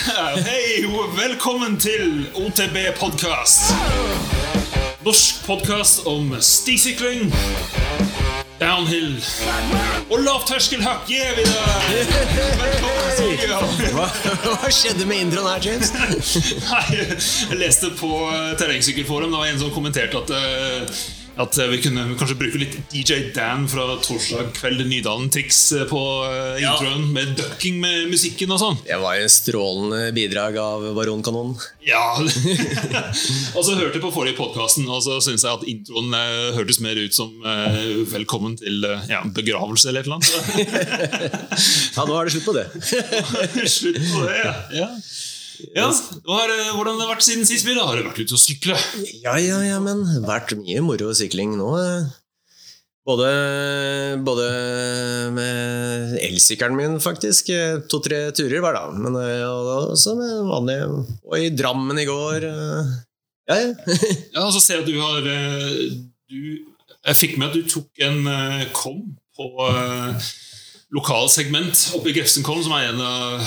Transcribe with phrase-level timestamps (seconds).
[0.50, 3.72] Hei, og velkommen til OTB podkast.
[5.04, 7.28] Norsk podkast om stisykling,
[8.60, 9.18] downhill
[10.08, 11.10] og lavterskelhakk.
[11.12, 11.84] Yeah, vi der.
[12.62, 13.92] Velkommen til.
[13.96, 14.08] Hva,
[14.46, 15.92] hva skjedde med introen her, James?
[16.70, 19.34] Nei, jeg leste på eh, Terrengsykkelforum.
[19.34, 21.02] Det var en som kommenterte at eh,
[21.40, 26.02] at vi kunne kanskje bruke litt DJ Dan fra torsdag kveld Nydalen-triks på
[26.60, 27.06] introen.
[27.06, 27.12] Ja.
[27.14, 28.80] med ducking med musikken og sånn.
[28.86, 31.56] Det var jo en strålende bidrag av Baronkanonen.
[31.86, 32.02] Ja
[33.56, 36.80] Og så hørte jeg på forrige podkasten, og så syns jeg at introen eh, hørtes
[36.84, 40.30] mer ut som eh, 'Velkommen til eh, ja, begravelse' eller et eller annet.
[41.96, 42.66] Ja, nå er det slutt på det.
[43.78, 44.54] Slutt på det, ja.
[44.74, 44.88] ja.
[45.76, 45.88] Ja.
[46.28, 47.66] Har, hvordan har det vært siden sist?
[47.68, 47.84] Da?
[47.86, 48.76] Har du vært ute og sykle?
[49.24, 51.70] Ja, ja, ja, men vært mye moro sykling nå.
[51.80, 52.08] eh.
[53.10, 53.28] Både,
[54.22, 54.44] både
[55.34, 57.48] med elsykkelen min, faktisk.
[57.50, 58.98] eh, To-tre turer hver dag.
[59.00, 62.46] Men eh, og også med vanlig Og i Drammen i går.
[62.50, 62.92] eh.
[63.50, 63.96] Ja, ja.
[64.36, 65.96] Ja, så ser jeg at du har eh,
[66.30, 66.36] du,
[67.08, 69.00] Jeg fikk med at du tok en eh, kom
[69.34, 69.48] på
[70.90, 73.40] eh, lokalsegment oppe i Grefsenkollen, som er en av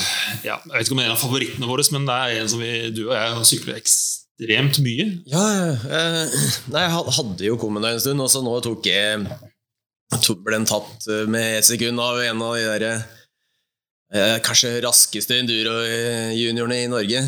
[0.46, 2.52] ja, Jeg vet ikke om det er en av favorittene våre, men det er en
[2.52, 5.10] som vi, du og jeg har syklet ekstremt mye.
[5.30, 5.48] Ja,
[5.86, 6.38] eh,
[6.74, 9.26] jeg hadde jo kommet der en stund, og så nå tok jeg
[10.14, 12.86] ble den tatt eh, med ett sekund av en av de der
[14.14, 17.24] eh, kanskje raskeste enduro-juniorene i Norge.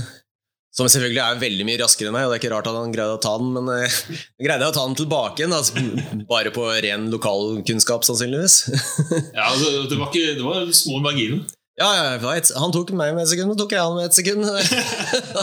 [0.75, 2.91] Som selvfølgelig er veldig mye raskere enn meg, og det er ikke rart at han
[2.91, 3.99] greide å ta den, men eh,
[4.45, 5.85] greide å ta den tilbake igjen, altså,
[6.27, 8.57] bare på ren lokalkunnskap, sannsynligvis.
[9.37, 11.45] Ja, altså, det, var ikke, det var små marginer.
[11.75, 12.35] Ja, ja.
[12.55, 14.45] Han tok meg med et sekund, og tok jeg han med et sekund.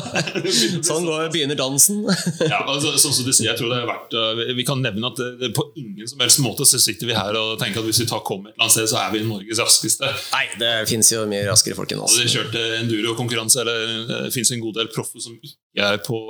[0.89, 2.07] sånn går, begynner dansen.
[2.41, 5.11] Ja, altså, sånn som du sier, jeg tror det er verdt uh, Vi kan nevne
[5.11, 7.89] at det, det, på ingen som helst måte så sitter vi her og tenker at
[7.91, 10.09] hvis vi tar kom et eller annet sted, så er vi Norges raskeste.
[10.33, 12.17] Nei, det fins jo mye raskere folk enn oss.
[12.17, 16.23] Vi kjørt eh, enduro-konkurranse, eller det fins en god del proffer som ikke er på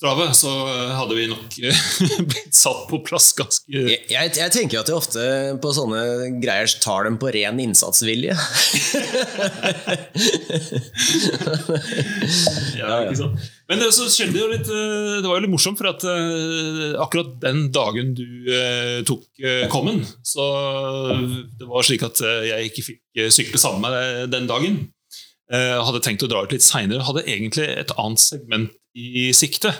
[0.00, 1.80] Strave, så eh, hadde vi nok eh,
[2.30, 5.24] blitt satt på plass ganske Jeg, jeg, jeg tenker at jeg ofte
[5.60, 8.32] på sånne greier tar dem på ren innsatsvilje.
[12.80, 13.42] Ja, ikke sant?
[13.68, 16.06] Men det, så skjedde jo litt eh, Det var jo litt morsomt, for at
[17.04, 18.24] akkurat den dagen du
[19.08, 19.26] tok
[19.72, 20.46] kommen, så
[21.60, 24.80] det var slik at jeg ikke fikk sykle sammen med deg den dagen.
[25.50, 27.02] Eh, hadde tenkt å dra ut litt seinere.
[27.02, 29.72] Hadde egentlig et annet segment i sikte.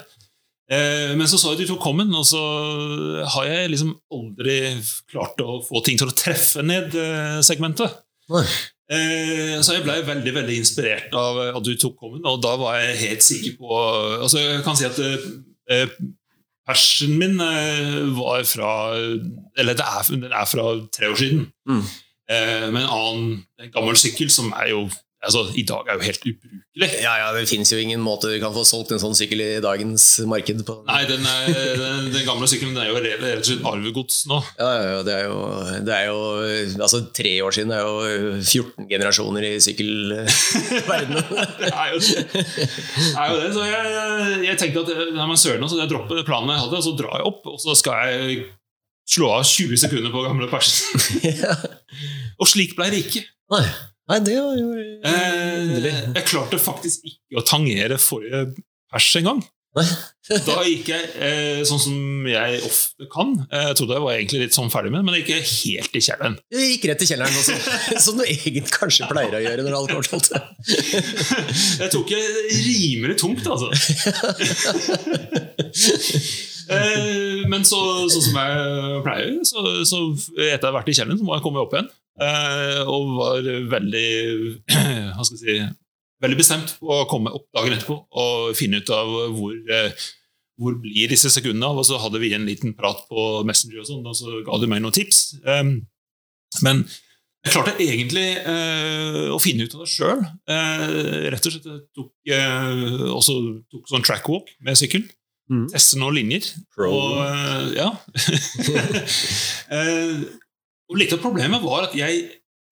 [0.70, 2.41] Eh, men så så jeg du tok kommen, og så
[3.34, 4.58] har jeg liksom aldri
[5.10, 7.97] klart å få ting til å treffe ned eh, segmentet.
[8.31, 8.44] Nei.
[8.91, 12.78] Eh, Så jeg ble veldig veldig inspirert av at du tok kommen, og da var
[12.82, 13.76] jeg helt sikker på
[14.25, 14.98] altså Jeg kan si at
[15.70, 15.92] eh,
[16.66, 17.37] persen min
[18.16, 18.72] var fra
[19.58, 20.64] Eller det er, den er fra
[20.94, 21.44] tre år siden.
[21.70, 21.84] Mm.
[22.31, 23.31] Eh, Med en annen
[23.62, 24.84] en gammel sykkel som er jo
[25.25, 26.88] altså, i dag er jo helt ubrukelig.
[27.03, 29.48] Ja, ja, Det finnes jo ingen måte du kan få solgt en sånn sykkel i
[29.62, 30.76] dagens marked på.
[30.88, 31.50] Nei, den, er,
[31.81, 34.41] den, den gamle sykkelen den er jo rett og slett arvegods nå.
[34.60, 35.41] Ja, ja, det er jo,
[35.86, 36.20] det er jo
[36.81, 41.34] Altså, tre år siden er jo 14 generasjoner i sykkelverdenen.
[41.60, 42.22] Det er jo det.
[43.19, 43.50] er jo det.
[43.54, 46.87] Så jeg, jeg tenkte at nei, men søren, så jeg dropper planen jeg hadde, og
[46.87, 48.41] så drar jeg opp, og så skal jeg
[49.10, 51.00] slå av 20 sekunder på gamle persen.
[51.42, 51.56] ja.
[52.41, 53.25] Og slik ble det ikke.
[53.52, 53.64] Nei.
[54.10, 54.69] Nei, det var jo
[55.00, 58.48] Eh, jeg klarte faktisk ikke å tangere forrige
[58.91, 59.41] pers engang.
[60.31, 63.32] Da gikk jeg eh, sånn som jeg ofte kan.
[63.50, 66.03] Eh, Jeg trodde jeg var egentlig litt sånn ferdig med men jeg gikk helt i
[66.06, 66.37] kjelleren.
[66.53, 67.56] Du gikk rett i kjelleren, også,
[68.04, 70.22] som du egentlig kanskje pleier å gjøre når alt går sånn.
[71.82, 72.22] Jeg tok det
[72.60, 73.70] rimelig tungt, altså.
[76.70, 77.81] Eh, Men så,
[78.12, 81.43] sånn som jeg pleier, så, så etter jeg har vært i kjelleren, så må jeg
[81.47, 81.88] komme opp igjen.
[82.21, 84.09] Eh, Og var veldig
[85.15, 85.59] hva skal jeg si,
[86.21, 89.94] veldig bestemt på å komme opp dagen etterpå og finne ut av hvor, eh,
[90.61, 91.79] hvor blir disse sekundene av.
[91.81, 94.67] Og så hadde vi en liten prat på Messenger, og sånn, og så ga du
[94.69, 95.23] meg noen tips.
[95.44, 95.62] Eh,
[96.64, 96.82] Men
[97.46, 100.20] jeg klarte egentlig eh, å finne ut av det sjøl.
[100.50, 103.38] Eh, rett og slett jeg tok, eh, også
[103.73, 105.06] tok sånn trackwalk med sykkel.
[105.50, 105.64] Mm.
[105.73, 106.44] Teste noen linjer.
[106.76, 106.90] Pro.
[106.93, 107.88] Og, ja.
[110.90, 112.25] og litt av problemet var at jeg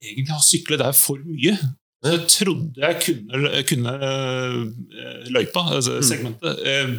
[0.03, 1.55] egentlig har syklet der for mye.
[1.99, 6.07] Så jeg trodde jeg kunne, kunne eh, løypa, altså Mm.
[6.07, 6.99] segmentet, mm.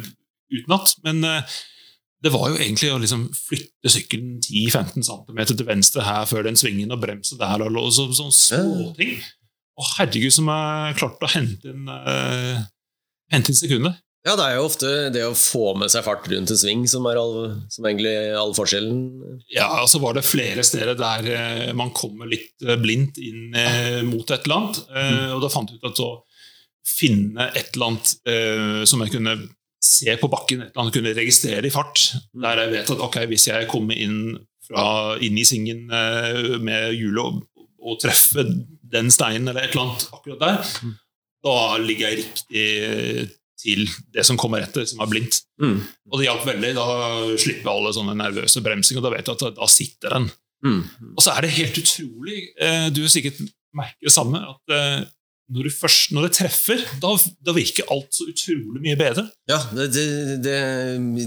[0.58, 0.94] utenat.
[1.04, 1.58] Men eh,
[2.24, 6.58] det var jo egentlig å liksom flytte sykkelen 10-15 cm til venstre her før den
[6.60, 9.14] svingen og bremse der og så, sånne småting.
[9.80, 12.60] Å herregud, som jeg klarte å hente inn, uh,
[13.32, 13.96] hente inn sekunder.
[14.26, 17.06] Ja, det er jo ofte det å få med seg fart rundt en sving som
[17.08, 17.36] er all,
[17.72, 18.98] som egentlig er all forskjellen.
[19.48, 23.56] Ja, og så var det flere steder der eh, man kommer litt eh, blindt inn
[23.56, 24.82] eh, mot et eller annet.
[24.92, 25.22] Mm.
[25.38, 26.10] og da fant jeg ut at å
[26.90, 29.34] finne et eller annet som jeg kunne
[29.80, 32.02] se på bakken, et eller annet kunne registrere i fart.
[32.44, 34.34] Der jeg vet at ok, hvis jeg kommer inn,
[34.68, 34.84] fra,
[35.24, 37.40] inn i svingen med hjulet og,
[37.80, 38.48] og treffer
[38.92, 40.96] den steinen eller et eller annet akkurat der, Mm.
[41.46, 42.66] da ligger jeg riktig
[43.60, 45.42] til det som kommer etter, som er blindt.
[45.62, 45.78] Mm.
[46.10, 46.72] Og det hjalp veldig.
[46.78, 46.86] Da
[47.40, 50.28] slipper alle sånne nervøse bremsinger, og da vet du at da sitter den.
[50.66, 50.82] Mm.
[51.14, 53.38] Og så er det helt utrolig eh, Du sikkert
[53.76, 54.42] merker det samme.
[54.44, 54.98] At eh,
[55.50, 57.10] når, du først, når det treffer, da,
[57.46, 59.24] da virker alt så utrolig mye bedre.
[59.50, 60.04] Ja, det, det,
[60.44, 60.58] det,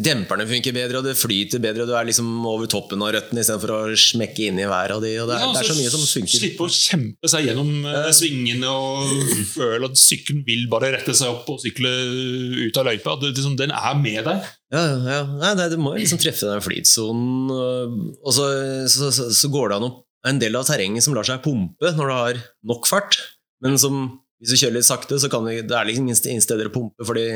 [0.05, 3.43] demperne funker bedre, og det flyter bedre, og du er liksom over toppen av røttene
[3.43, 5.11] istedenfor å smekke inn i hver av de.
[5.23, 6.37] Og det, Ja, det er så mye som funker.
[6.39, 11.33] Slippe å kjempe seg gjennom uh, svingene og føle at sykkelen vil bare rette seg
[11.33, 11.91] opp og sykle
[12.63, 13.17] ut av løypa.
[13.19, 14.49] Det, liksom, den er med deg.
[14.73, 18.47] Ja, ja, Nei, nei, du må liksom treffe den flytsonen, og så,
[18.89, 19.93] så, så, så går det an å
[20.27, 23.17] en del av terrenget som lar seg pumpe når du har nok fart,
[23.63, 24.03] men som
[24.43, 27.05] hvis du kjører litt sakte, så kan det, det er liksom ingen steder å pumpe,
[27.07, 27.27] fordi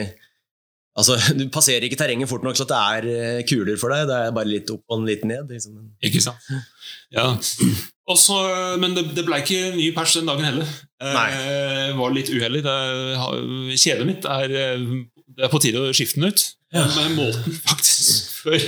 [1.00, 4.18] altså, du passerer ikke terrenget fort nok så det er eh, kuler for deg, det
[4.26, 5.48] er bare litt opp og litt ned.
[5.54, 5.78] Liksom.
[6.04, 6.50] Ikke sant?
[7.16, 7.30] Ja.
[8.12, 8.36] Også,
[8.82, 10.74] men det, det ble ikke ny pers den dagen heller.
[11.04, 11.30] Nei.
[11.32, 12.66] Eh, var litt uheldig.
[13.76, 14.86] Kjedet mitt er, eh,
[15.38, 16.44] det er på tide å skifte den ut.
[16.76, 16.84] Ja.
[16.98, 18.62] Men måten faktisk før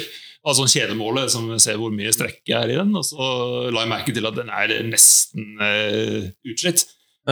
[0.48, 3.26] Altså kjedemålet som ser hvor mye strekk er i den, og så
[3.76, 6.86] la jeg merke til at den er nesten eh, utslitt.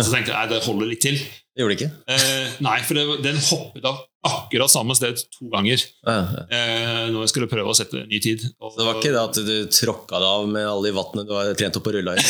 [0.03, 1.17] Så tenkte jeg nei, det holder litt til.
[1.57, 1.93] Det gjorde det ikke.
[2.13, 6.41] Eh, nei, for det, den hoppet av akkurat samme sted to ganger Ja, ja.
[6.53, 8.43] eh, når jeg skulle prøve å sette ny tid.
[8.59, 11.23] Og, Så det var ikke det at du tråkka deg av med alle de vattene
[11.25, 12.21] du har trent opp og rulla i?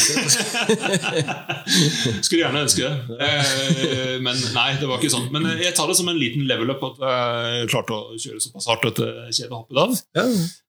[2.26, 2.94] Skulle gjerne ønske det.
[3.28, 5.28] Eh, men nei, det var ikke sånn.
[5.34, 8.70] Men jeg tar det som en liten level up at jeg klarte å kjøre såpass
[8.72, 9.04] hardt at
[9.34, 9.98] kjedet hoppet av.
[10.22, 10.26] Ja.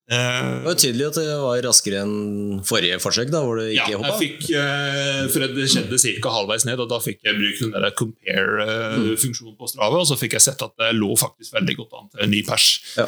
[0.08, 3.84] Eh, Det var tydelig at det var raskere enn forrige forsøk, da, hvor du ja,
[3.84, 4.18] ikke jeg hoppa.
[4.22, 6.30] fikk, eh, for det skjedde ca.
[6.32, 10.38] halvveis ned, og da fikk jeg brukt den der compare-funksjonen på Strava, og så fikk
[10.38, 12.68] jeg sett at det lå faktisk veldig godt an til en ny pers.
[12.96, 13.06] Ja.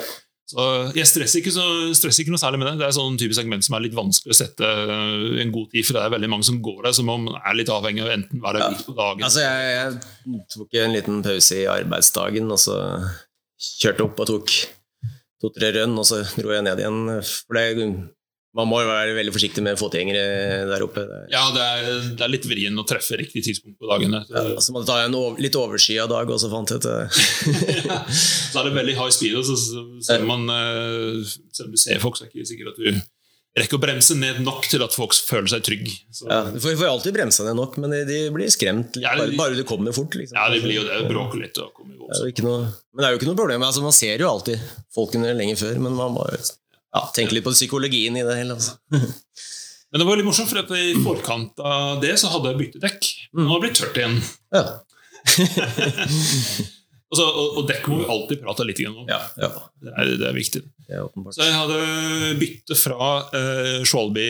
[0.51, 0.65] Så
[0.99, 1.65] jeg stresser ikke, så,
[1.95, 2.79] stresser ikke noe særlig med det.
[2.81, 5.87] Det er sånn type segment som er litt vanskelig å sette eh, en god tid,
[5.87, 8.11] for det er veldig mange som går der som om man er litt avhengig av
[8.17, 8.71] enten være Ja.
[8.75, 9.71] midt på dagen Altså, jeg,
[10.27, 12.77] jeg tok en liten pause i arbeidsdagen, og så
[13.79, 14.51] kjørte opp og tok
[15.41, 17.05] to-tre rønn, og så dro jeg ned igjen.
[17.25, 17.91] For det,
[18.57, 21.05] man må jo være veldig forsiktig med fotgjengere der oppe.
[21.31, 24.17] Ja, det er, det er litt vrien å treffe riktig tidspunkt på dagen.
[24.27, 26.89] ja, så må du ta en over, litt overskya dag, og så fant jeg ut
[26.89, 26.99] det.
[28.51, 31.23] så er det veldig high speed, og så så ser man eh,
[31.55, 33.01] Selv om du ser folk, så er det ikke sikkert at du
[33.59, 35.95] rekker å bremse ned nok til at folk føler seg trygge.
[36.23, 39.25] Ja, du får, får alltid bremsa ned nok, men de, de blir skremt Ja, de-
[39.25, 40.15] bare, bare du kommer fort.
[40.15, 40.39] Liksom.
[40.39, 41.01] ja, de blir jo det.
[41.11, 41.59] Bråker litt.
[41.59, 42.61] Og kommer Det er jo ikke noe,
[42.95, 43.67] men det er jo ikke noe problem.
[43.67, 44.63] Altså, man ser jo alltid
[44.95, 48.55] folkene lenge før, men man jo ja, tenke litt på psykologien i det hele.
[48.59, 48.79] Altså.
[49.91, 52.85] Men det var litt morsomt, for at i forkant av det så hadde jeg byttet
[52.87, 53.11] dekk.
[53.35, 54.21] Nå har det blitt tørt igjen.
[54.55, 54.65] Ja,
[57.11, 59.01] Altså, og, og dekk må vi alltid prate litt om.
[59.11, 59.49] ja, ja,
[59.83, 60.61] Det, er, det er viktig.
[60.87, 61.09] det er.
[61.35, 61.79] Så jeg hadde
[62.39, 64.29] byttet fra uh, Schwalby,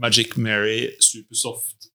[0.00, 1.90] Magic Mary Supersoft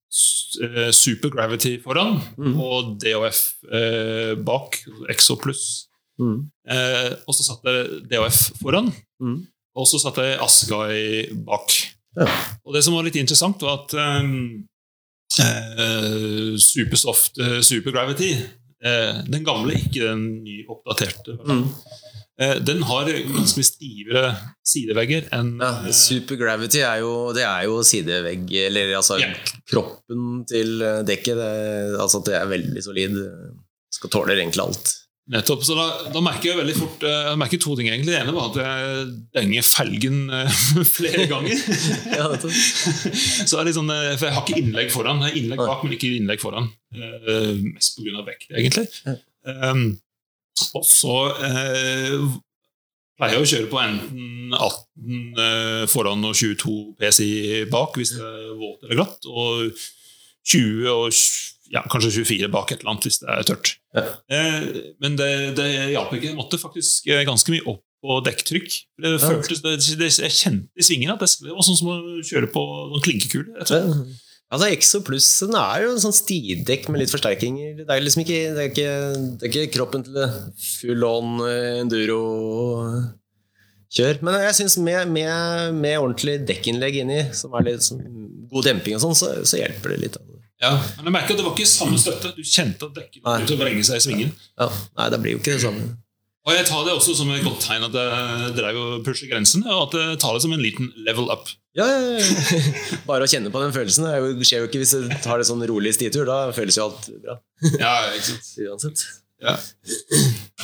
[0.64, 2.54] uh, Super Gravity foran mm.
[2.62, 3.42] og DOF
[3.74, 4.78] uh, bak,
[5.10, 5.88] Exo pluss.
[6.22, 6.46] Mm.
[6.70, 9.40] Uh, og så satt jeg DOF foran, Mm.
[9.76, 11.74] og så satt jeg Asgai bak.
[12.20, 12.30] Ja.
[12.64, 14.64] Og det som var litt interessant, var at um,
[15.40, 18.46] eh, Supersoft eh, Super Gravity eh,
[18.80, 21.34] Den gamle, ikke den ny oppdaterte.
[21.44, 21.66] Mm.
[22.40, 24.22] Eh, den har ganske mye stivere
[24.64, 29.34] sidevegger enn Ja, eh, Supergravity er jo, det er jo sidevegg, eller altså yeah.
[29.68, 31.36] kroppen til eh, dekket.
[31.36, 31.50] Det,
[32.00, 33.20] altså det er veldig solid.
[33.92, 34.94] Skal tåle egentlig alt.
[35.30, 38.16] Nettopp, så da, da merker jeg veldig fort eh, Jeg merker to ting egentlig.
[38.16, 39.04] Det ene var at jeg
[39.38, 40.62] denger felgen eh,
[40.96, 41.62] flere ganger.
[42.18, 42.56] Ja, nettopp.
[43.46, 45.22] så er det sånn, eh, For jeg har ikke innlegg foran.
[45.22, 46.72] Jeg har innlegg bak, men ikke innlegg foran.
[46.98, 48.24] Uh, mest pga.
[48.26, 48.88] vekt, egentlig.
[49.46, 49.84] Um,
[50.80, 52.26] og så uh,
[53.20, 57.30] pleier jeg å kjøre på enten 18 uh, foran og 22 PSI
[57.70, 59.70] bak hvis det er våt eller glatt, og
[60.50, 61.14] 20 og
[61.74, 63.68] ja, kanskje 24 bak et eller annet hvis det er tørt.
[63.96, 64.02] Ja.
[64.34, 64.56] Eh,
[65.04, 66.30] men det, det hjalp ikke.
[66.32, 68.70] Jeg måtte faktisk eh, ganske mye opp på dekktrykk.
[69.04, 72.48] Det føltes, det, det, jeg kjente i svingene at det var sånn som å kjøre
[72.54, 73.60] på noen klinkekuler.
[74.50, 77.84] Altså Exo plussen er jo en sånn stidekk med litt forsterkinger.
[77.84, 78.94] Det er liksom ikke, det er ikke,
[79.36, 80.16] det er ikke kroppen til
[80.80, 84.16] full on eh, enduro-kjør.
[84.26, 85.30] Men jeg syns med, med,
[85.78, 88.02] med ordentlig dekkinnlegg inni, som er litt sånn
[88.50, 90.18] god demping og sånn, så, så hjelper det litt.
[90.60, 92.34] Ja, men jeg merker at det var ikke samme støtte.
[92.36, 94.32] Du kjente at dekket begynte å vrenge seg i svingen.
[94.60, 94.68] Ja,
[95.00, 95.86] nei, det blir jo ikke det samme.
[96.48, 99.68] Og jeg tar det også som et godt tegn at jeg drev og pusher grensene,
[99.70, 101.52] og at jeg tar det som en liten level up.
[101.78, 102.60] Ja, ja, ja.
[103.10, 105.48] Bare å kjenne på den følelsen det er skjer jo ikke hvis du tar det
[105.48, 106.26] sånn rolig stitur.
[106.28, 107.38] Da føles jo alt bra.
[107.78, 108.50] Ja, ikke sant?
[108.66, 109.06] Uansett.
[109.40, 109.56] Ja.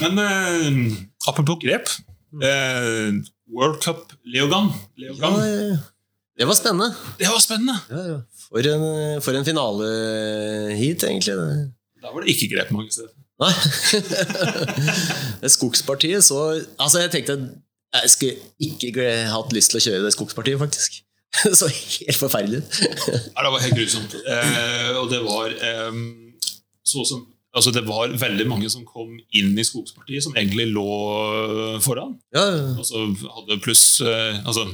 [0.01, 0.95] Men eh,
[1.29, 1.91] apropos grep.
[2.43, 3.21] Eh,
[3.53, 4.73] World Cup Leogan.
[4.95, 5.37] Ja, Leogan.
[5.39, 5.77] ja, ja.
[6.41, 6.89] det var spennende.
[7.21, 7.77] Det var spennende!
[7.93, 8.17] Ja, ja.
[8.47, 8.87] For en,
[9.25, 9.89] for en finale
[10.77, 11.35] hit, egentlig.
[12.01, 13.13] Da var det ikke grep mange steder.
[13.41, 13.51] Nei.
[15.41, 16.37] det skogspartiet så
[16.79, 17.35] Altså, jeg tenkte
[17.95, 20.97] jeg skulle ikke hatt lyst til å kjøre det skogspartiet, faktisk.
[21.43, 22.81] Det så helt forferdelig ut.
[23.35, 24.15] Ja, det var helt grusomt.
[24.15, 26.03] Eh, og det var eh,
[26.85, 27.25] så som
[27.55, 30.89] Altså Det var veldig mange som kom inn i skogspartiet som egentlig lå
[31.79, 32.17] foran.
[32.35, 32.65] Ja, ja.
[32.75, 33.05] Altså
[33.37, 34.65] hadde pluss eh, altså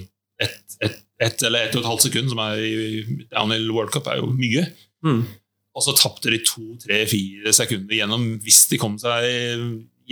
[0.41, 4.09] ett et, et eller ett og et halvt sekund, som er i downhill World Cup,
[4.09, 4.65] er jo mye.
[5.05, 5.21] Mm.
[5.71, 9.27] Og så tapte de to, tre, fire sekunder gjennom hvis de kom seg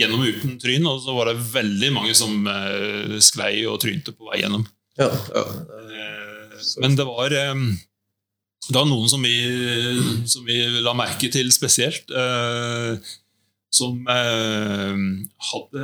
[0.00, 0.86] gjennom uten tryn.
[0.88, 4.64] Og så var det veldig mange som eh, sklei og trynte på vei gjennom.
[5.00, 5.46] ja, ja.
[5.90, 7.60] Eh, men det var eh,
[8.68, 9.34] det var noen som vi,
[10.28, 12.10] som vi la merke til spesielt.
[12.12, 13.12] eh,
[13.70, 14.94] som eh,
[15.46, 15.82] hadde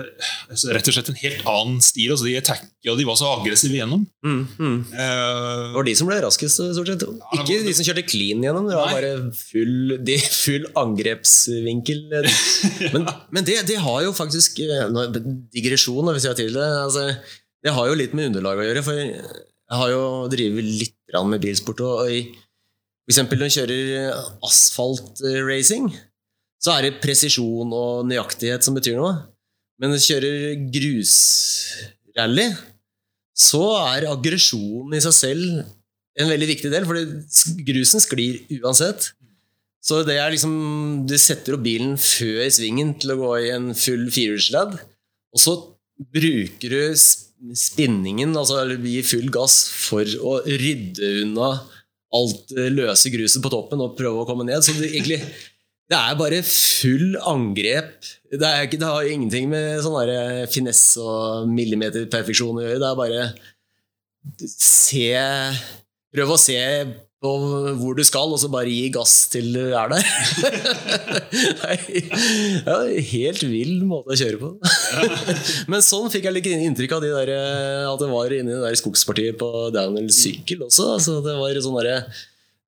[0.51, 2.11] altså, rett og slett en helt annen stil.
[2.11, 4.03] Altså, de attacka, og de var så aggressive gjennom.
[4.27, 4.79] Mm, mm.
[4.91, 7.05] Eh, Det var de som ble raskest, stort sett.
[7.07, 8.67] var- Ikke de som kjørte clean gjennom.
[8.67, 8.97] Det var Nei.
[8.99, 12.03] bare full, de, full angrepsvinkel.
[12.95, 15.07] Men, men det, det har jo faktisk eh, nå-
[15.55, 16.67] Digresjon, hvis jeg til det.
[16.83, 17.07] Altså,
[17.63, 18.83] det har jo litt med underlag å gjøre.
[18.87, 20.03] For jeg har jo
[20.35, 20.93] drevet litt
[21.31, 21.81] med bilsport.
[21.87, 22.25] Og, og i,
[23.07, 24.11] for eksempel når du kjører
[24.51, 25.89] asfaltracing,
[26.63, 29.15] så er det presisjon og nøyaktighet som betyr noe.
[29.81, 32.47] Men du kjører grusrally,
[33.37, 35.67] så er aggresjonen i seg selv
[36.17, 36.97] en veldig viktig del, for
[37.69, 39.11] grusen sklir uansett.
[39.85, 43.71] Så det er liksom Du setter opp bilen før svingen til å gå i en
[43.77, 45.57] full firehjulsladd, og så
[46.17, 46.97] bruker du
[47.57, 51.53] spinningen, altså eller gi full gass, for å rydde unna
[52.17, 54.65] alt løse gruset på toppen og prøve å komme ned.
[54.65, 55.21] Så du egentlig
[55.87, 57.95] det er bare full angrep.
[58.33, 62.81] Det, ikke, det har ingenting med sånn finesse og millimeterperfeksjon å gjøre.
[62.83, 63.27] Det er bare
[64.51, 65.11] se
[66.17, 66.61] Prøv å se
[67.23, 67.31] på
[67.81, 70.05] hvor du skal, og så bare gi gass til du er der.
[71.37, 74.51] Det er en helt vill måte å kjøre på.
[75.73, 77.33] Men sånn fikk jeg litt inntrykk av de der,
[77.91, 80.89] at det var inni det der skogspartiet på downhill sykkel også.
[80.97, 81.99] Altså, det var sånn derre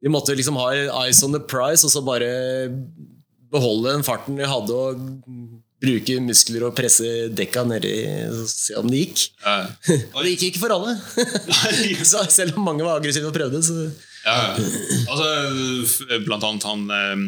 [0.03, 0.69] De måtte liksom ha
[1.05, 2.29] eyes on the prize, og så bare
[3.51, 5.01] beholde den farten vi hadde, og
[5.79, 7.07] bruke muskler og presse
[7.39, 7.93] dekka nedi
[8.27, 9.25] og se om det gikk.
[9.45, 9.57] Ja.
[10.17, 10.97] Og det gikk ikke for alle.
[12.11, 13.77] Så selv om mange var aggressive og prøvde, så
[14.27, 14.57] Ja,
[15.09, 17.23] altså, blant annet han eh,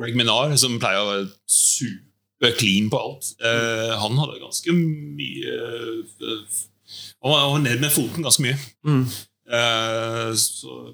[0.00, 3.34] Greg Minar, som pleier å være super-clean på alt.
[3.44, 6.64] Eh, han hadde ganske mye eh,
[7.24, 8.56] han var ned med foten ganske mye.
[8.88, 9.04] mm.
[9.44, 10.30] Eh,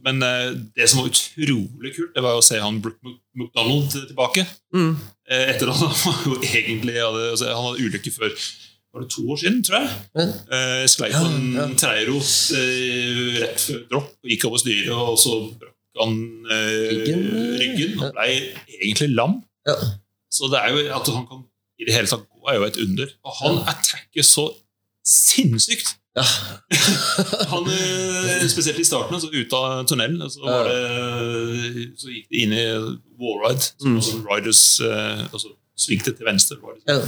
[0.05, 2.99] men eh, det som var utrolig kult, det var å se han Brook
[3.37, 4.47] McDonald tilbake.
[4.75, 4.97] Mm.
[5.31, 8.35] Eh, etter at han jo egentlig hadde, altså, Han hadde ulykke før
[8.91, 9.91] var det to år siden, tror jeg.
[10.19, 10.33] Mm.
[10.57, 11.67] Eh, sklei på en ja.
[11.79, 16.17] treirot eh, rett før dropp, og gikk over styret, og så brakk han
[16.51, 17.23] Ryggen,
[17.61, 17.95] ryggen.
[17.95, 18.01] ja.
[18.03, 18.27] Han ble
[18.81, 19.39] egentlig lam.
[19.69, 19.77] Ja.
[20.31, 21.47] Så det er jo at han kan
[21.81, 23.15] i det hele tatt gå, er jo et under.
[23.27, 24.51] Og han attacker så
[25.07, 26.00] sinnssykt!
[26.19, 26.25] Ja.
[27.53, 32.45] Han, eh, spesielt i starten, så ut av tunnelen, så, var det, så gikk de
[32.45, 32.67] inn i
[33.21, 33.73] wallride.
[33.85, 33.99] Mm.
[34.01, 36.59] også riders eh, altså, svingte til venstre.
[36.59, 36.97] Det.
[36.97, 37.01] Ja.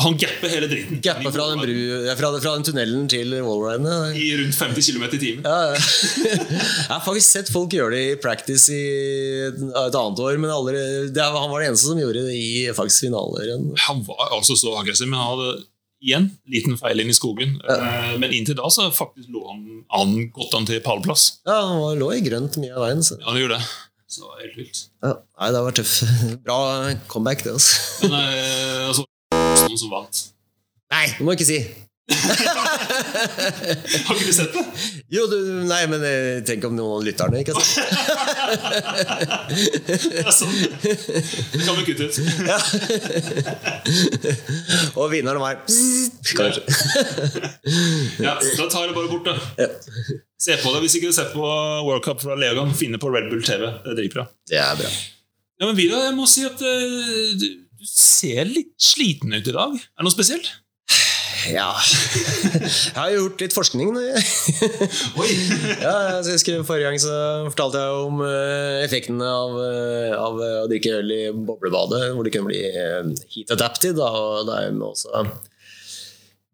[0.00, 1.00] Han gapper hele dritten.
[1.04, 1.74] Gapper fra den, bru,
[2.06, 3.96] ja, fra, fra den tunnelen til wallridene.
[4.16, 5.42] I rundt 50 km i timen.
[5.44, 5.80] Ja, ja.
[6.30, 8.84] Jeg har faktisk sett folk gjøre det i practice i
[9.50, 10.78] et et annet år, men aldri,
[11.10, 13.52] det, han var den eneste som gjorde det i faktisk finaler.
[13.88, 15.66] Han var altså så aggressiv, men han hadde
[16.00, 17.58] igjen liten feil inn i skogen.
[17.68, 19.62] Eh, Men inntil da så faktisk lå han
[20.00, 21.40] an godt an til pallplass.
[21.46, 23.02] Ja, Han var- lå i grønt mye av veien.
[23.02, 23.18] Så.
[23.20, 23.66] Ja, han gjorde det.
[24.10, 24.78] Så helt vilt.
[25.04, 25.92] Ja, nei, det var tøff.
[26.44, 27.52] Bra comeback, det.
[27.52, 29.04] altså Men eh, altså,
[29.36, 30.22] noen som vant.
[30.90, 31.60] Nei, det må jeg ikke si.
[34.06, 34.62] Har ikke du sett det?
[35.14, 35.36] Jo, du,
[35.68, 37.90] nei, men eh, tenk om noen av lytterne ikke har sett
[40.18, 40.54] Ja, sånn.
[40.82, 42.16] Det kan vi kutte ut.
[42.50, 42.58] Ja.
[44.98, 46.62] Og vinneren var Kanskje.
[48.22, 49.34] Ja, da tar jeg det bare bort, da.
[49.60, 49.68] Ja.
[50.40, 51.44] Se på det hvis ikke du ser på
[51.86, 52.70] World Cup fra Leogang.
[52.76, 53.62] Finne på Red Bull TV.
[53.84, 54.24] Det er dritbra.
[54.50, 54.90] Det er bra.
[55.60, 56.66] Ja, men Vidar, jeg må si at du,
[57.38, 57.46] du
[57.86, 59.76] ser litt sliten ut i dag.
[59.76, 60.48] Er det noe spesielt?
[61.50, 63.92] Ja Jeg har gjort litt forskning.
[63.96, 65.28] Oi!
[65.84, 67.14] Ja, jeg husker Forrige gang så
[67.50, 72.34] fortalte jeg om eh, effektene av, eh, av å drikke øl i boblebadet, hvor det
[72.34, 73.96] kunne bli eh, heat adapted.
[74.00, 75.24] Da, og det er også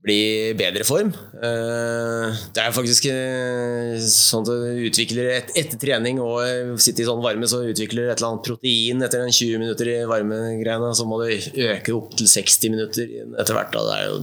[0.07, 1.11] bli bedre form.
[1.35, 7.03] Eh, det er faktisk eh, sånn at du utvikler et, etter trening og eh, sitter
[7.03, 9.99] i sånn varme, så utvikler du et eller annet protein etter en 20 minutter i
[10.07, 10.93] varmegreiene.
[10.97, 11.31] Så må du
[11.67, 13.75] øke opp til 60 minutter etter hvert.
[13.75, 13.87] Da.
[13.89, 14.21] Det er jo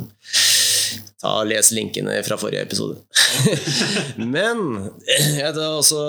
[1.21, 3.01] ta og Les linkene fra forrige episode.
[4.35, 4.63] Men
[5.09, 6.01] jeg også,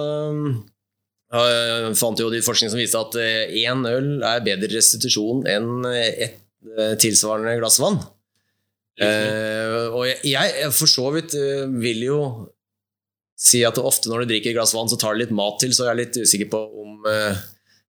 [1.35, 6.41] jeg fant jo de forskning som viste at én øl er bedre restitusjon enn et
[7.01, 8.01] tilsvarende glass vann.
[8.95, 12.19] Uh, og jeg, jeg, for så vidt uh, vil jo
[13.35, 15.75] si at ofte når du drikker et glass vann, så tar det litt mat til,
[15.75, 17.41] så jeg er litt usikker på om uh,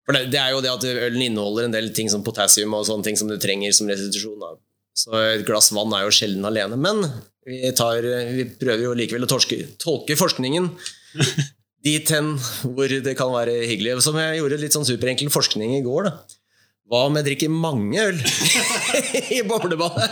[0.06, 2.88] For det, det, er jo det at ølen inneholder en del ting som potassium og
[2.90, 4.42] sånne ting som du trenger som restitusjon.
[4.42, 4.56] Da.
[4.96, 6.80] Så et glass vann er jo sjelden alene.
[6.80, 7.04] Men
[7.46, 10.72] vi, tar, vi prøver jo likevel å torske, tolke forskningen
[11.86, 12.32] dit hen
[12.64, 14.00] hvor det kan være hyggelig.
[14.06, 16.10] Som jeg gjorde litt sånn superenkel forskning i går.
[16.10, 16.42] da
[16.86, 18.20] hva om jeg drikker mange øl
[19.36, 20.06] i boblebadet?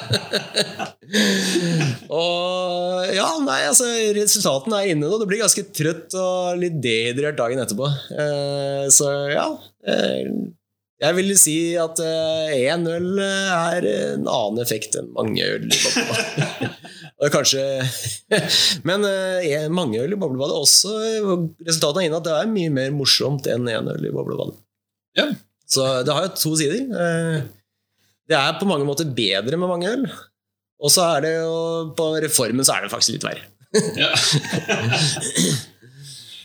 [2.10, 5.20] og ja, nei, altså Resultatene er inne nå.
[5.22, 7.92] Du blir ganske trøtt og litt dehydrert dagen etterpå.
[8.18, 9.46] Eh, så ja.
[9.86, 10.50] Uh,
[11.04, 15.80] jeg vil si at én uh, øl er en annen effekt enn mange øl i
[15.84, 16.80] boblebadet.
[17.34, 17.62] Kanskje
[18.88, 19.06] Men
[19.72, 20.92] mange øl i boblebadet også
[21.64, 24.60] Resultatet er inne at det er mye mer morsomt enn én øl i boblebadet.
[25.20, 25.30] Ja.
[25.70, 26.84] Så det har jo to sider.
[27.04, 27.42] Eh,
[28.30, 30.06] det er på mange måter bedre med mange øl.
[30.84, 31.56] Og så er det jo
[31.98, 33.44] på reformen så er det faktisk litt verre.
[33.98, 34.12] ja.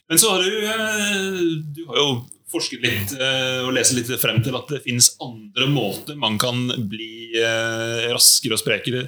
[0.09, 1.41] Men så har du eh,
[1.77, 2.07] Du har jo
[2.53, 6.69] forsket litt eh, og lese litt frem til at det finnes andre måter man kan
[6.89, 7.33] bli
[8.09, 9.07] raskere og sprekere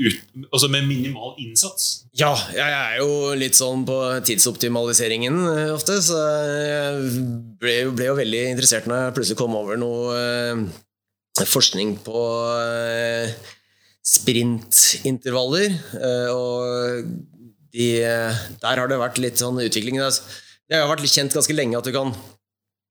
[0.00, 2.04] ut, altså med minimal innsats?
[2.16, 5.98] Ja, jeg er jo litt sånn på tidsoptimaliseringen eh, ofte.
[6.04, 7.24] Så jeg
[7.60, 12.24] ble, ble jo veldig interessert når jeg plutselig kom over noe eh, forskning på
[12.56, 13.34] eh,
[14.14, 15.76] sprintintervaller.
[16.00, 17.12] Eh, og
[17.72, 17.88] de,
[18.60, 20.00] der har det vært litt sånn utvikling.
[20.00, 22.12] Det har vært kjent ganske lenge at du kan,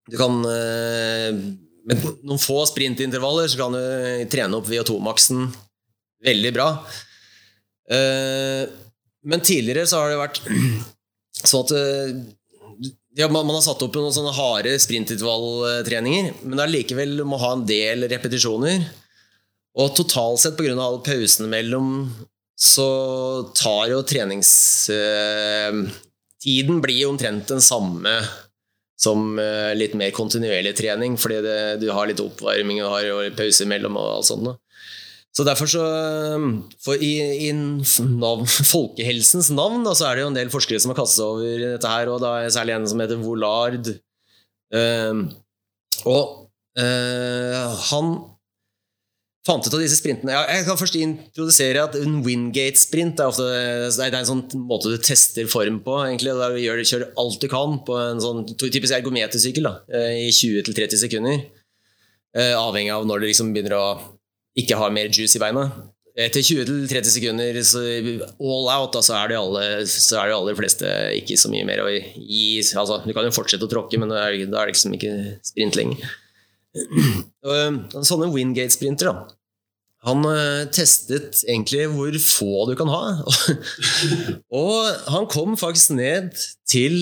[0.09, 1.33] du kan eh,
[1.85, 3.81] med noen få sprintintervaller så kan du
[4.31, 5.39] trene opp VO2-maksen
[6.25, 6.69] veldig bra.
[7.91, 8.63] Eh,
[9.25, 10.39] men tidligere så har det vært
[11.51, 12.09] sånn at eh,
[13.19, 17.49] ja, man, har satt opp noen sånne harde sprintintervalltreninger, men det er likevel må ha
[17.57, 18.77] en del repetisjoner.
[19.81, 20.73] Og totalt sett, pga.
[20.75, 21.87] alle pausene mellom,
[22.59, 22.89] så
[23.57, 28.13] tar jo treningstiden blir omtrent den samme
[29.01, 29.39] som
[29.73, 34.19] litt mer kontinuerlig trening, fordi det, du har litt oppvarming og har pause imellom og
[34.19, 34.51] alt sånt.
[35.31, 35.83] Så derfor så
[36.83, 37.13] For i,
[37.47, 41.21] i navn, folkehelsens navn da, så er det jo en del forskere som har kastet
[41.21, 43.93] seg over dette her, og da er særlig en som heter Volard.
[44.71, 45.27] Uh,
[46.07, 48.13] og uh, han
[49.47, 54.17] fant ut av disse sprintene Jeg kan først introdusere at en Wingate-sprint er, det er
[54.19, 55.97] en sånn måte du tester form på.
[56.06, 60.30] egentlig, Der du gjør, kjører alt du kan på en sånn typisk ergometersykkel eh, i
[60.36, 61.41] 20-30 sekunder.
[62.32, 63.88] Uh, avhengig av når du liksom begynner å
[64.56, 65.65] ikke ha mer juice i beina.
[66.21, 70.89] Etter 20-30 sekunder all out, da, så, er de alle, så er de aller fleste
[71.17, 72.60] ikke så mye mer å gi.
[72.75, 75.13] Altså, du kan jo fortsette å tråkke, men da er, det liksom ikke
[75.47, 76.12] sprint lenger.
[78.10, 79.38] Sånne Wingate-sprinter, da.
[80.07, 83.01] Han uh, testet egentlig hvor få du kan ha.
[84.62, 86.31] og han kom faktisk ned
[86.69, 86.95] til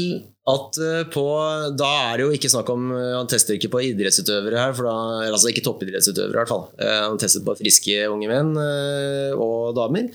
[0.49, 1.23] at uh, på
[1.79, 4.95] Da er det jo ikke snakk om uh, Han tester ikke på idrettsutøvere her, da,
[5.29, 6.65] altså ikke toppidrettsutøvere i hvert fall.
[6.82, 8.51] han testet på friske unge menn
[9.39, 10.12] og damer.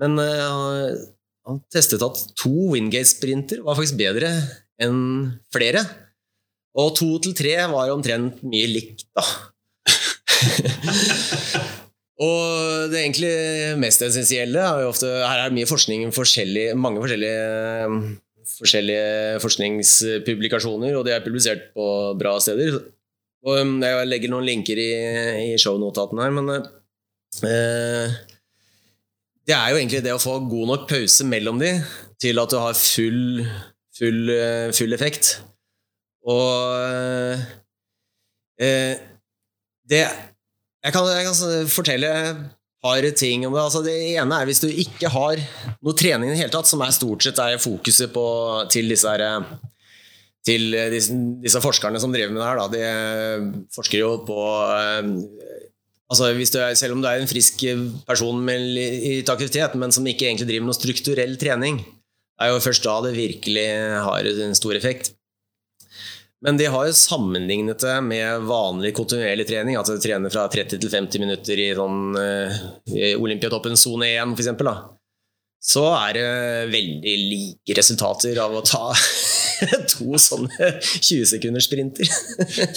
[0.00, 4.32] Men han testet at to Wingate-sprinter var faktisk bedre
[4.80, 5.02] enn
[5.52, 5.84] flere.
[6.78, 9.22] Og to til tre var omtrent mye likt, da.
[12.22, 13.32] Og det egentlig
[13.82, 18.02] mest essensielle er jo ofte Her er det mye forskning, forskjellig, mange forskjellige,
[18.58, 21.86] forskjellige forskningspublikasjoner, og de er publisert på
[22.20, 22.78] bra steder.
[23.42, 24.90] Og um, jeg legger noen linker i,
[25.50, 26.52] i shownotatene her, men
[27.48, 28.14] eh,
[29.42, 31.72] det er jo egentlig det å få god nok pause mellom de
[32.22, 33.42] til at du har full,
[33.98, 34.30] full,
[34.78, 35.40] full effekt.
[36.30, 37.40] Og
[38.62, 38.96] eh,
[39.90, 42.10] det jeg kan, jeg kan fortelle
[42.82, 43.62] par ting om det.
[43.62, 45.42] Altså, det ene er hvis du ikke har
[45.78, 48.24] noe trening i det hele tatt, som er stort sett er fokuset på,
[48.72, 49.46] til disse her,
[50.42, 52.58] til disse, disse, forskerne som driver med det her.
[52.58, 52.66] Da.
[52.74, 54.40] De forsker jo på
[54.74, 55.12] eh,
[56.10, 57.62] altså er, Selv om du er en frisk
[58.08, 62.50] person med litt aktivitet, men som ikke egentlig driver med noe strukturell trening, det er
[62.50, 63.68] jo først da det virkelig
[64.02, 65.14] har en stor effekt.
[66.42, 69.76] Men de har jo sammenlignet det med vanlig kontinuerlig trening.
[69.78, 72.56] At du trener fra 30 til 50 minutter i sånn uh,
[73.22, 74.66] Olympiatoppen sone 1, f.eks.
[75.62, 76.26] Så er det
[76.72, 78.88] veldig like resultater av å ta
[79.92, 82.08] to sånne 20 sekunders sprinter.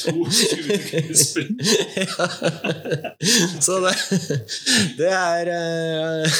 [0.01, 2.27] To 20 sekunders sprinter ja.
[3.63, 3.93] Så det,
[4.99, 6.39] det er eh,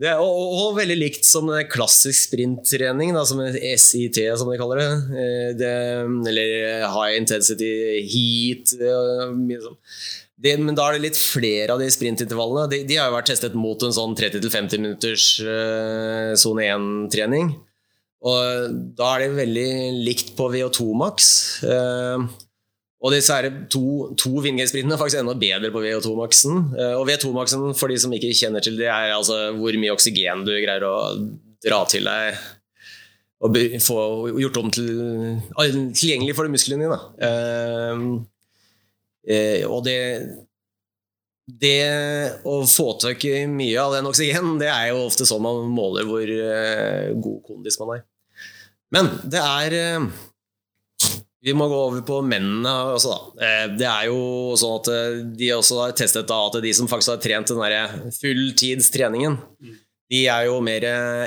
[0.00, 4.82] det er, og, og veldig likt som klassisk sprinttrening, da, som SIT, som de kaller
[4.82, 4.90] det.
[5.14, 5.72] Eh, det
[6.30, 7.72] eller high intensity
[8.10, 8.76] heat.
[8.80, 9.80] eh, mye sånn.
[10.44, 12.66] Det, men da er det litt flere av de sprintintervallene.
[12.72, 17.54] De, de har jo vært testet mot en sånn 30-50 minutters uh, sone 1-trening.
[18.24, 19.68] Og da er det veldig
[20.06, 21.28] likt på VO2 max.
[21.64, 22.24] Uh,
[23.04, 26.60] og disse her to, to Wingate-sprintene er faktisk enda bedre på VO2-maksen.
[26.72, 30.46] Uh, og VO2-maksen, for de som ikke kjenner til det, er altså hvor mye oksygen
[30.48, 30.96] du greier å
[31.64, 32.38] dra til deg
[33.44, 33.98] og få
[34.40, 34.86] gjort om til
[35.92, 36.98] tilgjengelig for musklene dine.
[39.24, 40.00] Eh, og det
[41.44, 45.66] Det å få tak i mye av den oksygen, det er jo ofte sånn man
[45.68, 48.04] måler hvor eh, god kondis man er.
[48.92, 50.06] Men det er eh,
[51.44, 53.46] Vi må gå over på mennene også, da.
[53.46, 56.90] Eh, det er jo sånn at eh, de også har testet da at de som
[56.90, 59.38] faktisk har trent den derre fulltidstreningen,
[60.12, 60.84] de er jo mer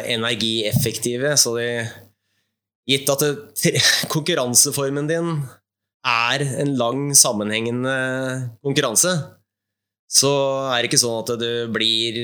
[0.07, 1.71] energieffektive, så de
[2.87, 3.73] Gitt at det,
[4.13, 5.33] konkurranseformen din
[6.07, 7.95] er en lang, sammenhengende
[8.63, 9.11] konkurranse,
[10.07, 10.31] så
[10.71, 12.21] er det ikke sånn at du blir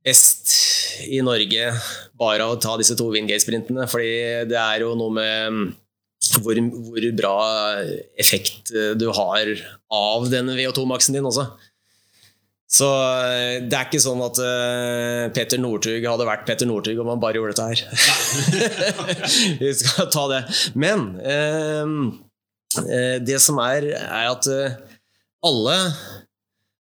[0.00, 0.54] best
[1.04, 1.70] i Norge
[2.18, 3.88] bare å ta disse to Wingate-sprintene.
[3.90, 5.66] Fordi det er jo noe med mm,
[6.42, 7.38] hvor, hvor bra
[8.18, 9.52] effekt eh, du har
[9.92, 11.46] av den VO2-maksen din også.
[12.66, 17.12] Så eh, det er ikke sånn at uh, Peter Northug hadde vært Peter Northug om
[17.12, 17.78] han bare gjorde dette her.
[19.62, 20.42] Vi skal ta det.
[20.74, 21.94] Men uh,
[22.82, 24.50] uh, det som er, er at
[25.46, 25.78] alle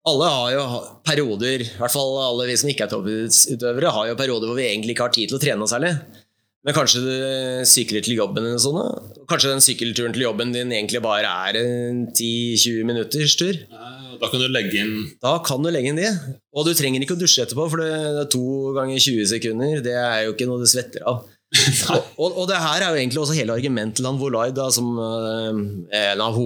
[0.08, 0.62] alle har jo
[1.06, 4.66] perioder, i hvert fall alle vi som ikke er toppidrettsutøvere, har jo perioder hvor vi
[4.66, 5.92] egentlig ikke har tid til å trene særlig.
[6.62, 7.14] Men kanskje du
[7.66, 8.76] sykler til jobben eller sånn.
[8.78, 9.22] da.
[9.30, 13.58] Kanskje den sykkelturen til jobben din egentlig bare er en 10-20 minutters tur.
[13.66, 16.12] Eh, Da kan du legge inn Da kan du legge inn det.
[16.54, 18.44] Og du trenger ikke å dusje etterpå, for det er to
[18.76, 19.80] ganger 20 sekunder.
[19.82, 21.24] Det er jo ikke noe du svetter av.
[21.96, 24.68] og, og, og det her er jo egentlig også hele argumentet til han Volai, da,
[24.72, 25.58] som øh,
[25.90, 26.38] er en av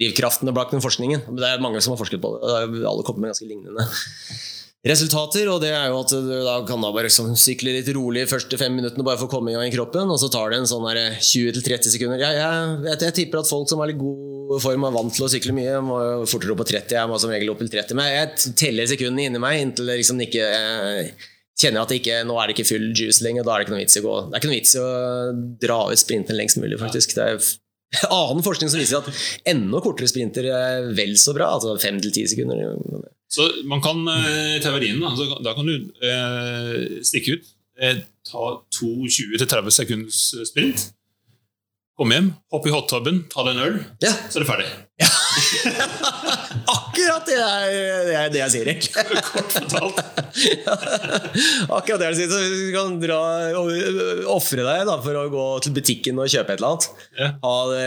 [0.00, 1.26] hoveddrivkraftene bak den forskningen.
[1.36, 2.40] Det er mange som har forsket på det.
[2.40, 3.86] og Alle kommer med ganske lignende
[4.86, 5.48] resultater.
[5.52, 8.30] Og det er jo at du da kan da bare liksom sykle litt rolig de
[8.30, 10.62] første fem minuttene bare for å komme i gang i kroppen, og så tar det
[10.62, 12.22] en sånn 20-30 sekunder.
[12.22, 15.26] Jeg, jeg, vet, jeg tipper at folk som er litt god form er vant til
[15.26, 15.98] å sykle mye, må
[16.30, 16.96] fortere opp på 30.
[16.96, 17.98] Jeg må som regel opp til 30.
[17.98, 21.12] Men jeg teller sekundene inni meg inntil det liksom ikke jeg
[21.60, 23.44] kjenner at ikke, nå er det ikke full juice lenger.
[23.44, 24.80] Da er det ikke noe vits i å gå Det er ikke noe vits i
[24.80, 24.92] å
[25.60, 27.12] dra ut sprinten lengst mulig, faktisk.
[27.18, 27.50] Det er
[28.10, 29.08] annen forskning som viser at
[29.50, 31.48] enda kortere sprinter er vel så bra.
[31.56, 32.60] Altså 5-10 sekunder.
[33.30, 37.50] Så man kan eh, i teorien da, kan- da kan du eh, stikke ut,
[37.80, 38.00] eh,
[38.30, 40.88] ta to 20-30 sekunders sprint,
[42.00, 44.68] komme hjem, hoppe i hottubben, ta deg en øl, Ja, så er det ferdig.
[46.74, 49.22] akkurat det er det, jeg sier, egentlig.
[49.24, 50.00] Kort fortalt.
[51.78, 52.32] Akkurat det jeg sier.
[52.32, 53.20] Så du kan dra
[53.60, 53.70] og
[54.36, 57.06] ofre deg da, for å gå til butikken og kjøpe et eller annet.
[57.18, 57.30] Ja.
[57.44, 57.86] Ha det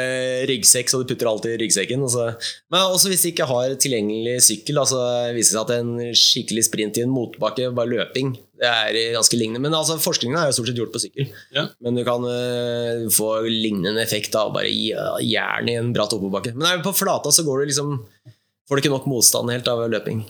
[0.51, 2.05] ryggsekk, så du putter alt i ryggsekken.
[2.05, 2.29] Og så.
[2.73, 5.03] Men også hvis du ikke har tilgjengelig sykkel, da, så
[5.35, 9.37] viser det seg at en skikkelig sprint i en motbakke, bare løping, det er ganske
[9.39, 9.63] lignende.
[9.65, 11.31] Men altså, forskningen er jo stort sett gjort på sykkel.
[11.55, 11.65] Ja.
[11.83, 16.53] Men du kan uh, få lignende effekt av bare jern i en bratt oppoverbakke.
[16.55, 17.97] Men nei, på flata så går du liksom
[18.63, 20.21] Får du ikke nok motstand helt av løping.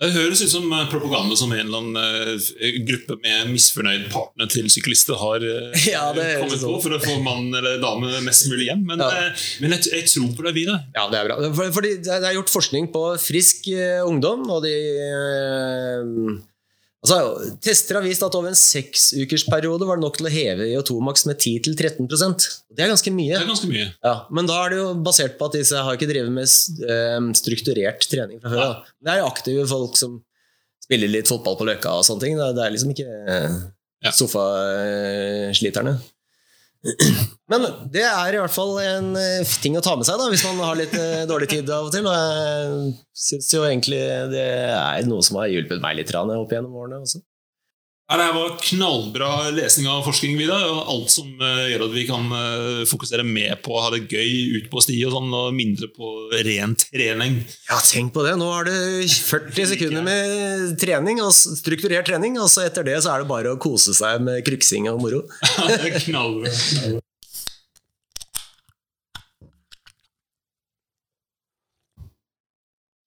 [0.00, 4.48] Det høres ut som eh, propaganda som en eller annen eh, gruppe med misfornøyd partner
[4.48, 5.44] til syklister har
[5.92, 6.72] Ja, kommet sånn.
[6.72, 8.86] på for å få mann eller dame mest mulig hjem.
[8.88, 9.26] Men, Ja.
[9.60, 10.78] men jeg, jeg tror på det videre.
[10.96, 11.36] Ja, det er bra.
[11.52, 13.68] For, fordi det er gjort forskning på frisk
[14.08, 14.72] ungdom, og de
[17.02, 21.26] altså, Tester har vist at over en seksukersperiode var det nok til å heve IO2-maks
[21.30, 23.34] med 10-13% Det er ganske mye.
[23.36, 23.88] Det er ganske mye.
[24.04, 27.20] Ja, men da er det jo basert på at disse har ikke drevet med eh,
[27.40, 28.62] strukturert trening fra før.
[28.64, 28.96] Da.
[29.00, 30.18] Det er jo aktive folk som
[30.84, 32.38] spiller litt fotball på Løkka og sånne ting.
[32.40, 33.60] Det er- liksom ikke eh,
[34.00, 34.10] Ja.
[34.16, 35.98] sofasliterne.
[37.50, 40.44] Men det er i hvert fall en eh, ting å ta med seg da, hvis
[40.48, 42.06] man har litt eh, dårlig tid av og til.
[42.08, 42.94] Og jeg
[43.26, 44.00] syns jo egentlig
[44.32, 47.02] det er noe som har hjulpet meg litt opp gjennom årene.
[47.04, 47.20] Også.
[48.10, 50.64] Ja, det var knallbra lesning av forskning, Vidar.
[50.66, 54.08] og Alt som eh, gjør at vi kan eh, fokusere mer på å ha det
[54.10, 56.10] gøy ut på sti og sånn, og mindre på
[56.42, 57.36] ren trening.
[57.68, 58.32] Ja, tenk på det.
[58.40, 58.74] Nå har du
[59.06, 63.54] 40 sekunder med trening, og strukturert trening, og så etter det så er det bare
[63.54, 65.22] å kose seg med kryksing og moro.
[65.60, 67.00] Ja, det er knallbra.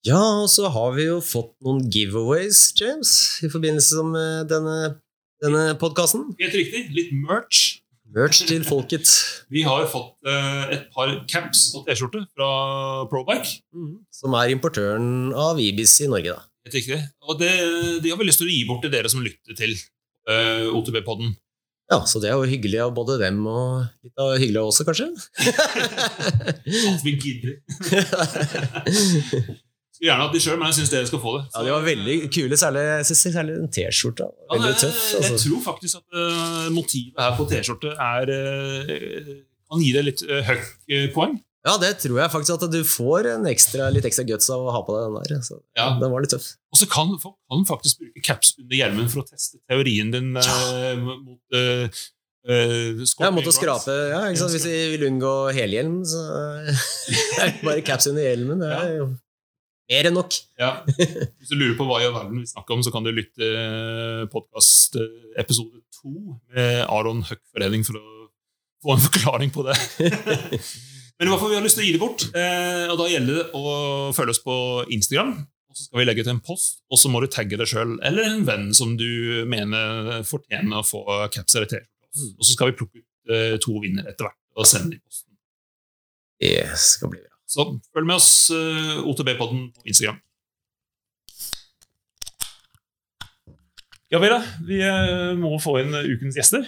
[0.04, 4.98] Ja, og så har vi jo fått noen giveaways, James, i forbindelse med denne,
[5.40, 6.26] denne podkasten.
[6.42, 6.82] Helt riktig.
[6.92, 7.80] Litt merch.
[8.14, 9.08] Merch til folket.
[9.54, 12.50] Vi har fått eh, et par caps og T-skjorte fra
[13.10, 13.64] Probike.
[14.14, 16.46] Som er importøren av Ibis i Norge, da.
[16.68, 17.00] Helt riktig.
[17.24, 17.54] Og det,
[18.04, 19.74] de har vi lyst til å gi bort til dere som lytter til
[20.30, 21.34] uh, OTB-podden.
[21.92, 24.84] Ja, så det er jo hyggelig av både dem og litt av hyggelig av oss,
[24.84, 25.10] kanskje.
[26.94, 27.54] At vi gidder.
[29.94, 31.44] Skulle gjerne hatt de sjøl, men jeg syns dere skal få det.
[31.54, 34.26] Ja, De var veldig kule, særlig, jeg særlig den T-skjorta.
[34.26, 35.02] Ja, Veldig ja, tøff.
[35.14, 35.40] Jeg Altså.
[35.46, 39.34] tror faktisk at uh, motivet her på T-skjorte er uh,
[39.70, 41.38] kan gi deg litt uh, høkk-poeng.
[41.64, 44.74] Ja, det tror jeg faktisk at du får en ekstra, litt ekstra guts av å
[44.76, 45.46] ha på deg den der.
[45.48, 45.86] Så, Ja.
[46.02, 46.50] Den var litt tøff.
[46.74, 50.34] Og så kan folk kan faktisk bruke caps under hjelmen for å teste teorien din
[50.42, 52.04] eh, mot uh,
[52.44, 54.26] Ja, måtte skrape, ja?
[54.34, 56.26] Hvis vi vil unngå helhjelm, så
[57.64, 58.60] bare caps under hjelmen.
[58.60, 59.08] Det er jo
[59.94, 60.38] mer enn nok.
[60.60, 60.72] Ja.
[60.90, 63.52] Hvis du lurer på hva i all verden vi snakker om, så kan du lytte
[64.34, 64.98] podkast
[65.40, 66.14] episode to
[66.54, 68.06] med Aron Høck-forening for å
[68.84, 69.78] få en forklaring på det.
[71.18, 73.10] Men i hvert fall vi har lyst til å gi det bort, eh, og da
[73.12, 73.74] gjelder det å
[74.18, 74.56] følge oss på
[74.92, 75.36] Instagram.
[75.74, 77.96] Og så skal vi legge til en post, og så må du tagge deg sjøl
[78.06, 81.02] eller en venn som du mener fortjener å få
[81.34, 82.34] caps eller T-skjorte.
[82.38, 85.34] Og så skal vi plukke ut eh, to vinnere etter hvert og sende i posten.
[86.44, 87.33] Det skal bli bra.
[87.50, 90.22] Så følg med oss, eh, OTB-podden på Instagram.
[94.14, 96.68] Ja, Vera, vi eh, må få inn eh, ukens gjester.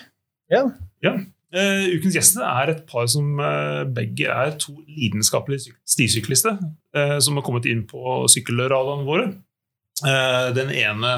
[0.50, 0.64] Ja.
[1.06, 7.20] Eh, ukens gjester er et par som uh, begge er to lidenskapelige syk- stisyklister uh,
[7.22, 9.30] som har kommet inn på sykkelradene våre.
[9.96, 11.12] Den ene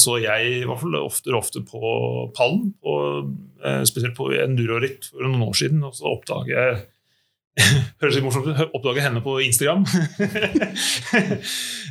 [0.00, 1.90] så jeg i hvert fall oftere og ofte på
[2.34, 3.28] pallen, og,
[3.86, 5.84] spesielt på enduroritt for noen år siden.
[5.86, 6.78] Og så oppdager jeg
[8.00, 8.60] Høres litt morsomt ut.
[8.76, 9.84] oppdage henne på Instagram.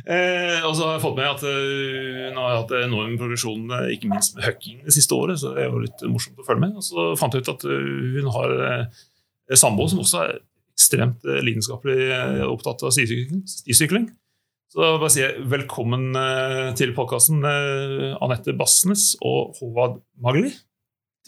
[0.08, 3.90] eh, og så har jeg fått med at eh, hun har hatt enorm progresjon, eh,
[3.96, 5.40] ikke minst med hucking det siste året.
[5.40, 6.78] Så det er jo litt morsomt å følge med.
[6.78, 9.02] Og så fant jeg ut at eh, hun har eh,
[9.58, 10.32] samboer som også er
[10.78, 14.08] ekstremt eh, lidenskapelig eh, opptatt av stisykling.
[14.68, 20.52] Så da bare sier jeg velkommen eh, til podkasten, eh, Anette Bassnes og Håvard Magli.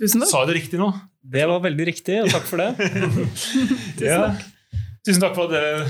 [0.01, 0.31] Tusen takk.
[0.31, 0.89] Sa jeg det riktig nå?
[1.21, 2.71] Det var veldig riktig, og takk for det.
[4.11, 4.31] ja.
[5.05, 5.83] Tusen takk for at dere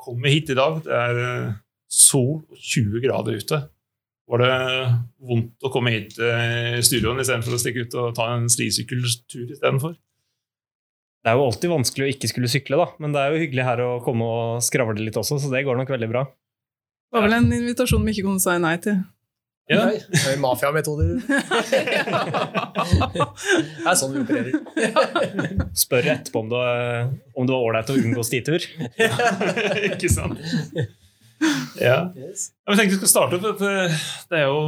[0.00, 0.78] kom hit i dag.
[0.86, 1.58] Det er eh,
[1.92, 3.60] sol og 20 grader ute.
[4.30, 4.54] Var det
[5.26, 9.56] vondt å komme hit eh, i studioen istedenfor å stikke ut og ta en slisykkeltur
[9.56, 9.96] istedenfor?
[11.20, 13.64] Det er jo alltid vanskelig å ikke skulle sykle, da, men det er jo hyggelig
[13.66, 16.22] her å komme og skravle litt også, så det går nok veldig bra.
[17.10, 19.02] Det var vel en invitasjon vi ikke kunne si nei til.
[19.70, 19.84] Ja.
[19.86, 21.20] Nei, er Mafiametoder.
[23.20, 24.56] Det er sånn vi opererer.
[25.78, 26.62] Spør etterpå om det,
[27.38, 28.66] om det var ålreit å unngå stitur.
[29.90, 30.40] ikke sant?
[31.80, 32.10] Ja.
[32.16, 33.62] Jeg tenkte vi skal starte opp.
[33.62, 34.60] Det er jo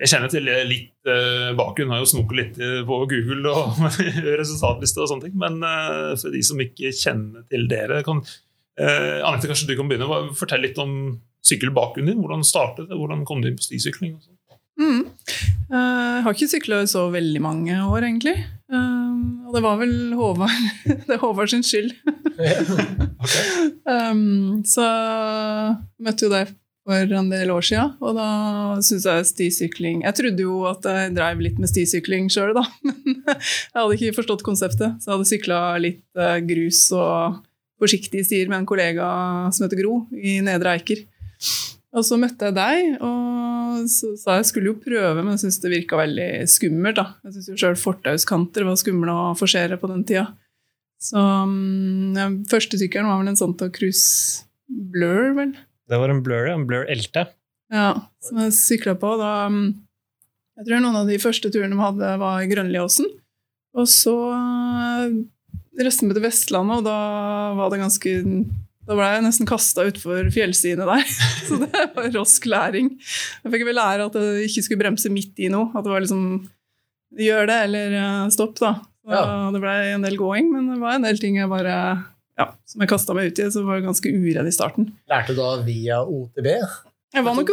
[0.00, 1.92] Jeg kjenner til litt eh, bakgrunn.
[1.92, 2.56] Har jo snoket litt
[2.88, 3.84] på Google og
[4.40, 5.36] resultatliste og sånne ting.
[5.40, 8.24] Men eh, for de som ikke kjenner til dere kan,
[8.80, 10.08] eh, Anette, kanskje du kan begynne.
[10.40, 12.22] Fortell litt om sykkelbakgrunnen din.
[12.22, 12.98] Hvordan startet det?
[12.98, 14.18] Hvordan kom du inn på stisykling?
[14.80, 15.02] Mm.
[15.70, 15.76] Eh,
[16.20, 18.36] Jeg har ikke sykla i så veldig mange år, egentlig.
[18.70, 20.52] Um, og det var vel Håvard
[21.08, 21.90] Det er Håvard sin skyld.
[23.18, 24.62] okay.
[24.72, 25.76] så jeg
[26.06, 26.52] møtte jo deg
[26.86, 28.28] for en del år siden, og da
[28.82, 33.20] syns jeg stisykling Jeg trodde jo at jeg drev litt med stisykling sjøl, da, men
[33.26, 34.96] jeg hadde ikke forstått konseptet.
[35.02, 37.40] Så jeg hadde sykla litt eh, grus og
[37.80, 39.06] forsiktige stier med en kollega
[39.54, 41.04] som heter Gro, i Nedre Eiker.
[41.90, 45.58] Og så møtte jeg deg, og så sa jeg skulle jo prøve, men jeg syntes
[45.62, 47.00] det virka veldig skummelt.
[47.00, 47.06] da.
[47.26, 50.28] Jeg syns jo sjøl fortauskanter var skumle å forsere på den tida.
[51.00, 54.02] Så um, ja, første sykkelen var vel en Santa Cruz
[54.68, 55.54] Blur, vel.
[55.90, 57.24] Det var en Blur, en Blur Elte.
[57.72, 59.14] Ja, som jeg sykla på.
[59.18, 59.72] Da, um,
[60.60, 63.08] jeg tror noen av de første turene vi hadde, var i Grønliåsen.
[63.80, 64.14] Og så
[65.80, 66.98] resten reiste vi til Vestlandet, og da
[67.56, 68.14] var det ganske
[68.90, 71.10] Da ble jeg nesten kasta utfor fjellsidene der.
[71.46, 72.88] Så det var rask læring.
[73.44, 75.70] Jeg fikk vel lære at jeg ikke skulle bremse midt i noe.
[75.78, 76.24] At det var liksom
[77.18, 78.76] Gjør det, eller uh, stopp, da.
[79.02, 79.22] Så Ja.
[79.50, 81.72] Det ble en del gåing, men det var en del ting jeg bare
[82.38, 84.86] ja, som jeg kasta meg ut i, så var jeg ganske uredd i starten.
[85.10, 86.46] Lærte du da via OTB?
[87.10, 87.48] Jeg var nok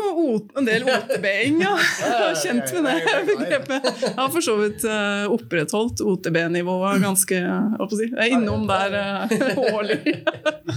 [0.59, 1.71] en del OTB-ing, ja.
[1.97, 3.87] Jeg kjent med det begrepet.
[4.03, 8.09] Jeg har for så vidt eh, opprettholdt OTB-nivået ganske jeg si.
[8.11, 10.13] Jeg er innom der eh, årlig.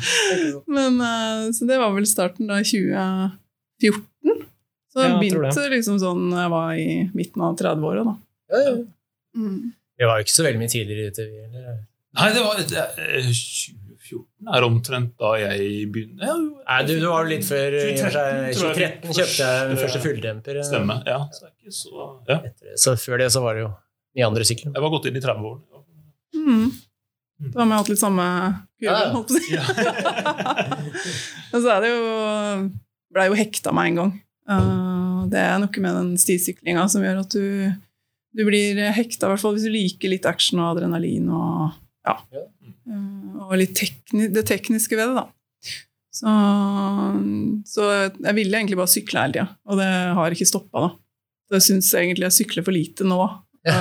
[0.78, 4.48] Men, eh, så det var vel starten da 2014.
[4.90, 8.16] Så jeg jeg begynte liksom sånn jeg var i midten av 30-åra, da.
[8.50, 8.74] Ja, ja.
[9.36, 9.76] Mm.
[10.00, 11.28] Vi var jo ikke så veldig mye tidligere ute.
[11.28, 11.78] vi, eller?
[12.16, 13.28] Nei, det var det er
[14.10, 16.26] 2014 2014 er omtrent da jeg begynner.
[16.26, 19.16] Ja, Nei, du, du var jo litt før i og for seg, 2013 tror 2013
[19.20, 20.60] kjøpte jeg den første- fulldemper.
[20.66, 20.96] Stemme.
[21.06, 22.38] Ja, så ikke så ja.
[22.50, 22.76] etter.
[22.84, 23.70] Så før det så var det jo
[24.18, 24.72] i andre sykler.
[24.74, 25.84] Jeg var gått inn i 30-årene.
[26.40, 26.70] Mm.
[27.40, 28.24] Da har vi hatt litt samme
[28.76, 29.12] kurve, Ja, ja.
[29.14, 29.54] holdt på å si.
[31.54, 32.02] Og så er det jo
[33.10, 34.10] Blei jo hekta med en gang.
[34.50, 37.72] Uh, det er noe med den stisyklinga som gjør at du,
[38.38, 41.72] du blir hekta, i hvert fall hvis du liker litt action og adrenalin og
[42.06, 42.14] ja.
[42.90, 42.96] Ja.
[43.00, 45.26] Uh, og litt tekni det tekniske ved det, da.
[46.10, 46.32] Så,
[47.70, 47.84] så
[48.18, 49.86] jeg ville egentlig bare sykle hele tida, og det
[50.18, 50.90] har ikke stoppa, da.
[51.50, 53.20] Så jeg syns egentlig jeg sykler for lite nå.
[53.66, 53.80] Ja.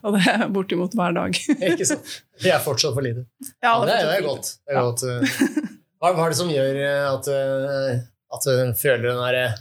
[0.00, 1.36] og det er bortimot hver dag.
[1.72, 2.06] Ikke sant?
[2.40, 3.26] Det er fortsatt for lite.
[3.60, 4.48] Ja, Ja, det, er, det er godt.
[4.64, 5.02] Det er godt.
[5.04, 5.66] eh.
[6.00, 7.98] Hva, hva er det som gjør eh, at, eh,
[8.32, 9.58] at du føler den der eh,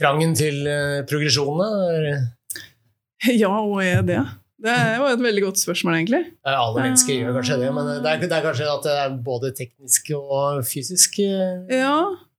[0.00, 1.60] trangen til eh, progresjon?
[1.60, 1.68] da?
[1.98, 4.22] Er- Ja, og er det?
[4.62, 6.20] Det jo et veldig godt spørsmål, egentlig.
[6.46, 9.50] Alle mennesker gjør kanskje det, men det er, det er kanskje at det er både
[9.58, 11.18] teknisk og fysisk.
[11.24, 11.64] eh.
[11.80, 11.96] Ja,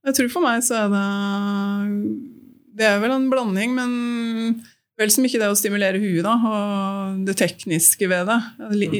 [0.08, 1.08] jeg tror for meg så er det
[2.80, 4.64] Det er vel en blanding, men
[5.00, 8.40] vel som ikke det å stimulere huet, da, og det tekniske ved det.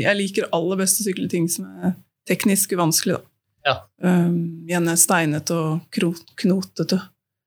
[0.04, 1.96] Jeg liker aller best å sykle ting som er
[2.30, 3.30] teknisk vanskelig, da.
[3.64, 3.76] Ja.
[4.04, 7.00] Um, gjerne steinete og knotete.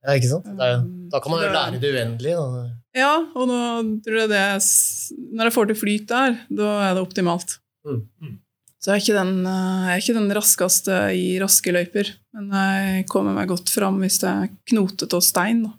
[0.07, 0.47] Ja, ikke sant?
[0.57, 2.41] Det er, da kan man jo lære det uendelige.
[2.41, 2.65] Da.
[2.97, 3.57] Ja, og nå
[4.05, 4.43] tror jeg det
[5.37, 7.59] Når jeg får til flyt der, da er det optimalt.
[7.87, 8.03] Mm.
[8.25, 8.37] Mm.
[8.81, 12.51] Så jeg er, ikke den, eh, jeg er ikke den raskeste i raske løyper, men
[12.55, 15.65] jeg kommer meg godt fram hvis det er knotete og stein.
[15.67, 15.73] Da.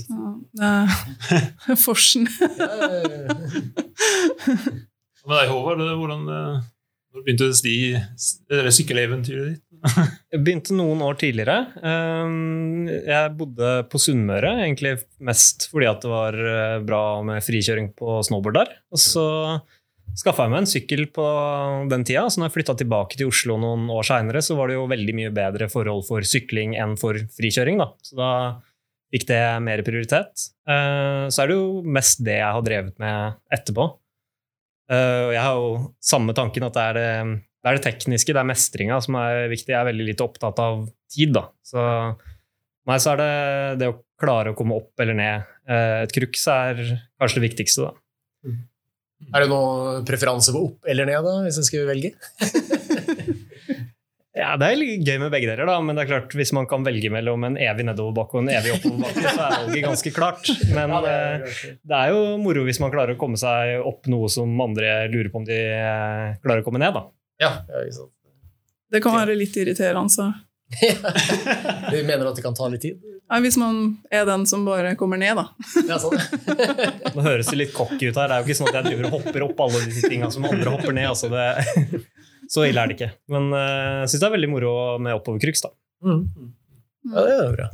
[0.00, 0.18] Så
[0.56, 2.26] det er forsen.
[5.20, 6.60] Men deg, Håvard, det- hvordan eh,
[7.12, 7.74] når begynte sti,
[8.48, 9.64] det sykkeleventyret ditt?
[10.30, 11.56] Jeg begynte noen år tidligere.
[11.80, 18.18] Um, Jeg bodde på Sunnmøre, egentlig mest fordi det var eh, bra med frikjøring på
[18.26, 18.72] snowboard der.
[18.92, 19.24] Og så
[20.20, 21.26] skaffa jeg meg en sykkel på
[21.90, 22.26] den tida.
[22.28, 25.14] Så når jeg flytta tilbake til Oslo noen år seinere, så var det jo veldig
[25.20, 27.80] mye bedre forhold for sykling enn for frikjøring.
[27.80, 27.88] Da.
[28.04, 28.30] Så da
[29.14, 30.48] fikk det mer prioritet.
[30.68, 33.88] Eh, Så er det jo mest det jeg har drevet med etterpå.
[34.90, 37.10] Eh, Jeg har jo samme tanken at det er det,
[37.60, 39.68] det er det tekniske, det er mestringa som er viktig.
[39.74, 41.46] Jeg er veldig lite opptatt av tid, da.
[41.66, 41.82] Så
[42.88, 43.32] meg så er det
[43.82, 45.44] det å klare å komme opp eller ned.
[45.68, 46.80] Eh, Et crux er
[47.20, 48.56] kanskje det viktigste, da.
[49.36, 52.14] Er det noen preferanse på opp eller ned, da, hvis en skulle velge?
[54.40, 56.84] Ja, Det er gøy med begge deler, da, men det er klart, hvis man kan
[56.86, 60.50] velge mellom en evig nedoverbakke og en evig oppoverbakke, så er valget ganske klart.
[60.70, 63.82] Men Ja, det eh, er- det er jo moro hvis man klarer å komme seg
[63.84, 67.02] opp noe som andre lurer på om de eh, klarer å komme ned, da.
[67.40, 68.14] Ja, ja, ikke sant.
[68.90, 70.10] Det kan være litt irriterende.
[70.12, 70.26] Så.
[71.90, 73.00] Du mener at det kan ta litt tid?
[73.30, 73.76] Nei, hvis man
[74.10, 75.46] er den som bare kommer ned, da.
[75.86, 76.18] Ja, sånn.
[77.14, 78.26] Nå høres det litt cocky ut her.
[78.26, 80.48] Det er jo ikke sånn at jeg driver og hopper opp alle disse tinga som
[80.48, 81.12] andre hopper ned.
[81.12, 82.00] Altså det,
[82.54, 83.12] så ille er det ikke.
[83.30, 84.72] Men jeg jeg syns det er veldig moro
[85.06, 85.72] med oppovercruks, da.
[86.02, 86.24] Mm.
[87.14, 87.70] Ja, det er bra.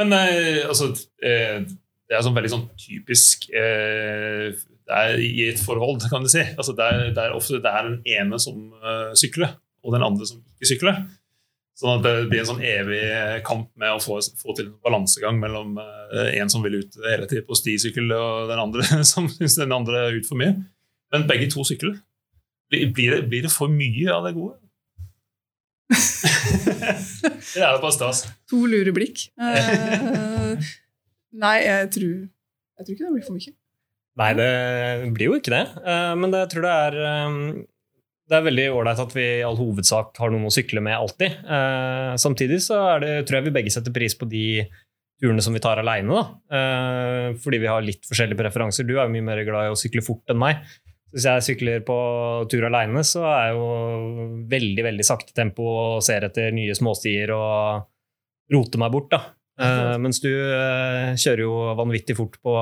[0.00, 4.52] Men uh, altså uh, Det er sånn veldig sånn typisk eh,
[4.90, 6.42] er I et forhold, kan du si.
[6.56, 10.06] Altså, det, er, det er ofte det er den ene som eh, sykler, og den
[10.06, 11.02] andre som ikke sykler.
[11.78, 13.02] Sånn at det blir en sånn evig
[13.46, 17.28] kamp med å få, få til en balansegang mellom eh, en som vil ut hele
[17.30, 20.56] tiden på stisykkel, og den andre som syns den andre er ut for mye.
[21.12, 21.96] Men begge to sykler.
[22.72, 24.58] Blir blir det, blir det for mye av det gode?
[27.52, 28.22] det er det bare stas.
[28.48, 29.26] To lure blikk.
[29.36, 30.56] Uh,
[31.36, 33.56] nei, jeg tror, jeg tror ikke det blir for mye.
[34.20, 34.48] Nei, det
[35.16, 35.62] blir jo ikke det.
[35.88, 37.36] Eh, Men det, jeg tror det er eh,
[38.28, 41.38] Det er veldig ålreit at vi i all hovedsak har noen å sykle med alltid.
[41.44, 44.46] Eh, Samtidig så er det, tror jeg vi begge setter pris på de
[45.22, 46.20] turene som vi tar aleine.
[46.52, 48.84] Eh, Fordi vi har litt forskjellige preferanser.
[48.88, 50.60] Du er jo mye mer glad i å sykle fort enn meg.
[51.12, 51.96] Hvis jeg sykler på
[52.48, 53.66] tur aleine, så er jeg jo
[54.48, 57.84] veldig veldig sakte tempo og ser etter nye småstier og
[58.52, 59.10] roter meg bort.
[59.12, 59.20] da.
[59.60, 62.54] Eh, mens du eh, kjører jo vanvittig fort på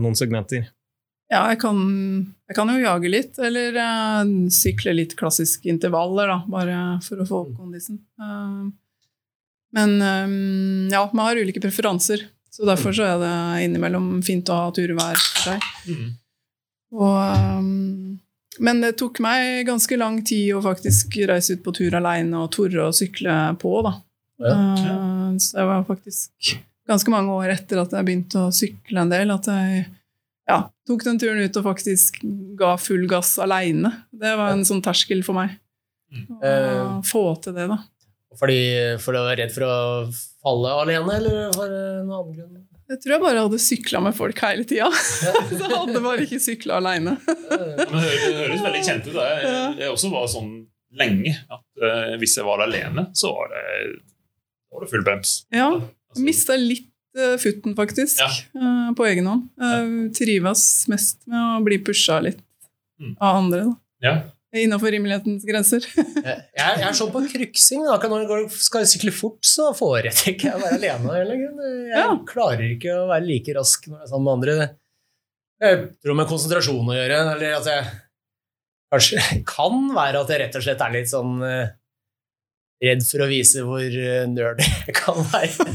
[0.00, 0.70] noen segmenter.
[1.32, 1.78] Ja, jeg kan,
[2.50, 7.28] jeg kan jo jage litt, eller uh, sykle litt klassiske intervaller, da, bare for å
[7.28, 8.02] få opp kondisen.
[8.20, 8.68] Uh,
[9.72, 14.58] men um, ja, man har ulike preferanser, så derfor så er det innimellom fint å
[14.66, 15.64] ha turer hver for seg.
[15.88, 16.10] Mm.
[17.00, 17.16] Og,
[17.56, 18.18] um,
[18.60, 22.52] men det tok meg ganske lang tid å faktisk reise ut på tur alene og
[22.52, 23.94] tore å sykle på, da.
[24.42, 24.52] Ja.
[24.52, 26.54] Uh, så det var faktisk
[26.92, 29.88] ganske mange år etter at jeg begynte å sykle en del, at jeg
[30.48, 32.18] ja, tok den turen ut og faktisk
[32.58, 33.92] ga full gass aleine.
[34.12, 35.58] Det var en sånn terskel for meg.
[36.12, 36.26] Mm.
[36.38, 37.00] Å Eh.
[37.08, 37.78] få til det, da.
[38.40, 38.58] Fordi,
[39.00, 39.76] fordi du var redd for å
[40.42, 42.60] falle alene, eller for en annen grunn?
[42.92, 44.88] Jeg tror jeg bare hadde sykla med folk hele tida.
[45.48, 47.14] Så jeg hadde bare ikke sykla aleine.
[47.28, 49.16] Eh, det høres, veldig kjent ut.
[49.16, 50.52] Jeg, jeg også var sånn
[51.00, 53.62] lenge at eh, hvis jeg var alene, så var det,
[54.72, 55.38] var det full brems.
[55.54, 55.70] Ja,
[56.12, 56.90] Altså, Mista litt
[57.38, 58.28] futten, faktisk, Ja.
[58.56, 59.48] eh, på egen hånd.
[59.60, 59.80] Ja.
[60.16, 62.40] trives mest med å bli pusha litt
[63.00, 63.16] Mm.
[63.20, 63.60] av andre.
[63.64, 63.74] da.
[64.02, 64.22] ja.
[64.54, 65.80] Innafor rimelighetens grenser.
[65.96, 67.86] Jeg, jeg er sånn på kryksing.
[67.88, 67.96] Da.
[68.06, 71.48] Når jeg går- skal sykle fort, så foretrekker jeg å være alene.
[71.88, 72.16] Jeg Ja.
[72.28, 74.76] klarer ikke å være like rask når jeg er sammen med andre.
[75.62, 77.18] Jeg tror med konsentrasjon å gjøre.
[77.34, 77.84] Eller at jeg
[78.92, 81.68] kanskje kan være at jeg rett og slett er litt sånn eh,
[82.82, 85.66] redd for å vise hvor eh, nerd jeg kan være.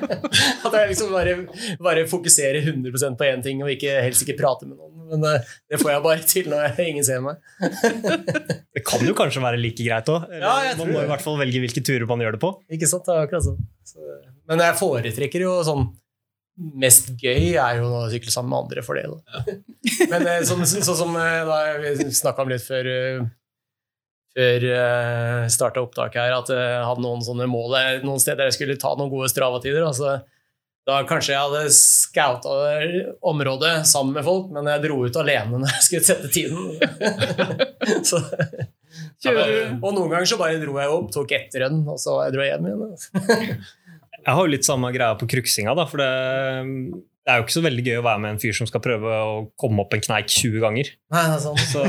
[0.64, 1.36] At jeg liksom bare,
[1.82, 4.94] bare fokuserer 100% på én ting og ikke, helst ikke prater med noen.
[5.12, 7.42] Men eh, det får jeg bare til når jeg, ingen ser meg.
[8.74, 10.24] Det kan jo kanskje være like greit òg.
[10.34, 11.04] Ja, man må det.
[11.06, 12.50] i hvert fall velge hvilke turer man gjør det på.
[12.74, 13.04] Ikke sant?
[13.06, 13.60] Det er akkurat sånn.
[13.86, 14.16] Så,
[14.50, 15.86] men jeg foretrekker jo sånn
[16.78, 19.08] Mest gøy er jo å sykle sammen med andre for det.
[19.10, 19.54] Da.
[20.12, 22.86] Men eh, sånn, sånn som så, da vi snakka om litt før
[24.34, 28.56] før uh, starta opptaket her, at jeg hadde noen sånne mål eh, noen steder jeg
[28.58, 29.84] skulle ta noen gode Strava-tider.
[29.86, 30.16] Altså,
[30.84, 32.56] da kanskje jeg hadde scouta
[33.24, 36.74] området sammen med folk, men jeg dro ut alene når jeg skulle sette tiden.
[38.10, 38.20] så,
[39.24, 42.44] Kjører og noen ganger så bare dro jeg opp, tok ett rønn, og så dro
[42.44, 43.64] jeg hjem igjen.
[44.24, 46.12] Jeg har jo litt samme greia på kruksinga, da, for det,
[47.24, 49.12] det er jo ikke så veldig gøy å være med en fyr som skal prøve
[49.16, 50.90] å komme opp en kneik 20 ganger.
[51.14, 51.62] Nei, det er sant.
[51.70, 51.84] Så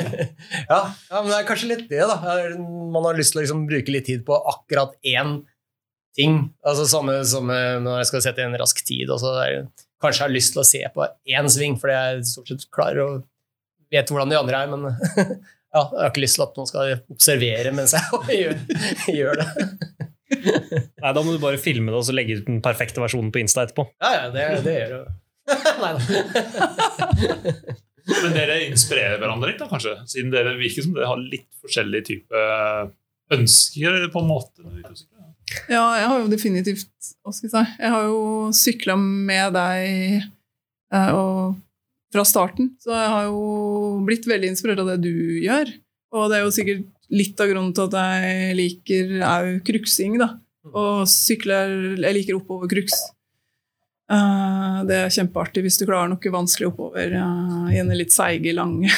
[0.72, 2.16] ja, ja, men det er kanskje litt det, da.
[2.58, 5.38] Man har lyst til å liksom bruke litt tid på akkurat én
[6.18, 6.40] ting.
[6.66, 9.06] Altså Samme som når jeg skal sette en rask tid.
[9.14, 9.68] Og så er,
[10.02, 11.06] kanskje jeg har lyst til å se på
[11.36, 13.24] én sving, fordi jeg stort sett klarer og
[13.94, 14.90] vet hvordan de andre er, men
[15.76, 18.60] ja, jeg har ikke lyst til at noen skal observere mens jeg gjør,
[19.14, 20.10] gjør det.
[21.02, 23.42] nei, da må du bare filme det og så legge ut den perfekte versjonen på
[23.42, 23.86] Insta etterpå.
[24.02, 25.16] Ja, ja, det, det gjør jeg.
[25.82, 26.00] Nei da.
[28.06, 29.96] Men dere inspirerer hverandre litt, da, kanskje?
[30.10, 32.42] Siden dere virker som dere har litt forskjellig type
[33.34, 34.66] ønsker, på en måte.
[35.70, 38.22] Ja, jeg har jo definitivt Hva skal jeg si Jeg har jo
[38.54, 40.24] sykla med deg
[40.90, 41.58] eh, og,
[42.14, 43.42] fra starten, så jeg har jo
[44.06, 45.70] blitt veldig inspirert av det du gjør.
[46.16, 50.34] Og det er jo sikkert litt av grunnen til at jeg liker au kruksing, da.
[50.66, 52.96] Og sykler Jeg liker oppover kruks.
[54.06, 57.14] Uh, det er kjempeartig hvis du klarer noe vanskelig oppover.
[57.14, 58.90] Uh, gjerne litt seige, lange.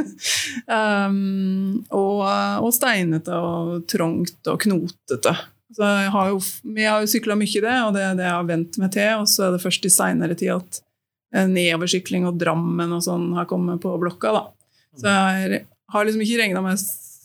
[0.78, 2.22] um, og,
[2.62, 5.36] og steinete og trangt og knotete.
[5.74, 6.40] Så jeg har jo,
[6.76, 8.92] vi har jo sykla mye i det, og det er det jeg har vent meg
[8.94, 9.22] til.
[9.22, 10.80] Og så er det først i seinere tid at
[11.34, 14.34] eh, nedoversykling og Drammen og sånn har kommet på blokka.
[14.36, 14.44] da.
[15.00, 15.64] Så jeg
[15.94, 16.78] har liksom ikke regna meg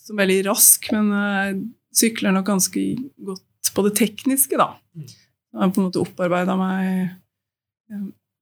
[0.10, 1.60] som veldig rask, men jeg
[2.02, 2.84] sykler nok ganske
[3.30, 4.74] godt på det tekniske, da.
[4.98, 7.18] Jeg har på en måte opparbeida meg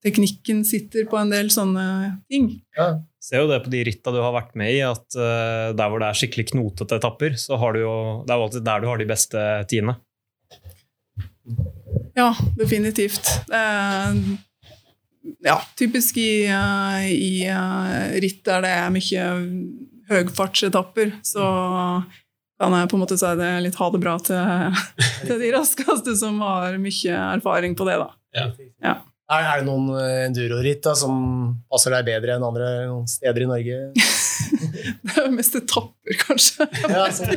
[0.06, 1.84] Teknikken sitter på en del sånne
[2.30, 2.52] ting.
[2.78, 3.00] Ja.
[3.24, 6.04] Ser jo det på de ritta du har vært med i, at uh, der hvor
[6.04, 8.88] det er skikkelig knotete etapper, så har du jo Det er jo alltid der du
[8.92, 9.98] har de beste tidene.
[12.18, 13.32] Ja, definitivt.
[13.50, 14.16] Er
[15.44, 19.26] ja, typisk i, uh, i uh, ritt der det er mye
[20.10, 21.46] høgfartsetapper, så
[22.58, 24.80] kan jeg på en måte si det litt ha det bra til,
[25.28, 28.10] til de raskeste som har mye erfaring på det, da.
[29.28, 31.18] Er, er det noen eh, enduroritt som
[31.68, 33.80] passer deg bedre enn andre noen steder i Norge?
[35.04, 36.68] Det er mest etapper, kanskje.
[36.94, 37.34] Ja, sånn.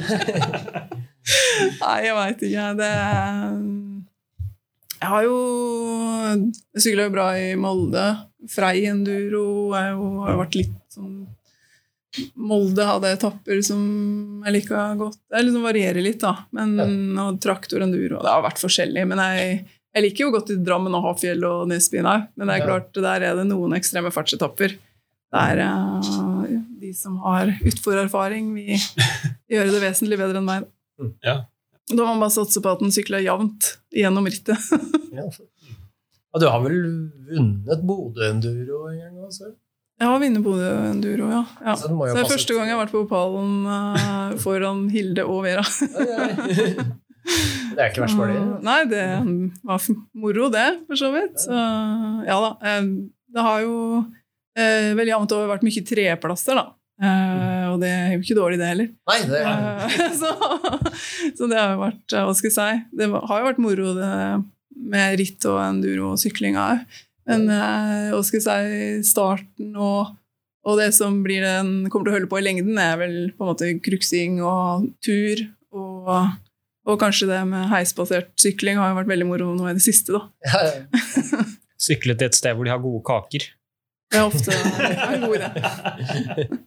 [1.80, 2.66] Nei, jeg veit ikke.
[2.78, 2.90] Det
[5.00, 5.38] Jeg har jo
[6.36, 8.06] Jeg sykla jo bra i Molde.
[8.52, 11.24] Frei enduro har jo vært litt sånn
[12.40, 13.82] Molde hadde etapper som
[14.46, 15.20] jeg liker godt.
[15.30, 16.32] Det liksom varierer litt, da.
[16.56, 16.74] Men,
[17.20, 19.04] og traktor enduro Det har vært forskjellig.
[19.10, 19.60] Men jeg,
[19.94, 22.26] jeg liker jo godt i Drammen og Hafjell og Nesbyen òg.
[22.34, 24.74] Men det er klart, der er det noen ekstreme fartsetapper.
[25.30, 26.50] Der uh,
[26.80, 28.74] de som har utforerfaring, vil
[29.52, 30.66] gjøre det vesentlig bedre enn meg.
[31.22, 31.42] Ja.
[31.90, 34.58] Da må man bare satse på at den sykler jevnt gjennom rittet.
[35.10, 35.24] Ja.
[36.30, 36.76] Ja, du har vel
[37.26, 39.48] vunnet Bodø Enduro en gang også?
[40.00, 41.42] Jeg har vunnet Bodø Enduro, ja.
[41.60, 41.74] ja.
[41.76, 45.26] Så det Så det er første gang jeg har vært på Opalen uh, foran Hilde
[45.28, 45.64] og Vera.
[47.70, 48.38] Det er ikke verst for det.
[48.66, 49.02] Nei, det
[49.62, 49.82] var
[50.18, 51.36] moro, det, for så vidt.
[51.44, 51.54] Så,
[52.26, 52.50] ja da.
[52.66, 52.88] eh,
[53.30, 53.74] Det har jo
[54.58, 56.64] eh, vel jevnt over vært mye treplasser, da.
[57.00, 58.88] Eh, og det er jo ikke dårlig, det heller.
[59.12, 60.32] Nei, det er Eh, så,
[61.38, 62.82] så det har jo vært Hva skal jeg si?
[62.98, 64.10] Det har jo vært moro det,
[64.90, 66.82] med ritt og enduro og sykling òg.
[67.28, 68.44] Men eh, hva skal jeg
[69.04, 70.14] si, starten og,
[70.66, 73.44] og det som blir den, kommer til å holde på i lengden, er vel på
[73.44, 75.44] en måte kruksing og tur.
[75.76, 76.10] Og,
[76.88, 80.16] og kanskje det med heisbasert sykling har jo vært veldig moro nå i det siste.
[80.16, 80.26] da.
[80.48, 81.46] ja, ja.
[81.80, 83.46] Sykle til et sted hvor de har gode kaker.
[84.10, 86.58] Det er ofte en god idé.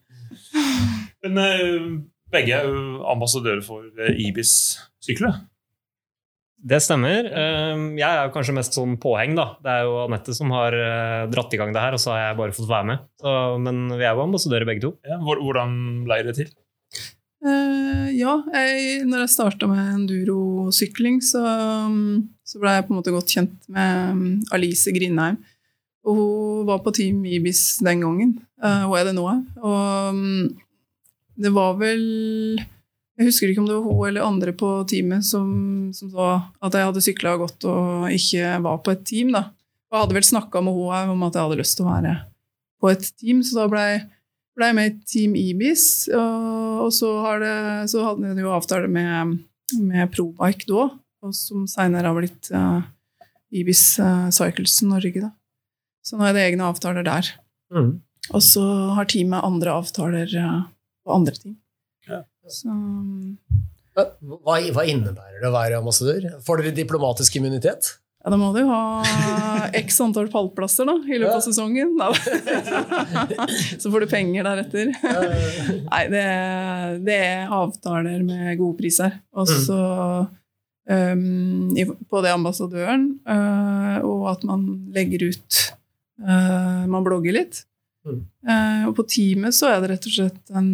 [1.23, 1.85] Men eh,
[2.33, 5.43] Begge er jo ambassadører for eh, Ibis-sykler.
[6.63, 7.27] Det stemmer.
[7.27, 9.49] Eh, Jeg er jo kanskje mest sånn påheng, da.
[9.63, 12.21] Det er jo Anette som har eh, dratt i gang det her, og så har
[12.29, 13.03] jeg bare fått være med.
[13.19, 14.93] Så, men vi er jo ambassadører begge to.
[15.07, 15.75] Ja, hvordan
[16.07, 16.53] ble det til?
[17.43, 21.41] Uh, ja, jeg, når jeg starta med endurosykling, så,
[21.89, 24.21] um, så ble jeg på en måte godt kjent med um,
[24.55, 25.41] Alice Grindheim.
[26.07, 28.37] Og hun var på Team Ibis den gangen.
[28.63, 29.27] Uh, hun er det nå.
[29.59, 30.47] Og um,
[31.35, 32.05] det var vel
[33.19, 35.47] Jeg husker ikke om det var hun eller andre på teamet som,
[35.93, 36.29] som sa
[36.65, 39.33] at jeg hadde sykla godt og ikke var på et team.
[39.35, 39.47] da.
[39.91, 42.15] Og jeg hadde vel snakka med henne om at jeg hadde lyst til å være
[42.83, 44.01] på et team, så da ble jeg
[44.57, 47.55] ble jeg med i Team Ibis, og, og så, har det,
[47.89, 49.37] så hadde jeg jo avtale med,
[49.81, 50.89] med Probike da,
[51.23, 52.83] og som senere har blitt uh,
[53.53, 55.23] Ibis uh, Cycles Norge.
[55.23, 55.31] Da.
[56.05, 57.31] Så nå er det egne avtaler der.
[57.73, 57.95] Mm.
[58.29, 58.63] Og så
[58.97, 60.61] har teamet andre avtaler uh,
[61.01, 61.57] på andre ting.
[62.51, 62.73] Så
[63.93, 64.07] Hva,
[64.73, 66.31] hva innebærer det å være ambassadør?
[66.45, 67.97] Får dere diplomatisk immunitet?
[68.23, 71.89] ja, da må du jo ha x antall pallplasser da, i løpet av sesongen.
[73.81, 74.93] Så får du penger deretter.
[75.89, 76.23] Nei, det,
[77.03, 79.19] det er avtaler med gode priser.
[79.35, 79.59] Og Mm.
[79.67, 79.79] så
[80.87, 81.75] um,
[82.09, 84.63] på det ambassadøren, uh, og at man
[84.95, 85.59] legger ut
[86.23, 87.65] uh, Man blogger litt.
[88.07, 90.71] Uh, og på teamet så er det rett og slett en,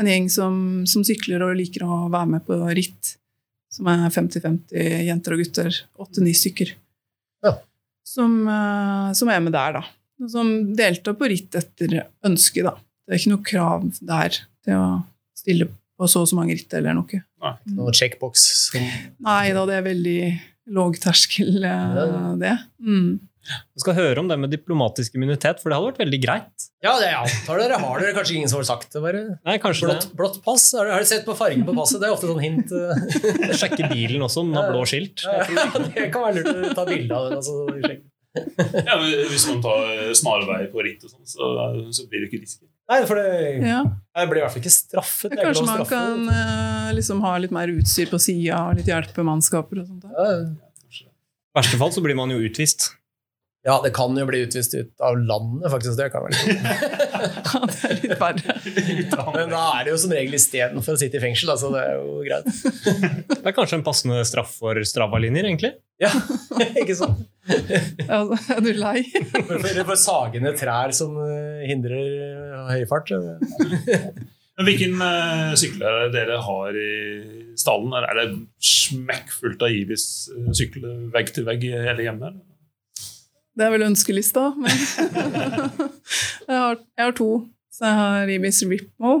[0.00, 0.56] en gjeng som,
[0.88, 3.16] som sykler og liker å være med på ritt.
[3.72, 5.80] Som er 50-50 jenter og gutter.
[6.00, 6.72] Åtte-ni stykker.
[7.44, 7.56] Ja.
[8.06, 10.28] Som, uh, som er med der, da.
[10.32, 12.76] Som deltar på ritt etter ønske, da.
[13.06, 14.86] Det er ikke noe krav der til å
[15.36, 17.22] stille på så og så mange ritt eller noe.
[17.42, 18.84] Nei, ikke Noen checkbox som
[19.26, 20.20] Nei da, det er veldig
[20.76, 22.56] låg terskel, eh, det.
[22.82, 23.18] Mm.
[23.46, 26.66] Vi skal høre om det med diplomatisk immunitet, for det hadde vært veldig greit.
[26.84, 29.22] Ja, det jeg antar dere har dere kanskje ingen som har sagt det, bare.
[29.46, 30.68] Nei, kanskje Blått, blått pass?
[30.78, 32.00] Har dere sett på fargen på passet?
[32.02, 32.72] Det er ofte sånn hint.
[32.74, 33.54] eh.
[33.62, 35.24] Sjekke bilen også, den har blå skilt.
[35.26, 35.46] Ja,
[35.90, 37.40] det kan være lurt å ta bilde av den.
[37.40, 38.00] Altså.
[38.36, 41.46] Ja, men Hvis man tar snarvei på ritt, og sånn, så,
[41.96, 42.66] så blir det ikke risky.
[42.86, 43.30] Nei, for det,
[43.66, 43.80] Ja.
[44.14, 45.32] jeg blir i hvert fall ikke straffet.
[45.32, 48.90] Det er Kanskje man kan uh, liksom ha litt mer utstyr på sida, og litt
[48.92, 50.04] hjelpemannskaper og sånt.
[50.12, 52.90] Ja, I verste fall så blir man jo utvist.
[53.66, 55.96] Ja, det kan jo bli utvist ut av landet, faktisk.
[55.98, 56.60] Det kan være litt.
[57.46, 58.54] Ja, det er litt verre.
[59.34, 61.50] Men da er det jo som regel istedenfor å sitte i fengsel.
[61.50, 62.46] Altså, det er jo greit.
[63.32, 65.72] Det er kanskje en passende straff for Strava-linjer, egentlig.
[66.02, 66.12] Ja,
[66.82, 67.26] ikke sant?
[68.06, 68.22] Ja,
[68.54, 69.02] er du lei?
[69.42, 73.10] Eller for, sagende trær som eh, hindrer eh, høy fart.
[74.56, 76.90] Hvilken uh, sykler er det dere har i
[77.58, 77.92] stallen?
[77.98, 78.28] Er det
[78.62, 82.38] smekkfullt av Ibis uh, sykler vegg til vegg hele hjemmet?
[83.56, 84.68] Det er vel ønskelista, men
[86.46, 87.28] jeg, har, jeg har to.
[87.72, 89.14] Så jeg har Ibis Ripmo,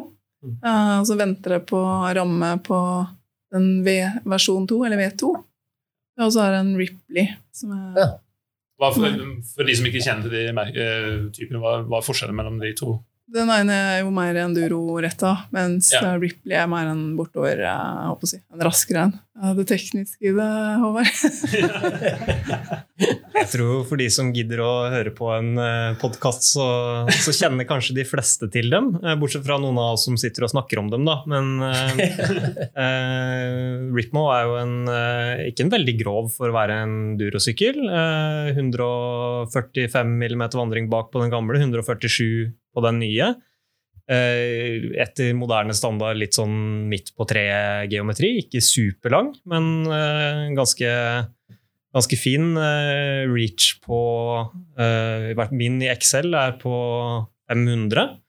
[0.44, 1.80] eh, og så venter jeg på
[2.16, 2.78] ramme på
[3.56, 3.96] den V
[4.28, 5.32] versjon 2, eller V2.
[6.16, 7.26] Og så har jeg en Ripley,
[7.56, 8.06] som er Ja.
[8.76, 9.08] Hva for,
[9.54, 12.98] for de som ikke kjenner de eh, typene, hva, hva er forskjellen mellom de to?
[13.32, 16.02] Den ene er jo mer enduro-retta, mens Ja.
[16.12, 19.14] eh, Ripley er mer en bortover eh, jeg håper å si, en raskere en.
[19.36, 20.48] Ja, Det tekniske i det,
[20.80, 21.06] Håvard.
[23.36, 25.50] Jeg tror for de som gidder å høre på en
[26.00, 26.64] podkast, så,
[27.12, 28.94] så kjenner kanskje de fleste til dem.
[29.02, 31.18] eh, Bortsett fra noen av oss som sitter og snakker om dem, da.
[31.28, 32.00] Men eh,
[32.72, 37.76] eh, Ripmo er jo en, eh, ikke en veldig grov for å være en durosykkel.
[37.92, 43.34] Eh, 145 mm vandring bak på den gamle, 147 på den nye.
[44.06, 48.36] Eh, etter moderne standard litt sånn midt på treet-geometri.
[48.44, 50.90] Ikke superlang, men eh, ganske
[51.96, 52.52] ganske fin.
[52.60, 53.98] eh, reach på
[55.50, 56.76] Min i Excel er på
[57.50, 58.20] 500.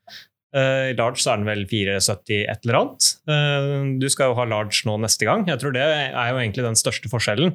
[0.55, 3.99] Eh, I large så er den vel 470 et eller annet.
[4.01, 5.43] Du skal jo ha large nå neste gang.
[5.45, 7.53] Jeg tror det er jo egentlig den største forskjellen.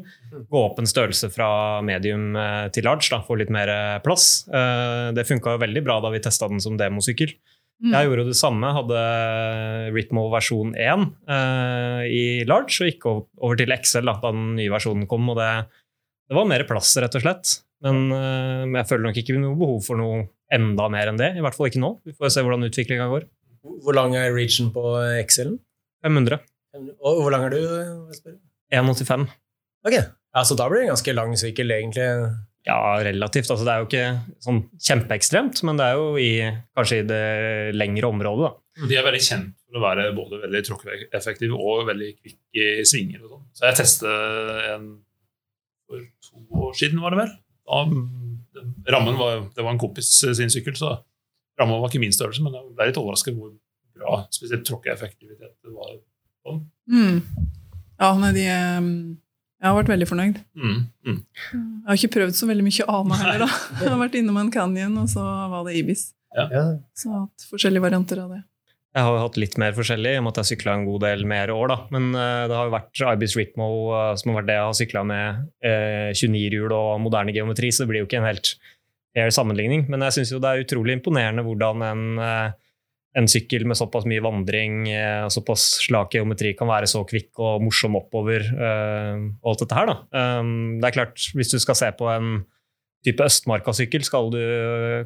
[0.53, 2.37] Gå opp en størrelse fra medium
[2.70, 3.73] til large, da, få litt mer
[4.05, 4.45] plass.
[4.47, 7.35] Det funka veldig bra da vi testa den som demosykkel.
[7.83, 7.91] Mm.
[7.97, 8.99] Jeg gjorde det samme, hadde
[9.95, 14.70] Ritmo versjon 1 uh, i large, og gikk over- til Excel da, da den nye
[14.70, 15.26] versjonen kom.
[15.33, 15.49] og det,
[16.30, 17.57] det var mer plass, rett og slett.
[17.83, 20.22] Men uh, jeg føler nok ikke noe behov for noe
[20.55, 21.33] enda mer enn det.
[21.35, 21.91] I hvert fall ikke nå.
[22.07, 23.26] Vi får se hvordan utviklinga går.
[23.83, 24.83] Hvor lang er reachen på
[25.18, 25.59] Excel-en?
[26.07, 26.39] 500.
[27.03, 27.61] Og hvor lang er du?
[28.72, 29.26] 1,85.
[29.87, 32.07] Ok, ja, Så da blir det en ganske lang sykkel, egentlig.
[32.66, 33.50] Ja, relativt.
[33.50, 36.30] Altså, det er jo ikke sånn kjempeekstremt, men det er jo i,
[36.78, 37.22] kanskje i det
[37.74, 38.50] lengre området.
[38.52, 38.86] Da.
[38.88, 43.24] De er veldig kjent for å være både veldig tråkkeeffektive og veldig kvikke i svinger.
[43.24, 43.48] og sånn.
[43.58, 44.86] Så jeg testet en
[45.90, 47.34] for to år siden, var det vel.
[47.66, 47.82] Da,
[48.94, 50.94] rammen var, det var en kompis sin sykkel, så
[51.60, 53.52] rammen var ikke min størrelse, men jeg ble litt overrasket hvor
[53.98, 55.56] bra, spesielt tråkkeeffektivitet.
[55.62, 55.98] Det var
[56.90, 57.20] Mm.
[58.02, 58.86] Ja, nei, de eh,
[59.62, 60.38] Jeg har vært veldig fornøyd.
[60.58, 61.18] mm, mm.
[61.54, 63.60] Jeg har ikke prøvd så veldig mye annet heller, da.
[63.78, 66.08] Jeg har vært innom en canyon, og så var det Ibis.
[66.34, 66.48] Ja.
[66.98, 68.40] Så jeg har hatt forskjellige varianter av det.
[68.92, 71.04] Jeg har jo hatt litt mer forskjellig, i og med at jeg sykla en god
[71.06, 71.70] del mer år.
[71.70, 71.78] da.
[71.94, 74.78] Men uh, det har jo vært Ibis Ritmo uh, som har vært det jeg har
[74.82, 75.48] sykla med.
[75.64, 78.56] uh, 29-hjul og moderne geometri, så det blir jo ikke en helt
[79.12, 79.86] fair sammenligning.
[79.92, 82.52] Men jeg syns jo det er utrolig imponerende hvordan en, eh,
[83.18, 87.64] en sykkel med såpass mye vandring eh, såpass slak geometri kan være så kvikk og
[87.66, 88.46] morsom oppover.
[88.48, 89.96] eh, og alt dette her da.
[90.16, 92.32] Um, det er klart, hvis du skal se på en
[93.04, 94.40] type Østmarka-sykkel, skal du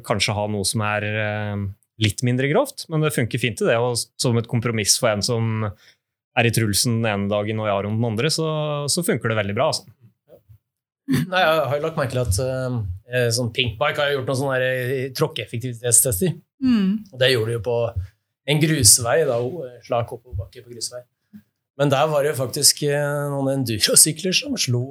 [0.07, 1.67] kanskje ha noe som er eh,
[2.03, 3.77] litt mindre grovt, men det funker fint i det.
[3.81, 5.67] Og som et kompromiss for en som
[6.37, 8.47] er i Trulsen den ene dagen og i Aron den andre, så,
[8.91, 9.71] så funker det veldig bra.
[9.73, 9.89] Altså.
[11.07, 14.57] Nei, jeg har jo lagt merke til at uh, sånn Pinkbike har gjort noen sånne
[14.67, 16.33] eh, tråkkeeffektivitetstester.
[16.63, 16.89] Mm.
[17.21, 17.77] Det gjorde de jo på
[18.47, 19.37] en grusvei, da,
[19.85, 21.03] slak oppoverbakke på grusvei.
[21.77, 22.79] Men der var det jo faktisk
[23.29, 24.81] noen endurosykler som slo,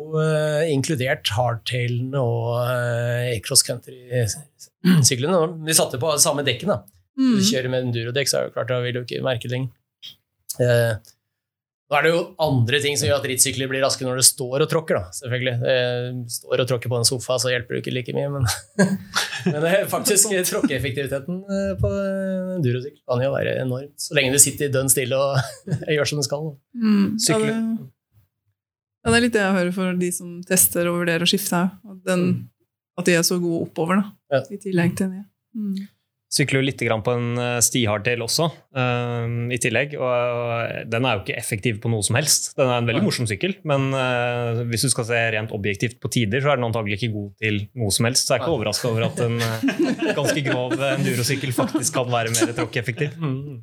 [0.71, 5.41] inkludert hardtailen og uh, cross country-syklene.
[5.67, 6.71] De satte på samme dekken.
[6.73, 6.85] da.
[7.19, 7.35] Mm.
[7.35, 9.73] Du kjører med endurodekk, så er det klart, da vil du ikke merke det lenger.
[11.87, 14.23] Eh, nå er det jo andre ting som gjør at rittsykler blir raske når du
[14.27, 14.97] står og tråkker.
[14.99, 15.53] da, selvfølgelig.
[16.35, 18.29] Står og tråkker på en sofa, så hjelper det ikke like mye.
[18.35, 18.47] Men,
[19.53, 23.95] men det er faktisk tråkkeeffektiviteten eh, på en endurosykkel kan jo være enormt.
[24.03, 25.39] Så lenge du sitter dønn stille og
[25.95, 26.49] gjør som du skal.
[26.75, 27.05] Mm.
[27.15, 27.47] Ja, Sykle.
[27.55, 27.89] det,
[29.07, 31.63] ja, det er litt det jeg hører for de som tester og vurderer å skifte
[31.63, 31.77] òg.
[31.95, 32.49] At, den-
[32.99, 34.11] at de er så gode oppover, da.
[34.35, 34.43] Ja.
[34.51, 35.27] I tillegg til ned.
[35.55, 35.87] Mm.
[36.27, 39.93] Sykler jo litt på en eh, stihardtail også, um, i tillegg.
[39.95, 42.51] Og den er jo ikke effektiv på noe som helst.
[42.59, 46.11] Den er en veldig morsom sykkel, men uh, hvis du skal se rent objektivt på
[46.11, 48.27] tider, så er den antagelig ikke god til noe som helst.
[48.27, 52.35] Så jeg er ikke overraska over at en uh, ganske grov endurosykkel faktisk kan være
[52.35, 53.15] mer tråkkeffektiv.
[53.23, 53.63] Mm.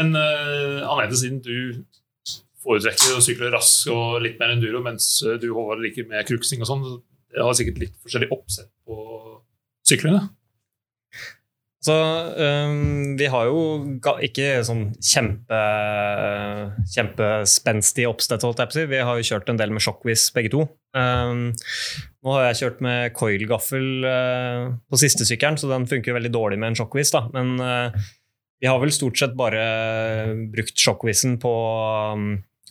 [0.00, 1.84] Men uh, Anette, siden du
[2.64, 6.70] foretrekker å sykle rask og litt mer enduro, mens du Håvard liker mer kruksing og
[6.70, 6.92] sånn,
[7.28, 9.02] det har sikkert litt forskjellig oppsett på
[9.84, 10.30] syklene?
[11.82, 13.62] Så um, vi har jo
[14.22, 15.62] ikke sånn kjempe,
[16.94, 18.84] kjempespenstig oppstett, holdt jeg på å si.
[18.92, 20.62] Vi har jo kjørt en del med Shockwiz begge to.
[20.94, 21.48] Um,
[22.22, 26.32] nå har jeg kjørt med coilgaffel uh, på siste sykkelen, så den funker jo veldig
[26.34, 27.10] dårlig med en Shockwiz.
[27.16, 27.24] Da.
[27.34, 28.06] Men uh,
[28.62, 29.66] vi har vel stort sett bare
[30.54, 31.52] brukt Shockwizen på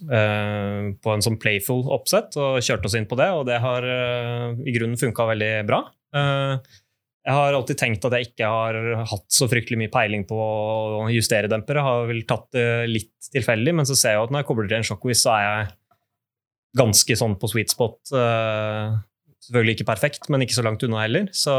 [0.08, 3.84] øh, på en sånn playful oppsett og kjørt oss inn på det, og det har
[3.84, 5.82] uh, i grunnen funka veldig bra.
[6.16, 6.64] Uh,
[7.22, 8.78] jeg har alltid tenkt at jeg ikke har
[9.12, 11.78] hatt så fryktelig mye peiling på å justere dempere.
[11.84, 14.72] Jeg har vel tatt det litt tilfeldig, men så ser jeg at når jeg kobler
[14.72, 15.70] til en shockwiz, så er jeg
[16.82, 18.00] ganske sånn på sweet spot.
[18.16, 19.00] Eh,
[19.42, 21.26] Selvfølgelig ikke perfekt, men ikke så langt unna heller.
[21.34, 21.54] Så,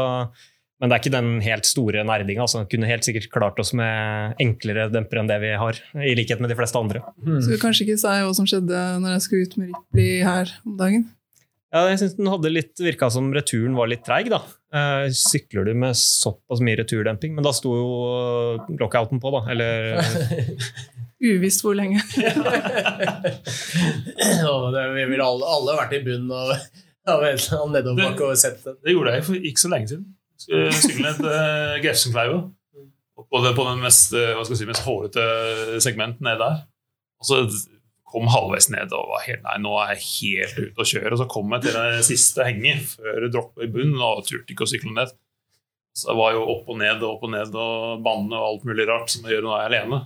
[0.79, 2.45] men det er ikke den helt store nerdinga.
[2.45, 2.61] Altså.
[2.71, 6.51] Kunne helt sikkert klart oss med enklere dempere enn det vi har, i likhet med
[6.53, 7.01] de fleste andre.
[7.43, 10.55] Så du kanskje ikke si hva som skjedde når jeg skulle ut med Ripley her
[10.63, 11.05] om dagen?
[11.73, 14.43] Ja, jeg synes den hadde litt, virka som returen var litt treig, da.
[14.73, 17.33] Eh, sykler du med såpass mye returdemping?
[17.33, 17.87] Men da sto jo
[18.77, 19.41] lockouten på, da.
[19.49, 19.97] Eller
[21.23, 22.03] Uvisst hvor lenge.
[24.73, 26.51] Det, vi ville alle, alle vært i bunnen av,
[27.09, 28.77] av en eller annen nedoverbakke og sett den.
[28.83, 30.05] Det gjorde jeg for ikke så lenge siden.
[30.43, 32.39] Skulle sykle ned til Grefsenkleiva.
[33.17, 35.25] På, på den mest, eh, hva skal jeg si, mest hårete
[35.85, 36.63] segment ned der.
[37.23, 37.41] Og så
[38.13, 41.11] kom halvveis ned og var helt Nei, nå er jeg helt ute å kjøre.
[41.15, 44.53] Og så kom jeg til det siste henget før det droppa i bunnen og turte
[44.53, 45.13] ikke å sykle ned.
[45.93, 48.67] Så jeg var jo opp og ned og opp og ned og banne og alt
[48.69, 49.99] mulig rart som jeg gjør når jeg er alene.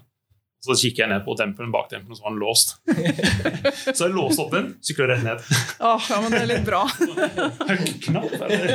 [0.66, 2.72] Så kikker jeg ned på demperen bak tempelen, og så var den låst.
[3.98, 5.44] så jeg låste opp den, sykla rett ned.
[5.86, 6.80] Åh, ja, men det er litt bra.
[7.70, 8.74] Høykknapp, eller?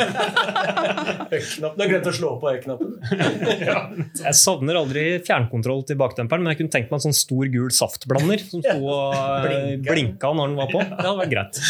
[1.32, 1.74] Høykknapp.
[1.74, 2.94] Du har glemt å slå på høyknappen.
[3.68, 3.80] ja.
[4.22, 7.74] Jeg savner aldri fjernkontroll til baktemperen, men jeg kunne tenkt meg en sånn stor gul
[7.74, 9.90] saftblander som sto og eh, Blinka.
[9.90, 10.84] blinka når den var på.
[10.86, 11.60] Det hadde vært greit.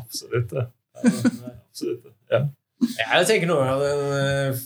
[0.00, 0.56] Absolutt.
[0.98, 2.10] Absolutt.
[2.34, 2.42] Ja.
[2.98, 4.60] Jeg tenker noe av en, eh,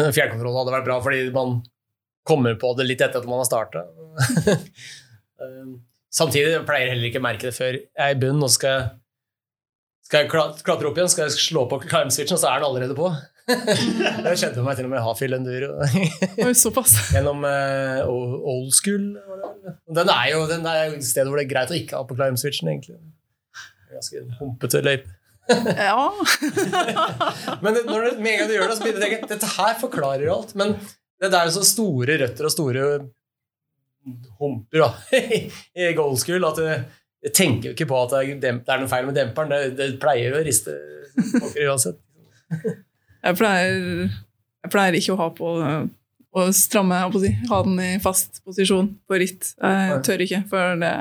[0.00, 1.58] en fjernkontroll hadde vært bra, fordi man
[2.26, 3.84] kommer på det litt etter at man har starta.
[6.14, 8.92] Samtidig pleier jeg heller ikke å merke det før jeg er i bunnen, og skal
[10.04, 12.96] skal jeg klatre opp igjen, skal jeg slå på climb-switchen, og så er den allerede
[12.96, 13.08] på.
[13.48, 16.94] det skjedde med meg til og med i Hafjell Enduro såpass.
[17.14, 19.10] gjennom uh, old school.
[19.96, 22.16] Den er jo den er et sted hvor det er greit å ikke ha på
[22.20, 23.00] climb-switchen, egentlig.
[23.94, 25.16] Ganske humpete løype.
[25.48, 26.08] Ja.
[27.64, 29.32] Men det, når det, med en gang du gjør det, så begynner du å tenke
[29.34, 30.54] dette her forklarer alt.
[30.60, 30.76] Men
[31.22, 32.86] det er jo så store røtter og store
[34.40, 34.90] humper da,
[35.80, 36.66] i gold school at du,
[37.24, 39.52] jeg tenker jo ikke på at det er, noe feil med demperen.
[39.52, 40.74] Det, det pleier jo å riste
[41.38, 42.00] pokker uansett.
[43.24, 44.10] Jeg pleier,
[44.66, 45.54] jeg pleier ikke å ha på
[46.34, 49.54] å stramme, å si, ha den i fast posisjon på ritt.
[49.56, 50.92] Jeg tør ikke, for det,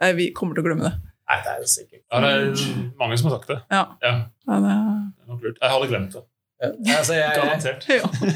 [0.00, 0.94] jeg, vi kommer til å glemme det.
[1.30, 3.60] Nei, det er jo sikkert Ja, det er mange som har sagt det.
[3.70, 4.14] Ja, Ja,
[4.48, 5.60] ja det, det er nok lurt.
[5.60, 6.24] Jeg hadde glemt det.
[6.60, 7.86] Ja, altså, jeg, jeg, Garantert.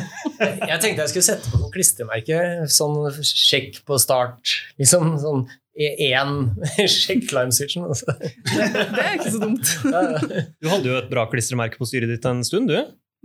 [0.71, 2.65] jeg tenkte jeg skulle sette på noen klistremerker.
[2.73, 4.55] Sånn sjekk på start.
[4.81, 5.45] Liksom sånn
[5.75, 6.35] én
[6.97, 7.85] sjekk climb-switchen.
[7.91, 8.15] Altså.
[8.17, 9.75] det er ikke så dumt.
[9.95, 10.45] Ja, ja.
[10.57, 12.79] Du hadde jo et bra klistremerke på styret ditt en stund, du.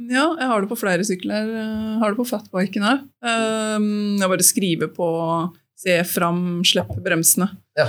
[0.09, 1.47] Ja, jeg har det på flere sykler.
[1.47, 3.01] Jeg har det på fatbiken her.
[3.23, 5.09] Um, Jeg bare skriver på
[5.79, 7.49] se fram, slipp bremsene.
[7.79, 7.87] Ja.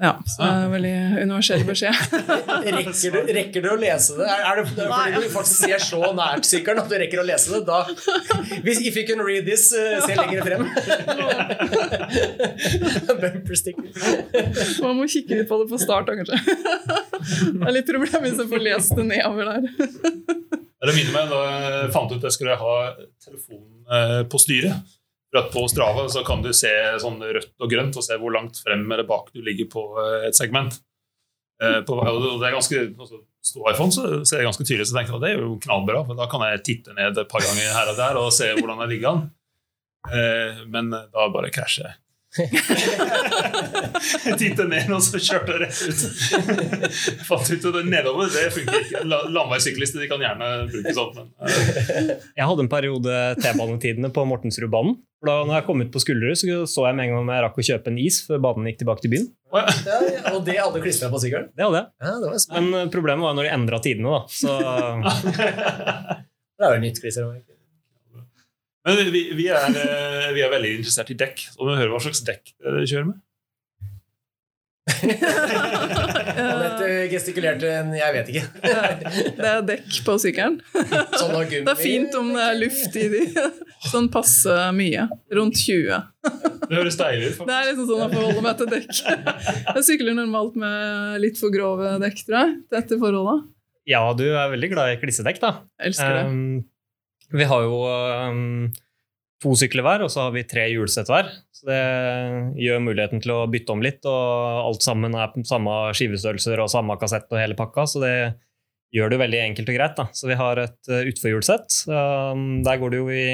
[0.00, 0.92] Ja, så det er en veldig
[1.26, 1.96] universell beskjed.
[2.76, 4.28] Rekker, du, rekker du å lese det?
[4.32, 7.52] Er, er det fordi du faktisk ser så nært sykkelen at du rekker å lese
[7.52, 7.60] det?
[7.68, 7.82] Da,
[8.64, 10.64] hvis, if you can read this, uh, se lenger frem.
[13.20, 13.90] Bumper sticker.
[14.86, 16.40] Man må kikke litt på det på start, da, kanskje.
[17.60, 19.60] Det er litt problem hvis jeg får lest det nedover der.
[20.80, 22.76] Det minner meg da jeg fant ut at jeg skulle ha
[23.20, 24.96] telefon eh, på styret.
[25.36, 28.58] At På Strava så kan du se sånn rødt og grønt og se hvor langt
[28.64, 30.80] frem eller bak du ligger på eh, et segment.
[31.62, 35.14] Eh, På, det er ganske, altså, Stå iPhone så ser jeg ganske tydelig, så tenkte
[35.14, 36.02] jeg at det er jo knallbra.
[36.04, 38.82] for Da kan jeg titte ned et par ganger her og der og se hvordan
[38.84, 39.22] jeg ligger an.
[40.12, 41.96] Eh, Men da bare krasjer jeg.
[42.38, 46.00] Jeg tittet ned, og så kjørte rett ut.
[46.30, 49.02] Jeg fant ut at det nedover det funker ikke.
[49.10, 51.48] La- Landeveissyklister de kan gjerne bruke sånt, men uh.
[52.38, 54.94] Jeg hadde en periode T-banetidene på Mortensrudbanen.
[55.26, 57.42] Da når jeg kom ut på Skulderud, så så jeg med en gang om jeg
[57.44, 59.26] rakk å kjøpe en is før banen gikk tilbake til byen.
[59.52, 59.62] Ja,
[60.06, 61.50] ja, og det hadde klistra på sykkelen?
[61.52, 61.86] Det hadde jeg.
[62.06, 62.56] Ja, det var smart.
[62.70, 64.20] Men problemet var når de endra tidene, da.
[64.32, 64.50] Så
[66.60, 67.56] Det er jo nytt klistremerke.
[68.90, 72.00] Men vi, vi, er, eh, vi er veldig interessert i dekk, og vi hører hva
[72.04, 73.18] slags dekk dere kjører med.
[76.40, 78.48] Anette gestikulerte en 'jeg vet ikke'.
[79.36, 80.56] Det er dekk på sykkelen.
[80.72, 81.36] Sånn.
[81.50, 83.22] Det er fint om det er luft i de.
[83.90, 85.06] Sånn passe mye.
[85.36, 86.00] Rundt 20.
[86.70, 87.46] Det høres deilig ut.
[87.46, 88.90] Det er liksom sånn å forholde meg til dekk.
[89.76, 93.48] Jeg sykler normalt med litt for grove dekk, tror jeg, til dette forholdet.
[93.90, 95.54] ja, du er veldig glad i klissedekk, da.
[95.80, 96.26] Jeg elsker det.
[96.28, 96.64] Um,
[97.32, 98.68] vi har jo um,
[99.40, 101.30] to sykler hver, og så har vi tre hjulsett hver.
[101.54, 101.80] Så det
[102.60, 106.72] gjør muligheten til å bytte om litt, og alt sammen er på samme skivestørrelser og
[106.72, 108.14] samme kassett og hele pakka, så det
[108.96, 109.96] gjør det veldig enkelt og greit.
[109.96, 110.06] da.
[110.16, 111.82] Så vi har et uh, utforhjulsett.
[111.88, 113.26] Um, der går det jo i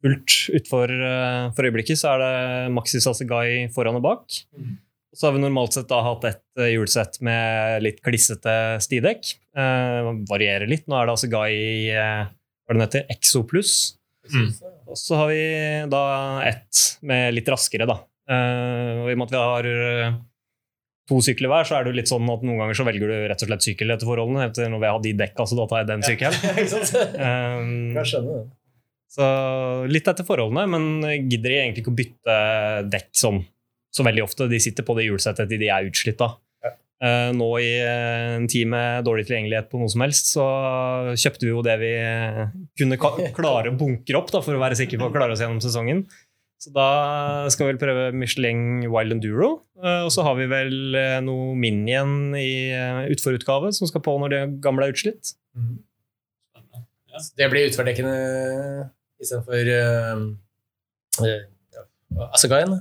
[0.00, 2.36] fullt utfor uh, For øyeblikket så er det
[2.72, 4.40] Maxi Sasegai foran og bak.
[5.10, 9.34] Og så har vi normalt sett hatt et uh, hjulsett med litt klissete stidekk.
[9.58, 10.86] Uh, varierer litt.
[10.88, 11.54] Nå er det Asegai
[11.92, 12.30] uh,
[12.70, 13.74] hva den heter, Exo Plus.
[14.30, 14.50] Mm.
[14.90, 15.44] Og så har vi
[15.90, 16.02] da
[16.46, 17.98] ett med litt raskere, da.
[18.30, 20.18] Uh, og i og med at vi har eh,
[21.10, 23.16] to sykler hver, så er det jo litt sånn at noen ganger så velger du
[23.32, 24.46] rett og slett sykkel etter forholdene.
[24.46, 26.38] Etter når vi har de dekka, så da tar jeg den sykkelen.
[27.20, 27.34] Ja.
[27.58, 28.50] Um,
[29.10, 29.26] så
[29.90, 32.36] litt etter forholdene, men gidder de egentlig ikke å bytte
[32.92, 33.40] dekk sånn
[33.90, 34.46] så veldig ofte.
[34.46, 36.38] De sitter på det hjulsettet til de er utslitt av.
[37.00, 40.44] Eh, nå i eh, en tid med dårlig tilgjengelighet på noe som helst, så
[41.16, 41.92] kjøpte vi jo det vi
[42.76, 45.40] kunne ka klare å bunkre opp da, for å være sikre på å klare oss
[45.40, 46.04] gjennom sesongen.
[46.60, 46.88] Så da
[47.48, 49.62] skal vi vel prøve Michelin Wild Enduro.
[49.80, 50.74] eh, og så har vi vel
[51.24, 55.32] noe Minion i uh, utforutgave som skal på når det gamle er utslitt.
[57.40, 58.12] Det blir utfordekkende
[59.24, 60.26] istedenfor uh,
[61.24, 62.76] uh, Asagaien.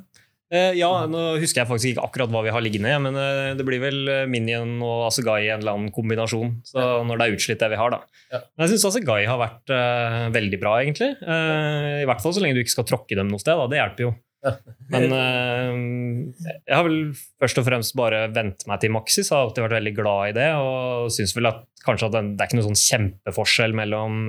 [0.49, 3.65] Eh, ja, nå husker jeg faktisk ikke akkurat hva vi har liggende, men eh, det
[3.67, 6.55] blir vel eh, Minion og Asegai i en eller annen kombinasjon.
[6.65, 7.99] Så når det er utslitt, det vi har, da.
[8.33, 8.39] Ja.
[8.41, 11.11] Men jeg syns Asegai har vært uh, veldig bra, egentlig.
[11.21, 13.61] Uh, I hvert fall så lenge du ikke skal tråkke dem noe sted.
[13.61, 13.69] Da.
[13.69, 14.15] Det hjelper jo.
[14.47, 14.55] Ja.
[14.95, 19.29] Men uh, jeg har vel først og fremst bare vent meg til Maxis.
[19.29, 22.45] Har alltid vært veldig glad i det, og syns vel at kanskje at den, det
[22.45, 24.25] er ikke noen sånn kjempeforskjell mellom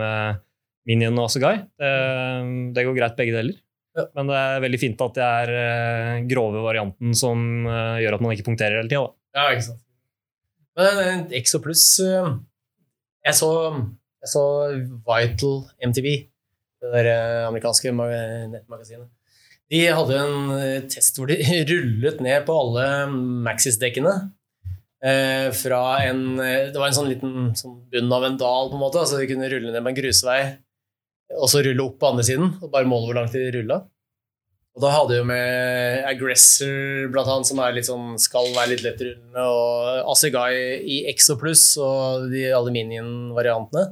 [0.88, 1.56] Minion og Asegai.
[1.80, 1.96] Det,
[2.76, 3.56] det går greit, begge deler.
[3.98, 4.04] Ja.
[4.14, 8.22] Men det er veldig fint at det er eh, grove varianten som eh, gjør at
[8.24, 9.08] man ikke punkterer hele tida.
[9.34, 9.80] Ja, ikke sant.
[10.78, 12.28] Men Exo eh,
[13.26, 13.48] jeg, så,
[14.22, 14.44] jeg så
[15.08, 15.56] Vital
[15.90, 16.06] MTV,
[16.80, 17.10] det der
[17.48, 18.08] amerikanske ma-
[18.52, 19.10] nettmagasinet.
[19.70, 21.36] De hadde en test hvor de
[21.70, 22.86] rullet ned på alle
[23.46, 24.14] Maxis-dekkene.
[25.00, 28.82] Eh, fra en Det var en sånn liten sånn bunn av en dal, på en
[28.82, 29.04] måte.
[29.08, 30.40] Så de kunne rulle ned med en grusvei,
[31.38, 32.52] og så rulle opp på andre siden.
[32.60, 33.82] Og bare måle hvor langt de rulla.
[34.78, 38.70] Og da hadde jeg jo med Aggressor, blant annet, som er litt sånn, skal være
[38.72, 40.52] litt lettrullende, og Asigai
[40.86, 43.88] i Exo Plus og de aluminium-variantene.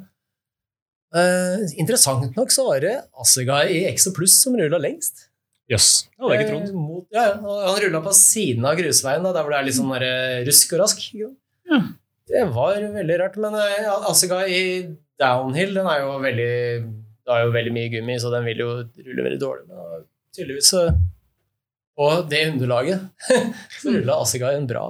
[1.19, 5.27] Eh, interessant nok så var det Asigai i Exo Plus som rulla lengst.
[5.69, 6.69] Jøss, det hadde jeg ikke trodd.
[6.71, 9.59] Eh, mot, ja, ja, og han rulla på siden av grusveien, da, der hvor det
[9.59, 11.03] er litt sånn der, eh, rusk og rask.
[11.19, 11.83] Ja.
[12.29, 13.37] Det var veldig rart.
[13.43, 14.65] Men eh, Asigai i
[15.21, 16.55] downhill, den er jo veldig
[17.29, 19.67] det har jo veldig mye gummi, så den vil jo rulle veldig dårlig.
[19.69, 20.89] Men tydeligvis så
[21.99, 23.29] Og det underlaget
[23.83, 24.87] så rulla Asseguy en bra.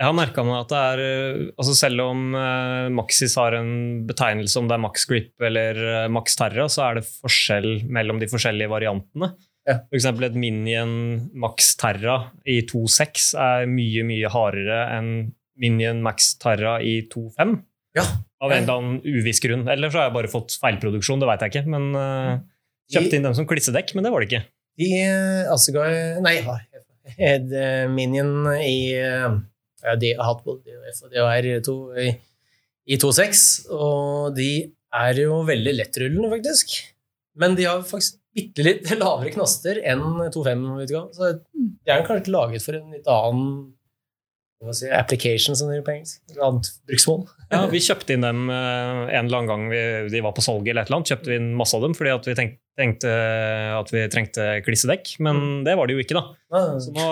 [0.00, 3.72] Jeg har merka meg at det er eh, altså Selv om eh, Maxis har en
[4.08, 8.20] betegnelse om det er Max Grip eller eh, Max Terra, så er det forskjell mellom
[8.22, 9.32] de forskjellige variantene.
[9.68, 9.82] Ja.
[9.92, 10.94] Eksempel et Minion
[11.36, 12.16] Max Terra
[12.48, 15.10] i 2.6 er mye, mye hardere enn
[15.60, 17.58] Minion Max Terra i 2.5.
[17.98, 18.06] Ja.
[18.40, 19.66] Av en eller annen uviss grunn.
[19.68, 21.66] Eller så har jeg bare fått feilproduksjon, det veit jeg ikke.
[21.74, 22.40] Men uh,
[22.92, 24.42] kjøpte inn dem som klissedekk, men det var det ikke.
[24.80, 24.90] De
[25.52, 26.36] Asseguy Nei,
[27.18, 27.88] Ed heter?
[27.92, 29.26] Minion i eh,
[29.82, 31.74] ja, de har hatt både DOF og DHR2
[32.04, 32.06] i,
[32.94, 34.50] i 2.6, og de
[35.00, 36.74] er jo veldig lettrullende, faktisk.
[37.40, 41.12] Men de har faktisk bitte litt lavere knaster enn 2.5-utgaven.
[41.16, 43.52] Så de er kanskje laget for en litt annen
[44.76, 46.18] si, application, som det heter på engelsk.
[46.30, 47.22] Et annet bruksmål.
[47.50, 49.80] Ja, Vi kjøpte inn dem eh, en eller annen gang vi,
[50.12, 51.12] de var på salg, eller et eller annet.
[51.14, 53.14] kjøpte vi inn masse av dem fordi at vi tenkte, tenkte
[53.80, 56.16] at vi trengte klissedekk, men det var det jo ikke.
[56.20, 56.24] da.
[56.52, 57.06] Ah, Så nå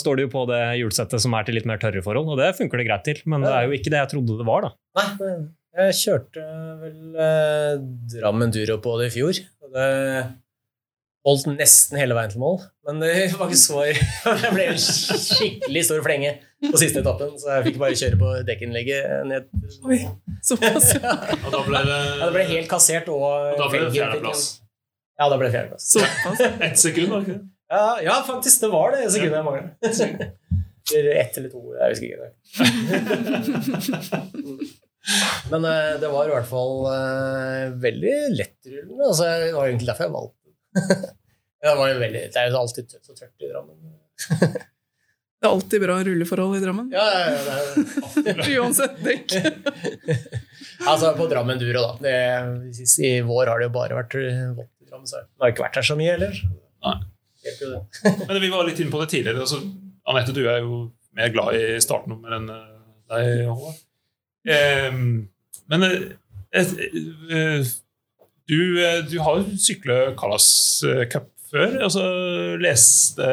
[0.00, 2.54] står det jo på det hjulsettet som er til litt mer tørre forhold, og det
[2.58, 3.20] funker det greit til.
[3.28, 4.68] Men det er jo ikke det jeg trodde det var.
[4.70, 4.72] da.
[5.00, 5.34] Nei,
[5.74, 6.46] jeg kjørte
[6.84, 7.76] vel eh,
[8.16, 9.42] Drammen Duro på det i fjor.
[9.64, 9.88] Og det
[11.24, 13.80] holdt nesten hele veien til mål, men det var ikke så
[14.42, 16.34] Det ble en skikkelig stor flenge
[16.72, 19.48] på siste etappen, så jeg fikk bare kjøre på dekkinnlegget ned.
[19.88, 19.98] Oi,
[20.44, 20.86] såpass.
[21.04, 24.44] Ja, Og da ble det, det ble helt kassert, og og da ble det fjerdeplass.
[25.20, 25.84] Ja, da ble det fjerdeplass.
[25.94, 26.38] såpass.
[26.68, 27.42] Ett sekund, var det ikke?
[27.74, 29.68] Ja, ja, faktisk, det var det sekundet jeg mangla.
[30.94, 32.32] Eller ett eller to, jeg husker ikke det.
[35.52, 39.04] Men eh, det var i hvert fall eh, veldig lettrullende.
[39.08, 40.40] Altså, det var egentlig derfor jeg valgte
[41.64, 43.76] det, var jo veldig, det er jo alltid tøft og tørt i Drammen.
[45.44, 46.86] Det er alltid bra rulleforhold i Drammen.
[46.88, 49.34] Ja, ja, ja, det Uansett dekk.
[50.90, 51.90] altså på Drammen Duro, da.
[52.00, 55.52] Det, I vår har det jo bare vært eh, vått i Drammen, så det har
[55.52, 56.38] ikke vært her så mye heller.
[56.88, 56.94] Nei.
[58.30, 59.44] Men vi var litt inne på det tidligere.
[59.44, 59.60] Altså,
[60.08, 60.78] Anette, du er jo
[61.20, 62.64] mer glad i startnummer enn eh,
[63.12, 63.84] deg, Håvard.
[64.48, 64.96] Eh,
[65.68, 66.08] men eh,
[66.56, 67.68] eh,
[68.48, 70.48] du, eh, du har jo sykla Kalas
[71.12, 71.76] Cup før.
[71.92, 72.04] så
[72.60, 73.28] leste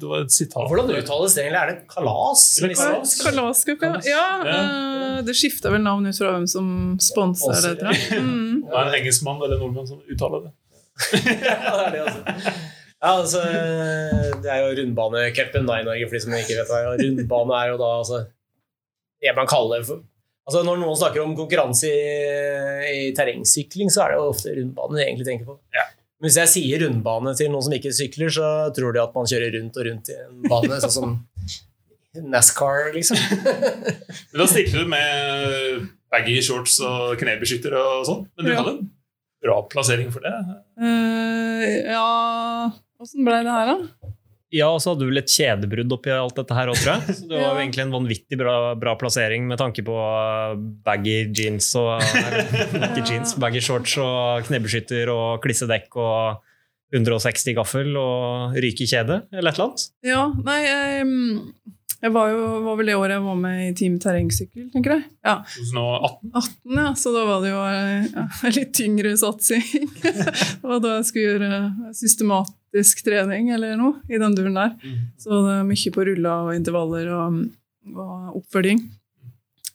[0.00, 1.60] Det var et sitat Hvordan uttales det egentlig?
[1.60, 2.44] Er det kalas?
[2.60, 3.14] Kalas, kalas?
[3.26, 4.00] Kalascup, ja.
[4.08, 7.76] ja eh, det skifta vel navn ut fra hvem som sponser det.
[7.82, 8.24] tror jeg.
[8.24, 8.60] Mm.
[8.70, 10.52] Det er en engelskmann eller nordmann som uttaler det.
[11.48, 12.52] ja, det er det, altså.
[13.00, 13.40] Ja, altså,
[14.44, 16.80] det er jo rundbanecupen i Norge, for de som ikke vet det.
[17.00, 18.20] Rundbane er jo da altså,
[19.24, 20.04] det man kaller for
[20.50, 22.04] altså Når noen snakker om konkurranse i,
[22.90, 25.56] i terrengsykling, så er det jo ofte rundbane de egentlig tenker på.
[25.76, 25.84] Ja.
[26.20, 29.28] Men hvis jeg sier rundbane til noen som ikke sykler, så tror de at man
[29.30, 31.14] kjører rundt og rundt i en bane, sånn som
[32.20, 33.16] NASCAR, liksom.
[33.40, 38.24] Men da stikker du med baggy shorts og knebeskytter og sånn.
[38.36, 38.58] Men du Ja.
[38.60, 38.90] hadde en
[39.40, 40.34] bra plassering for det.
[40.76, 42.08] Uh, ja
[43.00, 44.10] Åssen ble det her, da?
[44.50, 47.16] Ja, og så hadde du vel et kjedebrudd oppi alt dette her òg, tror jeg.
[47.20, 51.30] Så det var jo egentlig en vanvittig bra, bra plassering med tanke på uh, baggy
[51.30, 52.02] jeans og
[52.90, 56.46] Ikke jeans, baggy shorts og knebeskytter og klissedekk og
[56.90, 59.84] 160 gaffel og ryke kjede, eller et eller annet.
[60.02, 63.72] Ja, nei jeg, mm, jeg var jo var vel det året jeg var med i
[63.78, 65.04] Team Terrengsykkel, tenker jeg.
[65.26, 66.32] Ja, 2018.
[66.32, 69.68] 18, ja, så da var det jo eh, ja, en litt tyngre satsing.
[70.02, 70.16] det
[70.64, 71.60] var da jeg skulle gjøre
[72.70, 74.76] systematisk trening eller noe i den duren der.
[75.18, 77.40] Så det er mye på ruller og intervaller og,
[77.94, 78.80] og oppfølging.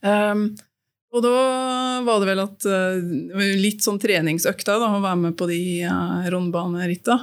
[0.02, 0.56] Um,
[1.16, 1.32] og da
[2.06, 6.26] var det vel at uh, litt sånn treningsøkta da, å være med på de uh,
[6.32, 7.20] rundbaneritta.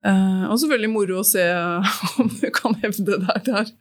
[0.00, 1.42] Eh, og selvfølgelig moro å se
[2.22, 3.72] om du kan hevde deg der.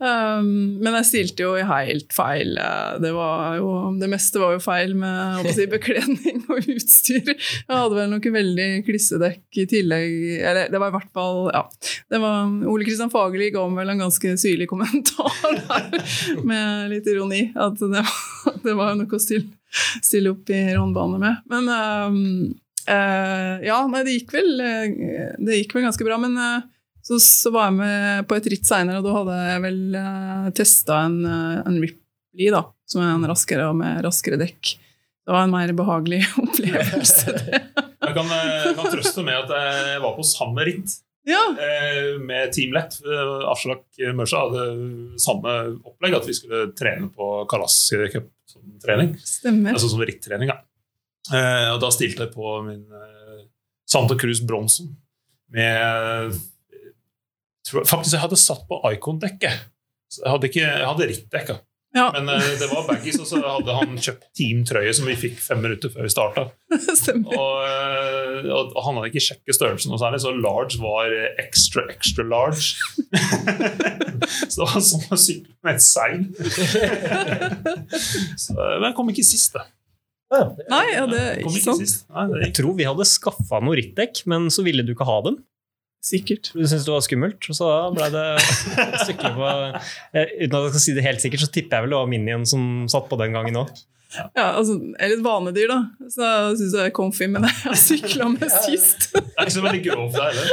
[0.00, 2.54] Um, men jeg stilte jo helt feil.
[2.56, 3.68] eh, Det, var jo,
[4.00, 7.34] det meste var jo feil med si, bekledning og utstyr.
[7.34, 10.16] Jeg hadde vel noe veldig klissedekk i tillegg.
[10.40, 11.64] Eller det var i hvert fall ja,
[12.10, 16.00] det var, Ole Kristian Fagerli ga meg vel en ganske syrlig kommentar der,
[16.48, 17.50] med litt ironi.
[17.52, 19.52] At det var, det var noe å stille,
[20.00, 21.44] stille opp i rånbane med.
[21.52, 22.24] Men um,
[22.90, 26.18] eh, ja, nei, det gikk vel eh, Det gikk vel ganske bra.
[26.22, 26.60] Men uh,
[27.04, 30.48] så, så var jeg med på et ritt seinere, og da hadde jeg vel uh,
[30.56, 34.74] testa en, en Ripley, da, som er en raskere og med raskere dekk.
[35.26, 37.36] Det var en mer behagelig opplevelse.
[38.00, 38.30] Jeg kan,
[38.74, 40.94] kan trøste med at jeg var på samme ritt
[41.28, 41.42] Ja,
[42.18, 42.96] med Team Lett.
[43.52, 44.64] Aslak Mørsa hadde
[45.20, 47.76] samme opplegg, at vi skulle trene på Kalas
[48.10, 49.12] Cup som trening.
[49.20, 49.76] stemmer.
[49.76, 50.56] Altså som rittrening, da.
[50.56, 50.69] Eh,
[51.30, 53.42] og da stilte jeg på min eh,
[53.90, 54.92] Santa Cruz Bronson
[55.54, 56.36] med
[57.66, 59.66] tror, Faktisk, jeg hadde satt på Icon-dekket.
[60.20, 61.60] Jeg hadde, ikke, jeg hadde rittdekka.
[61.94, 65.40] Ja, Men eh, det var baggies, og så hadde han kjøpt teamtrøye som vi fikk
[65.42, 66.44] fem minutter før vi starta.
[67.40, 71.82] Og, eh, og han hadde ikke sjekket størrelsen noe særlig, så large var eh, extra,
[71.90, 72.78] extra large.
[74.50, 76.22] så det var som å sykle med et seil.
[78.44, 79.66] så, men jeg kom ikke sist, da.
[80.30, 81.94] Ja, det- Nei, ja, det er ikke ikke sant.
[82.14, 85.20] Nei, det Jeg tror vi hadde skaffa noe rittdekk, men så ville du ikke ha
[85.26, 85.40] dem.
[86.02, 86.52] Sikkert.
[86.54, 88.26] Du syntes det var skummelt, og så da ble det
[89.04, 89.48] sykle på
[90.16, 92.06] eh, Uten at jeg skal si det helt sikkert, så tipper jeg vel det var
[92.08, 93.68] Minien som satt på den gangen òg.
[94.10, 97.50] Ja, altså, jeg er litt vanedyr, da, så jeg syns jeg er comfy med det
[97.52, 99.06] jeg har sykla med sist.
[99.14, 100.48] Det er ikke så veldig grovt, det heller.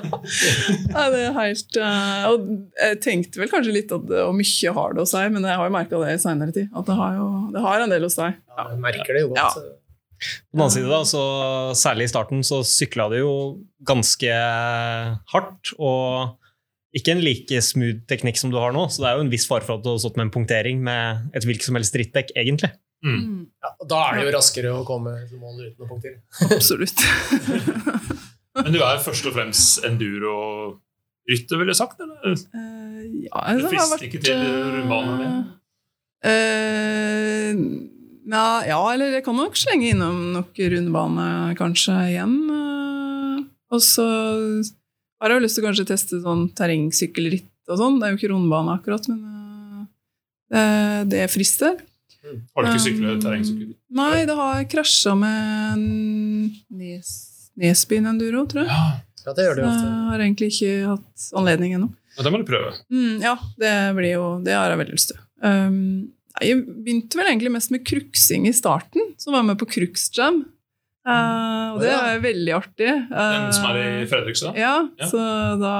[0.94, 2.48] Nei, det er helt uh, Og
[2.80, 5.68] jeg tenkte vel kanskje litt at hvor mye har det hos deg, men jeg har
[5.68, 6.72] jo merka det i seinere tid.
[6.72, 8.40] At det har jo det har en del hos deg.
[8.56, 9.50] Ja, jeg merker det jo Ja.
[10.20, 11.22] På den annen side, da, så
[11.80, 13.32] særlig i starten, så sykla det jo
[13.88, 14.34] ganske
[15.32, 15.72] hardt.
[15.80, 16.36] Og
[16.96, 19.46] ikke en like smooth teknikk som du har nå, så det er jo en viss
[19.46, 22.32] fare for at du har stått med en punktering med et hvilket som helst drittdekk,
[22.38, 22.72] egentlig.
[23.06, 23.46] Mm.
[23.62, 26.18] Ja, og da er det jo raskere å komme til mål uten å punktere.
[26.50, 27.00] Absolutt.
[28.64, 32.02] Men du er først og fremst enduro-rytter, ville jeg sagt?
[32.02, 32.34] eller?
[32.52, 35.38] Uh, ja, Det altså, jeg har frister ikke til rundbanen din?
[36.26, 41.28] Uh, ja, ja, eller jeg kan nok slenge innom nok rundbane
[41.58, 42.36] kanskje igjen.
[42.52, 44.06] eh, og så
[45.20, 47.98] har jeg jo lyst til å kanskje teste sånn terrengsykkelritt og sånn.
[48.00, 49.20] Det er jo ikke rundbane akkurat, men
[50.52, 51.76] uh, det, frister.
[52.10, 52.40] frister.
[52.54, 53.74] Har du ikke syklet terrengsykkel?
[54.00, 55.84] Nei, det har krasja med
[56.80, 57.12] Nes,
[57.60, 58.72] Nesbyen Enduro, tror jeg.
[58.72, 59.06] Ja.
[59.26, 61.90] Ja, det gjør det jo Jeg har egentlig ikke hatt anledning ennå.
[62.16, 62.72] ja, det må du prøve.
[62.92, 65.20] Mm, ja, det blir jo Det har jeg veldig lyst til.
[65.44, 65.76] Um,
[66.40, 70.44] jeg begynte vel egentlig mest med kruksing i starten, som var med på Cruxjam.
[71.00, 72.88] Uh, og det er veldig artig.
[73.08, 74.56] Uh, Den som er i Fredrikstad?
[74.60, 75.06] Ja, Ja.
[75.08, 75.20] så
[75.56, 75.70] da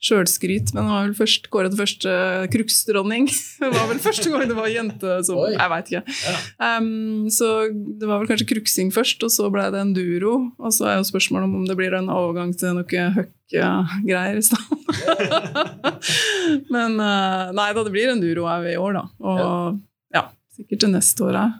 [0.00, 2.14] Sjølskryt, men det var vel først kåret til første
[2.54, 3.26] kruksdronning.
[3.60, 5.50] Det var vel første gang det var jente som Oi.
[5.52, 6.14] Jeg veit ikke.
[6.56, 10.36] Um, så det var vel kanskje kruksing først, og så ble det enduro.
[10.56, 15.58] Og så er jo spørsmålet om det blir en overgang til noe høkke-greier i stedet.
[16.74, 19.04] men uh, nei da, det blir enduro òg i år, da.
[19.20, 19.82] Og
[20.16, 20.24] ja,
[20.56, 21.58] sikkert til neste år òg.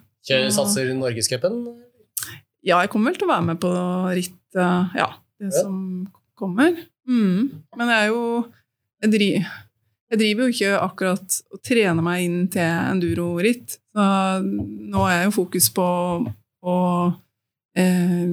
[0.55, 1.61] Satser Norgescupen?
[2.67, 3.73] Ja, jeg kommer vel til å være med på
[4.19, 6.07] rittet, ja, det som
[6.39, 6.75] kommer.
[7.09, 7.65] Mm.
[7.79, 8.23] Men jeg er jo
[8.99, 9.53] jeg driver,
[10.11, 13.79] jeg driver jo ikke akkurat og trener meg inn til enduro-ritt.
[13.95, 14.09] Så
[14.43, 15.87] nå er jo fokus på
[16.69, 16.77] å
[17.79, 18.27] eh,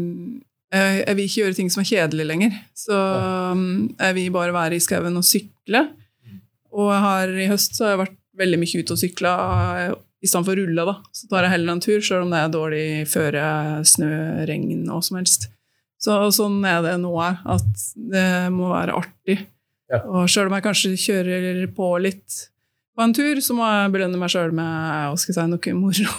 [0.76, 2.57] jeg, jeg vil ikke gjøre ting som er kjedelig lenger.
[2.78, 5.86] Så mm, jeg vil bare være i skauen og sykle.
[6.76, 9.36] Og jeg har, i høst så har jeg vært veldig mye ute og sykla
[10.26, 10.86] i stedet for å rulle.
[10.89, 10.95] da.
[11.13, 13.43] Så tar jeg heller en tur, sjøl om det er dårlig føre,
[13.86, 14.09] snø,
[14.49, 15.49] regn, og som helst.
[16.01, 19.39] Så sånn er det nå òg, at det må være artig.
[19.91, 20.01] Ja.
[20.09, 22.43] Og sjøl om jeg kanskje kjører på litt
[22.95, 24.65] på en tur, så må jeg belønne meg sjøl med
[25.11, 26.13] hva skal si, noe moro.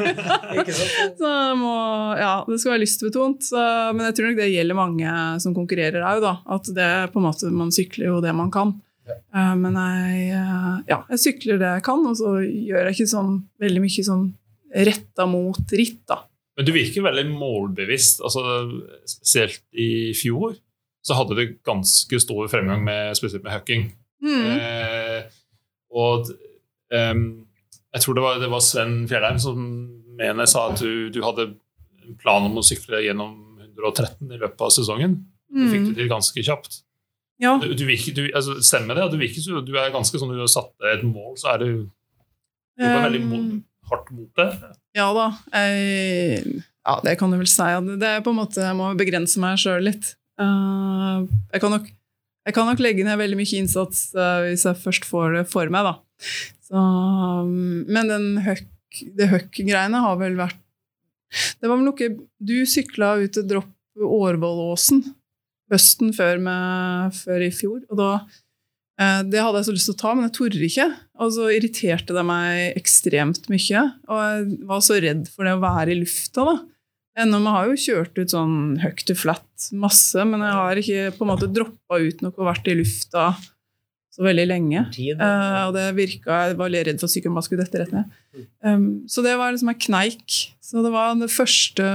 [1.20, 1.74] Så må,
[2.18, 3.44] ja, det skal være lystbetont.
[3.46, 3.60] Så,
[3.94, 5.12] men jeg tror nok det gjelder mange
[5.44, 6.32] som konkurrerer òg, da.
[6.50, 8.74] At det på en måte, man sykler jo det man kan.
[9.10, 13.12] Eh, men jeg, eh, ja, jeg sykler det jeg kan, og så gjør jeg ikke
[13.14, 13.32] sånn
[13.62, 14.26] veldig mye sånn
[14.90, 16.20] retta mot ritt, da.
[16.56, 18.20] Men du virker veldig målbevisst.
[18.26, 18.42] Altså,
[19.08, 20.56] spesielt i fjor
[21.06, 23.86] så hadde du ganske stor fremgang med, spesielt med hooking.
[24.20, 24.42] Mm.
[24.52, 25.22] Eh,
[25.96, 26.28] og
[26.92, 27.22] um,
[27.94, 29.62] jeg tror det var, det var Sven Fjellheim som
[30.20, 31.48] mener sa at du, du hadde
[32.04, 33.32] en plan om å sykle gjennom
[33.80, 35.16] 113 i løpet av sesongen.
[35.50, 35.96] Det fikk du Mm.
[35.96, 36.82] til ganske kjapt.
[37.40, 37.54] Ja.
[37.62, 39.08] Du, du virker, du, altså, stemmer det?
[39.14, 41.70] Du virker du er ganske sånn du har satt deg et mål, så er du
[42.80, 44.48] jobber veldig mo Um, hardt mot det.
[44.94, 45.26] Ja da.
[45.50, 47.66] Jeg, ja, det kan du vel si.
[48.00, 50.12] Det er på en måte, Jeg må begrense meg sjøl litt.
[50.40, 51.16] Eh,
[51.52, 51.88] jeg, kan nok,
[52.46, 55.72] jeg kan nok legge ned veldig mye innsats eh, hvis jeg først får det for
[55.74, 56.28] meg, da.
[56.68, 58.64] Så, um, men den høk,
[59.18, 60.58] det høkk-greiene har vel vært
[61.58, 62.08] Det var vel noe
[62.42, 63.70] Du sykla ut til dropp
[64.00, 65.02] Årvollåsen
[65.70, 68.12] høsten før, med, før i fjor, og da
[69.00, 70.88] Eh, Det hadde jeg så lyst til å ta, men jeg torde ikke.
[71.20, 73.84] Og så irriterte det meg ekstremt mye.
[74.10, 76.58] Og jeg var så redd for det å være i lufta, da.
[77.20, 81.26] Vi har jo kjørt ut sånn høyt til flatt masse, men jeg har ikke på
[81.26, 83.32] en måte droppa ut noe og vært i lufta
[84.10, 84.84] så veldig lenge.
[84.94, 85.20] Tid.
[85.20, 87.92] Eh, og det virka Jeg var litt redd for at sykkelen bare skulle dette rett
[87.94, 88.16] ned.
[88.64, 90.38] Um, så det var liksom en kneik.
[90.64, 91.86] Så det var det første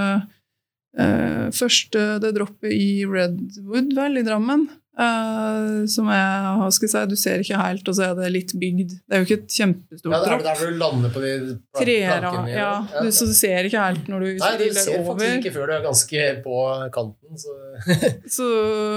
[1.00, 4.68] eh, Første det droppet i Redwood, vel, i Drammen.
[4.96, 8.30] Uh, som er hva skal jeg si, Du ser ikke helt, og så er det
[8.32, 8.94] litt bygd.
[9.04, 10.46] Det er jo ikke et kjempestort Ja, det er dropp.
[10.46, 11.32] der du lander på de
[11.76, 12.70] Treer, ja.
[13.02, 15.10] Du, så du ser ikke helt når du Nei, du ser over.
[15.20, 16.62] faktisk ikke før du er ganske på
[16.96, 17.44] kanten.
[17.44, 17.58] Så.
[18.38, 18.48] Så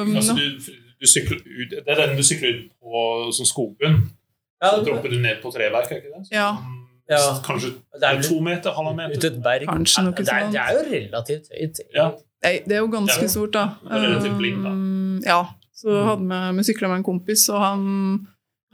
[0.04, 0.70] Altså, du,
[1.02, 3.02] du sykler ut, det er den du sykler ut på
[3.34, 3.98] som skogbunn.
[4.62, 6.26] Ja, Så dropper du ned på treverk, er ikke det?
[6.30, 6.52] Så, Ja.
[7.08, 7.20] Ja.
[7.44, 9.30] Kanskje Det er to meter, halvannen ut meter.
[9.32, 9.66] et berg.
[9.68, 10.52] Kanskje noe det, er, sånt.
[10.52, 11.80] det er jo relativt høyt.
[11.94, 12.08] Ja.
[12.44, 13.28] Nei, det er jo ganske Ja.
[13.32, 13.62] stort, da.
[13.90, 14.70] Er relativt blind, da.
[14.70, 15.40] Um, Ja.
[15.78, 17.82] Så hadde vi, vi sykla med en kompis, og han,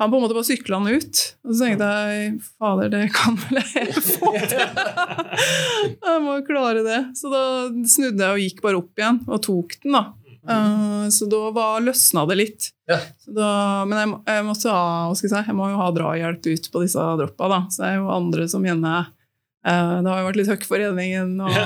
[0.00, 1.18] han på en måte bare sykla han ut.
[1.44, 4.64] Og så tenkte jeg fader, det kan vel jeg få til?
[6.08, 7.00] jeg må jo klare det.
[7.18, 7.42] Så da
[7.86, 10.04] snudde jeg og gikk bare opp igjen og tok den, da.
[10.44, 12.66] Uh, så da var, løsna det litt.
[12.90, 12.98] Ja.
[13.24, 13.48] Så da,
[13.88, 16.66] men jeg, jeg måtte ha hva skal jeg si, jeg må jo ha drahjelp ut
[16.74, 17.48] på disse droppa.
[17.48, 17.60] da.
[17.72, 20.82] Så det er jo andre som gjerne uh, Det har jo vært litt høkk for
[20.84, 21.34] redningen.
[21.40, 21.64] Og, Ja.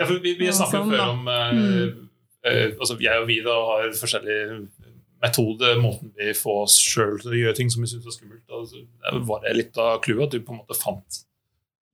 [0.00, 1.08] Ja, for vi, vi Ja, snakket jo sånn, før da.
[1.14, 2.08] om eh, Mm.
[2.48, 4.58] eh, altså Jeg og vi da har forskjellige
[5.22, 8.44] metoder, måten vi får oss sjøl til å gjøre ting som vi syns er skummelt.
[8.54, 11.22] Altså, det var det litt av clouet, at du på en måte fant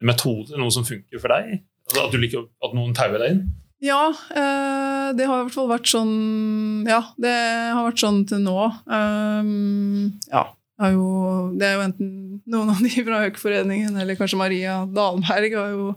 [0.03, 1.62] en metode, noe som funker for deg?
[1.89, 3.45] Altså, at, du liker, at noen tauer deg inn?
[3.83, 7.33] Ja, eh, det har i hvert fall vært sånn Ja, det
[7.75, 8.59] har vært sånn til nå.
[8.87, 10.47] Um, ja.
[10.83, 11.09] Er jo,
[11.55, 12.12] det er jo enten
[12.51, 15.93] noen av de fra Høgforeningen eller kanskje Maria Dahlberg har jo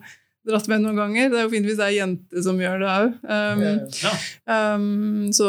[0.48, 1.32] dratt med noen ganger.
[1.32, 3.16] Det er jo fint hvis det er jente som gjør det òg.
[3.28, 3.64] Um,
[4.04, 4.14] Ja.
[4.76, 5.48] um, så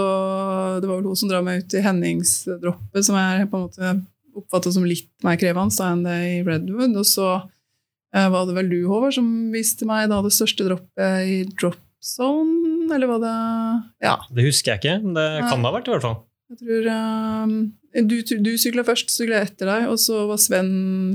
[0.81, 3.93] det var vel hun som drar meg ut i Henningsdroppet, som er på en måte
[4.39, 6.97] oppfatta som litt mer krevende enn det i Redwood.
[6.99, 11.29] Og så uh, var det vel du, Håvard, som viste meg da det største droppet
[11.29, 13.35] i drop zone, eller var det
[14.07, 16.19] Ja, Det husker jeg ikke, men det kan det ha vært i hvert fall.
[16.49, 17.51] Jeg tror um,
[18.09, 20.71] Du, du sykla først, sykla etter deg, og så var Sven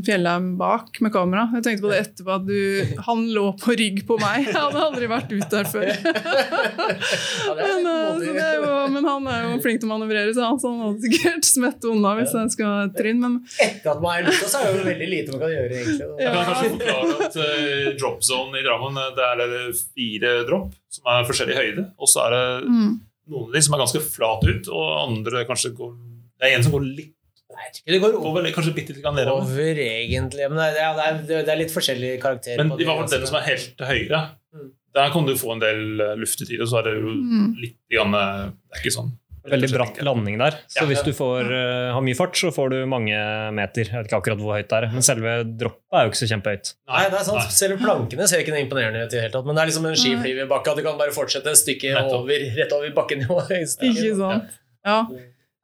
[0.05, 1.47] Fjellheim bak med kamera.
[1.57, 4.43] Jeg tenkte på det etterpå, at du, han lå på rygg på meg.
[4.49, 5.87] Jeg hadde aldri vært ute der før.
[5.89, 10.49] Ja, det Men, eh, er jo, men han er jo flink til å manøvrere, så
[10.49, 13.23] han, så han hadde sikkert smett unna hvis jeg skal ha et trinn.
[13.23, 15.79] Men Etter at man er ute, så er det jo veldig lite man kan gjøre,
[15.79, 16.11] egentlig.
[16.19, 20.77] Jeg kan kanskje forklare at uh, drop zone i Drammen eh, det er fire drop
[20.93, 21.87] som er forskjellig høyde.
[21.97, 22.93] Og så er det mm,
[23.31, 25.93] noen av de som er ganske flat ut, og andre kanskje går
[26.39, 27.11] Det er en som går litt
[27.53, 29.43] Nei, ikke det går over, kanskje bitte litt nedover.
[29.45, 30.47] over, egentlig.
[30.49, 32.63] Men det er, det er, det er litt forskjellige karakterer.
[32.65, 34.21] Men i hvert fall den som er helt til høyre,
[34.53, 34.69] Mm.
[34.93, 35.79] der kan du få en del
[36.21, 37.45] luft i tid, og så er det jo mm.
[37.61, 39.07] litt grann, eh, Det er ikke sånn
[39.51, 40.55] Veldig bratt landing der.
[40.71, 40.87] Så Ja.
[40.87, 43.17] hvis du får, uh, har mye fart, så får du mange
[43.51, 43.83] meter.
[43.89, 46.29] Jeg vet ikke akkurat hvor høyt det er, men selve droppet er jo ikke så
[46.31, 46.73] kjempehøyt.
[46.87, 47.51] Nei, det er sant.
[47.51, 49.45] Selve plankene ser ikke noe imponerende ut i det hele tatt.
[49.45, 52.75] Men det er liksom en skiflyverbakke, at du kan bare fortsette et stykke over, rett
[52.79, 53.77] over bakkenivået.
[53.83, 54.59] Ikke sant?
[54.85, 54.99] Ja.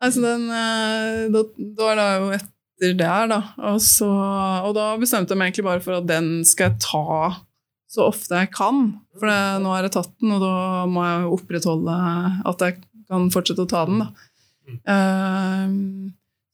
[0.02, 1.44] Altså den eh, Da,
[1.76, 3.40] da er det jo etter der, da.
[3.72, 4.08] Og, så,
[4.64, 7.46] og da bestemte jeg meg egentlig bare for at den skal jeg ta
[7.90, 8.84] så ofte jeg kan.
[9.18, 11.96] For det, nå har jeg tatt den, og da må jeg opprettholde
[12.52, 12.78] at jeg
[13.10, 14.04] kan fortsette å ta den.
[14.04, 14.10] da.
[14.94, 15.76] Eh,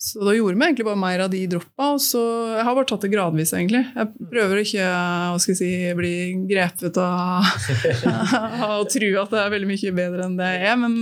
[0.05, 1.93] så da gjorde vi egentlig bare mer av de droppa.
[1.95, 2.21] Og så,
[2.53, 3.81] jeg har bare tatt det gradvis, egentlig.
[3.95, 4.89] Jeg prøver ikke
[5.33, 6.15] å si, bli
[6.49, 10.75] grepet av å tro at det er veldig mye bedre enn det er.
[10.81, 10.97] Men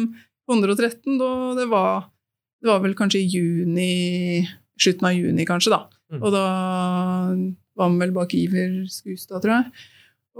[0.52, 2.06] 113, da, det, var,
[2.64, 3.94] det var vel kanskje i juni
[4.84, 5.84] Slutten av juni, kanskje, da.
[6.10, 6.22] Mm.
[6.26, 6.46] Og da
[7.78, 9.90] var vi vel bak Iver Skustad, tror jeg.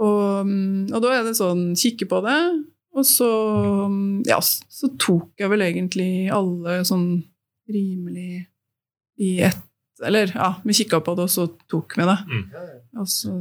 [0.02, 0.50] Og,
[0.90, 2.38] og da er det sånn kikke på det,
[2.94, 3.28] og så
[3.90, 7.08] mm, Ja, så tok jeg vel egentlig alle sånn
[7.70, 8.44] rimelig
[9.20, 9.62] i ett
[10.04, 12.16] Eller ja, vi kikka på det, og så tok vi det.
[12.98, 13.34] Og så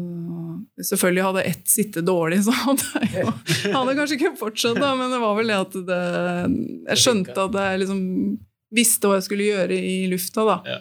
[0.90, 3.34] Selvfølgelig hadde ett sittet dårlig, så hadde jeg jo
[3.78, 6.02] hadde kanskje ikke fortsatt, da, men det var vel det at det
[6.92, 8.04] Jeg skjønte at jeg liksom
[8.74, 10.56] visste hva jeg skulle gjøre i lufta, da.
[10.66, 10.80] Ja.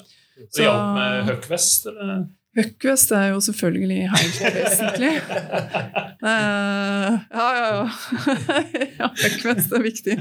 [0.53, 2.23] Så hjalp med høykvest, eller?
[2.57, 5.13] Høkkvest er jo selvfølgelig helt vesentlig.
[6.23, 7.87] Uh, ja, ja, ja.
[9.01, 10.19] ja høkkvest er viktig.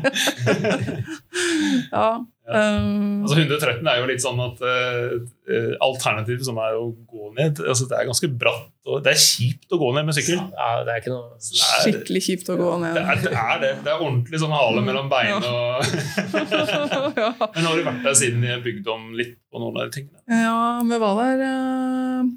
[1.96, 2.06] ja.
[2.52, 5.14] Um, Altså 113 er jo litt sånn at uh,
[5.86, 9.72] alternativ som er å gå ned altså Det er ganske bratt, og det er kjipt
[9.72, 10.42] å gå ned med sykkel.
[10.58, 12.98] Ja, det er ikke noe Det er, skikkelig kjipt å gå ned.
[12.98, 13.72] det er, det er det.
[13.86, 15.86] Det er ordentlig sånn hale mellom bein og
[17.22, 17.32] ja.
[17.56, 20.20] Men har du vært der siden jeg bygde om litt på noen av de tingene?
[20.44, 20.60] ja,
[20.92, 22.28] vi var der Uh,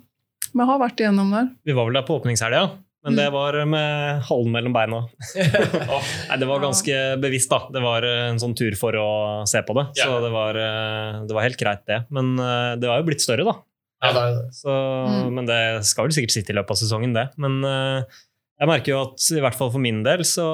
[0.54, 1.48] Vi har vært igjennom der.
[1.66, 2.60] Vi var vel der på åpningshelga,
[3.04, 5.02] men det var med halen mellom beina.
[5.36, 7.58] Nei, Det var ganske bevisst, da.
[7.74, 9.08] Det var eh, en sånn tur for å
[9.50, 9.86] se på det.
[10.00, 10.08] Ja.
[10.08, 12.02] Så det var, eh, det var helt greit, det.
[12.14, 13.58] Men eh, det var jo blitt større, da.
[14.04, 14.46] Ja, det det.
[14.58, 14.72] Så,
[15.04, 15.34] Mm.
[15.36, 15.58] Men det
[15.88, 17.26] skal vel sikkert sitte i løpet av sesongen, det.
[17.40, 18.16] Men eh,
[18.60, 20.44] jeg merker jo at i hvert fall for min del så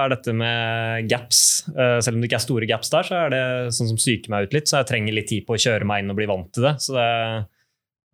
[0.00, 1.40] er dette med gaps
[1.74, 3.42] eh, Selv om det ikke er store gaps der, så er det
[3.76, 4.70] sånn som psyker meg ut litt.
[4.70, 6.74] Så jeg trenger litt tid på å kjøre meg inn og bli vant til det.
[6.82, 7.06] Så det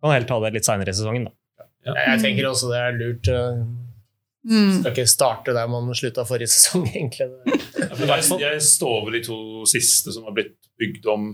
[0.03, 1.33] kan heller ta det litt seinere i sesongen, da.
[1.87, 1.93] Ja.
[2.11, 3.29] jeg tenker også det er lurt.
[4.47, 4.77] Mm.
[4.79, 7.27] Skal ikke starte der man slutta forrige sesong, egentlig.
[7.75, 9.37] Ja, for Jeg, jeg står over de to
[9.67, 11.29] siste som har blitt bygd om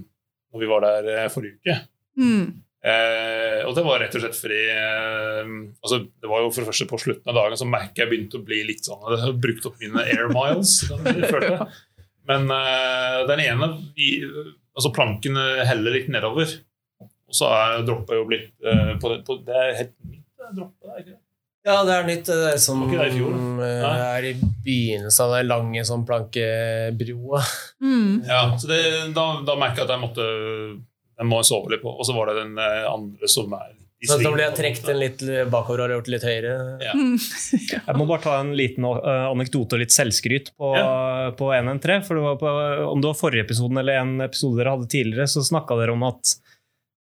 [0.53, 1.76] når vi var der eh, forrige uke.
[2.18, 2.48] Mm.
[2.84, 6.68] Eh, og det var rett og slett fordi eh, altså Det var jo for det
[6.68, 9.38] første på slutten av dagen så merker jeg begynte å bli litt sånn Jeg har
[9.45, 10.73] brukt opp mine air miles.
[12.27, 14.10] Men eh, den ene vi,
[14.76, 16.52] altså Planken heller litt nedover.
[17.03, 20.90] Og så er droppet jo blitt eh, på, det- på, Det er helt det droppet.
[20.90, 21.23] er det ikke det?
[21.64, 22.27] Ja, det er nytt.
[22.27, 27.40] Det er som det i fjor, eh, er i begynnelsen av den lange sånn plankebroa.
[27.80, 28.10] Mm.
[28.27, 28.80] Ja, så det,
[29.15, 30.26] da, da merka jeg at jeg måtte
[31.14, 31.94] Jeg må sove litt på.
[31.94, 33.72] Og så var det den eh, andre som er
[34.03, 35.22] i Så da ble jeg trukket den litt
[35.53, 36.56] bakover og gjort litt høyere.
[36.84, 36.95] Ja.
[36.98, 37.14] Mm.
[37.88, 40.72] Jeg må bare ta en liten eh, anekdote og litt selvskryt på,
[41.40, 42.03] på 113.
[42.03, 42.56] For det var på,
[42.90, 46.03] om det var forrige episoden eller en episode dere hadde tidligere, så snakka dere om
[46.10, 46.34] at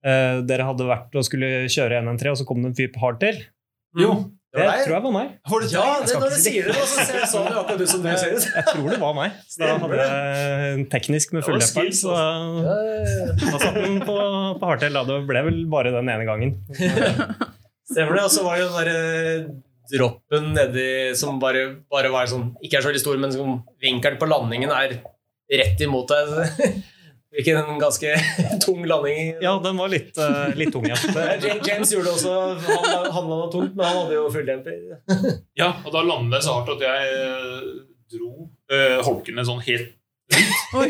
[0.05, 3.03] uh, dere hadde vært og skulle kjøre 113, og så kom det en fyr på
[3.07, 3.41] hardtail.
[3.97, 4.13] Jo.
[4.51, 5.27] Det det tror jeg var meg.
[5.47, 8.03] Var det Ja, det, når du sier det, så ser jeg sånn ut akkurat som
[8.03, 8.47] du ser ut.
[8.51, 9.37] Jeg tror det var meg.
[9.47, 12.33] Så da hadde jeg en teknisk med full var Så ja.
[13.39, 14.17] da satt den på,
[14.59, 14.99] på hardtell.
[14.99, 15.05] Da.
[15.07, 16.57] Det ble vel bare den ene gangen.
[16.75, 18.25] Stemmer det.
[18.27, 18.99] Og så var det jo den derre
[19.91, 24.19] droppen nedi som bare, bare var sånn Ikke er så veldig stor, men som vinkelen
[24.19, 24.99] på landingen er
[25.63, 26.75] rett imot deg.
[27.39, 28.11] Ikke en ganske
[28.65, 29.37] tung landing.
[29.43, 30.97] Ja, den var litt, uh, litt tung, ja.
[31.69, 32.33] James gjorde det også.
[32.67, 34.81] Han, han landa tungt, men han hadde jo fulldemper.
[35.61, 37.71] Ja, og da landet jeg så hardt at jeg eh,
[38.17, 38.31] dro
[38.73, 39.97] uh, holkene sånn helt
[40.79, 40.87] Oi.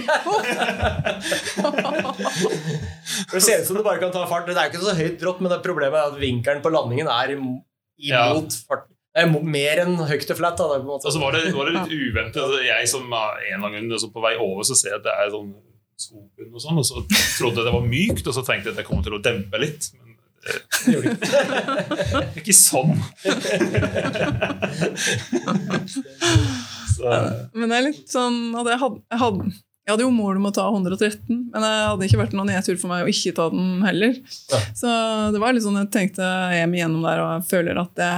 [3.32, 4.44] Det ser ut som du bare kan ta fart.
[4.48, 7.32] Det er ikke så høyt dropp, men det problemet er at vinkelen på landingen er
[7.36, 7.62] im-
[8.04, 8.84] imot fart.
[9.16, 10.60] Det er mer enn høyt og flatt.
[10.60, 11.08] Da, det på en måte.
[11.08, 12.36] Altså, var det, var det litt uventet.
[12.44, 15.16] Altså, Jeg som er en av grunnene på vei over, så ser jeg at det
[15.16, 15.50] er sånn
[16.01, 18.81] skogbunn og sånn, og så trodde jeg det var mykt, og så tenkte jeg at
[18.82, 19.90] det kommer til å dempe litt.
[19.97, 21.40] Men Det gjorde det ikke.
[22.01, 22.94] det er ikke sånn.
[26.94, 27.16] så,
[27.56, 29.51] Men det er litt sånn at jeg hadde, jeg hadde,
[29.90, 32.77] jeg hadde jo mål om å ta 113, men det hadde ikke vært noen nedtur
[32.78, 34.12] for meg å ikke ta den heller.
[34.52, 34.60] Ja.
[34.78, 34.93] Så
[35.35, 38.12] det var litt sånn jeg tenkte hjem igjennom gjennom der, og jeg føler at det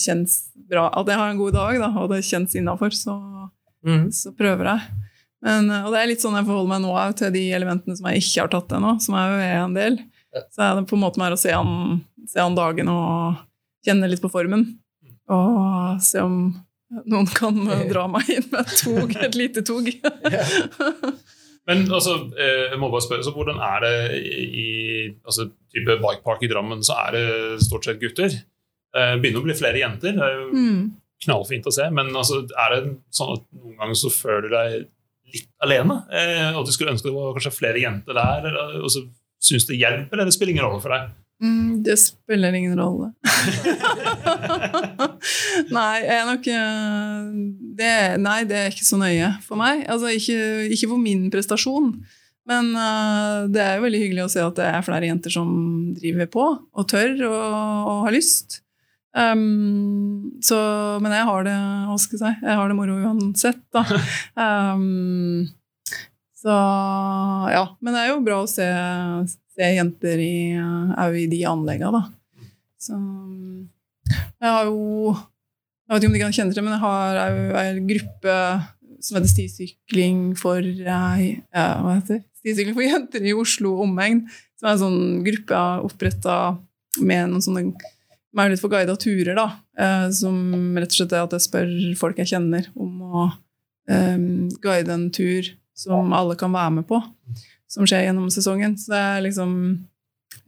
[0.00, 0.38] kjennes
[0.70, 0.88] bra.
[0.94, 3.16] At jeg har en god dag, da, og det kjennes innafor, så,
[3.86, 4.06] mm.
[4.16, 5.09] så prøver jeg.
[5.46, 8.20] Men, og det er litt sånn jeg forholder meg nå til de elementene som jeg
[8.20, 9.94] ikke har tatt ennå, som er jo en del.
[10.52, 13.38] Så er det på en måte mer å se an, se an dagen og
[13.86, 14.66] kjenne litt på formen.
[15.32, 16.36] Og se om
[17.08, 19.88] noen kan eh, dra meg inn med et tog, et lite tog.
[21.70, 23.96] men altså, eh, jeg må bare spørre, så hvordan er det
[24.28, 24.68] i
[25.24, 27.26] altså, type bikepark i Drammen, så er det
[27.64, 28.34] stort sett gutter?
[28.92, 30.16] Eh, begynner å bli flere jenter.
[30.18, 30.80] Det er jo Mm.
[31.24, 32.80] knallfint å se, men altså, er det
[33.14, 34.88] sånn at noen ganger så føler du deg
[35.34, 36.02] litt alene?
[36.12, 39.04] Eh, og du skulle ønske det var kanskje flere jenter der, og så
[39.40, 41.10] syns det hjelper, eller det spiller ingen rolle for deg?
[41.40, 43.14] Mm, det spiller ingen rolle.
[45.76, 47.28] nei, jeg er nok eh,
[47.78, 49.86] det, Nei, det er ikke så nøye for meg.
[49.88, 51.94] Altså, ikke, ikke for min prestasjon.
[52.50, 55.50] Men uh, det er jo veldig hyggelig å se at det er flere jenter som
[55.96, 58.60] driver på og tør og, og har lyst.
[59.10, 60.56] Um, så,
[61.02, 61.56] men jeg har det
[61.88, 63.82] hva skal jeg si, jeg har det moro uansett, da.
[64.38, 65.48] Um,
[66.42, 66.54] så
[67.50, 67.64] ja.
[67.82, 68.68] Men det er jo bra å se,
[69.56, 72.54] se jenter i, jo i de anleggene, da.
[72.80, 72.96] Så
[74.40, 77.18] jeg har jo Jeg vet ikke om de kan kjenne det, men jeg har
[77.60, 78.34] en gruppe
[79.00, 82.24] som heter Stisykling for jeg, ja, Hva heter det?
[82.40, 84.22] Stisykling for jenter i Oslo omegn.
[84.60, 86.36] Som er en sånn gruppe jeg har oppretta
[87.00, 87.64] med noen sånne
[88.36, 89.46] meg litt for guida turer, da.
[89.78, 90.36] Eh, som
[90.78, 93.24] rett og slett er at jeg spør folk jeg kjenner om å
[93.90, 94.18] eh,
[94.62, 95.50] guide en tur
[95.80, 97.00] som alle kan være med på,
[97.70, 98.76] som skjer gjennom sesongen.
[98.78, 99.54] Så det er liksom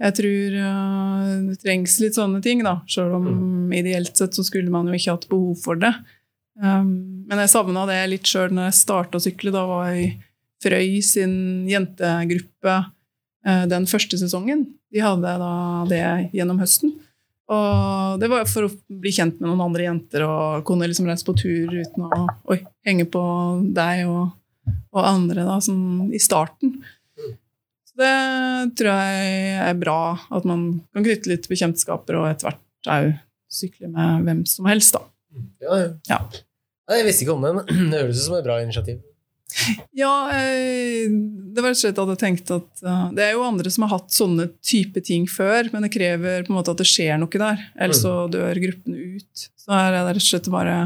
[0.03, 2.81] Jeg tror eh, det trengs litt sånne ting, da.
[2.91, 5.93] Selv om ideelt sett så skulle man jo ikke hatt behov for det.
[6.63, 9.53] Um, men jeg savna det litt sjøl når jeg starta å sykle.
[9.55, 10.11] Da var jeg i
[10.63, 11.37] Frøy sin
[11.67, 14.67] jentegruppe uh, den første sesongen.
[14.93, 15.55] De hadde da
[15.91, 16.03] det
[16.37, 16.95] gjennom høsten.
[17.53, 18.73] Og det var for å
[19.03, 22.23] bli kjent med noen andre jenter og kunne liksom reise på tur uten å
[22.53, 23.23] oi, henge på
[23.77, 24.33] deg og,
[24.95, 26.79] og andre da, sånn i starten.
[27.89, 28.13] Så det
[28.79, 29.99] tror jeg er bra,
[30.33, 30.65] at man
[30.95, 33.13] kan knytte litt bekjentskaper og etter hvert òg
[33.53, 35.05] sykle med hvem som helst, da.
[35.61, 35.91] Ja, ja.
[36.09, 36.21] Ja.
[36.93, 39.03] Jeg visste ikke om det, men det høres ut som et bra initiativ.
[40.03, 42.83] Ja, eh, det var rett og slett at jeg tenkte at
[43.17, 46.53] det er jo andre som har hatt sånne type ting før, men det krever på
[46.53, 49.47] en måte at det skjer noe der, ellers så dør gruppen ut.
[49.61, 50.77] Så her er det rett og slett bare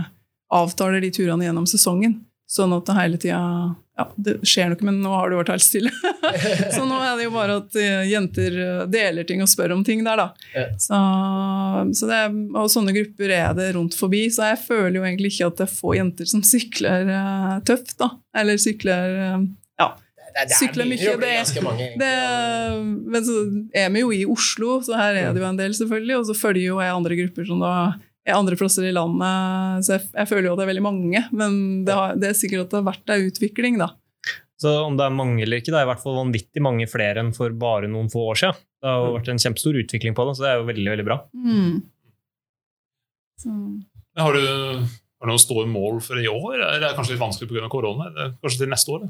[0.52, 2.20] avtaler de turene gjennom sesongen,
[2.50, 3.42] sånn at det hele tida
[3.96, 5.90] ja, det skjer noe, men nå har det vært helt stille.
[6.74, 9.84] så nå er det jo bare at eh, jenter eh, deler ting og spør om
[9.86, 10.26] ting der, da.
[10.52, 10.66] Ja.
[10.80, 10.98] Så,
[11.96, 15.32] så det er, og sånne grupper er det rundt forbi, så jeg føler jo egentlig
[15.32, 18.12] ikke at det er få jenter som sykler uh, tøft, da.
[18.36, 19.46] Eller sykler uh,
[19.80, 19.94] ja.
[20.36, 21.86] Det, det Sykler mye, det- mange.
[21.96, 22.12] Det,
[23.08, 23.38] men så
[23.72, 26.18] er vi jo i Oslo, så her er det jo en del, selvfølgelig.
[26.18, 27.72] Og så følger jo jeg andre grupper som da
[28.34, 29.84] andre plasser i landet.
[29.86, 31.22] Så jeg, jeg føler jo at det er veldig mange.
[31.30, 33.92] Men det, har, det er sikkert at det har vært ei utvikling, da.
[34.56, 37.20] Så om det er mange eller ikke, det er i hvert fall vanvittig mange flere
[37.20, 38.62] enn for bare noen få år siden.
[38.80, 41.04] Det har jo vært en kjempestor utvikling på det, så det er jo veldig, veldig
[41.06, 41.16] bra.
[41.36, 41.74] Mm.
[43.42, 43.52] Så,
[44.16, 44.46] Har du,
[44.80, 46.54] har du noen store mål for i år?
[46.56, 47.68] Eller Er det kanskje litt vanskelig pga.
[47.72, 48.08] korona?
[48.08, 49.06] Eller kanskje til neste år?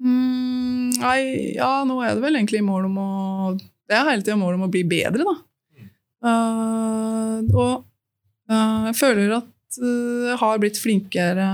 [0.00, 1.20] mm, nei,
[1.54, 3.08] ja, nå er det vel egentlig mål om å
[3.60, 5.36] Det er hele tida mål om å bli bedre, da.
[6.20, 7.84] Eh, og eh,
[8.50, 11.48] jeg føler at eh, jeg har blitt flinkere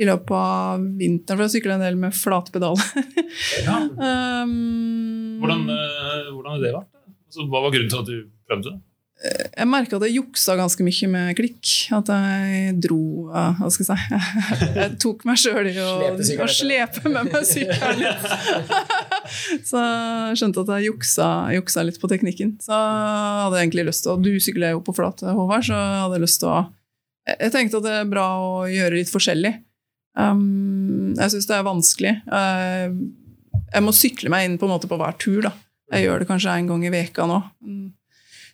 [0.00, 2.88] i løpet av vinteren, for jeg sykler en del med flatpedaler.
[3.64, 3.78] Ja.
[3.88, 6.90] um, Hvordan, eh, hvordan har det vært?
[7.30, 8.16] Altså, hva var grunnen til at du
[8.48, 8.80] prøvde det?
[9.22, 11.68] Jeg merka at jeg juksa ganske mye med klikk.
[11.94, 16.50] At jeg dro Hva skal jeg si Jeg tok meg sjøl i å, Slepe å
[16.50, 18.26] slepe med meg sykkelen litt.
[19.70, 22.56] Så jeg skjønte at jeg juksa, juksa litt på teknikken.
[22.62, 26.02] Så jeg hadde egentlig lyst til å Du sykler jo på flat, Håvard, så jeg
[26.02, 26.58] hadde lyst til å
[27.30, 29.54] Jeg tenkte at det er bra å gjøre litt forskjellig.
[30.18, 32.16] Um, jeg syns det er vanskelig.
[32.26, 32.94] Jeg,
[33.70, 35.44] jeg må sykle meg inn på en måte på hver tur.
[35.46, 35.54] da.
[35.94, 37.38] Jeg gjør det kanskje en gang i veka nå.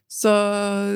[0.09, 0.33] Så,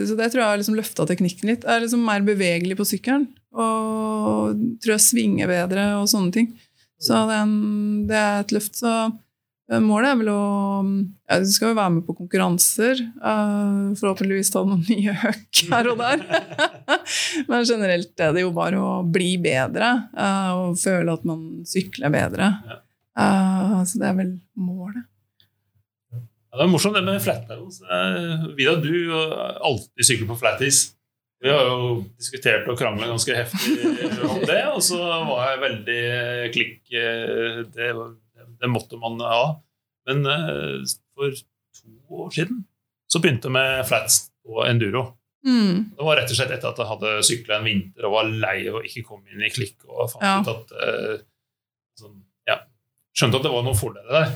[0.09, 1.67] så det tror jeg har liksom løfta teknikken litt.
[1.67, 3.29] Jeg er liksom mer bevegelig på sykkelen.
[3.53, 6.55] Og tror jeg svinger bedre og sånne ting.
[7.03, 8.79] Så det er, en, det er et løft.
[8.79, 10.43] Så eh, målet er vel å
[10.87, 13.03] ja, Du skal jo være med på konkurranser.
[13.19, 16.25] Uh, forhåpentligvis ta noen nye høkk her og der.
[17.51, 22.15] Men generelt er det jo bare å bli bedre uh, og føle at man sykler
[22.15, 22.55] bedre.
[23.19, 25.05] Eh, så det er vel målet.
[26.53, 27.79] Ja, det er morsomt det med flat pedals.
[27.81, 28.93] Eh, Vidar, du
[29.65, 30.83] alltid sykler på flatis.
[31.43, 33.87] Vi har jo diskutert og krangla ganske heftig
[34.29, 36.03] om det, og så var jeg veldig
[36.55, 37.89] klikk eh, Det,
[38.61, 39.41] det måtte man ha.
[40.07, 40.85] Men eh,
[41.17, 41.33] for
[41.81, 42.63] to år siden
[43.11, 45.07] så begynte jeg med flats på enduro.
[45.49, 45.97] Mm.
[45.97, 48.59] Det var rett og slett etter at jeg hadde sykla en vinter og var lei
[48.71, 49.81] og ikke kom inn i klikk.
[49.89, 50.37] og fant Ja.
[50.45, 51.25] ut at
[51.99, 52.61] sånn, ja,
[53.17, 54.31] Skjønte at det var noen fordeler der.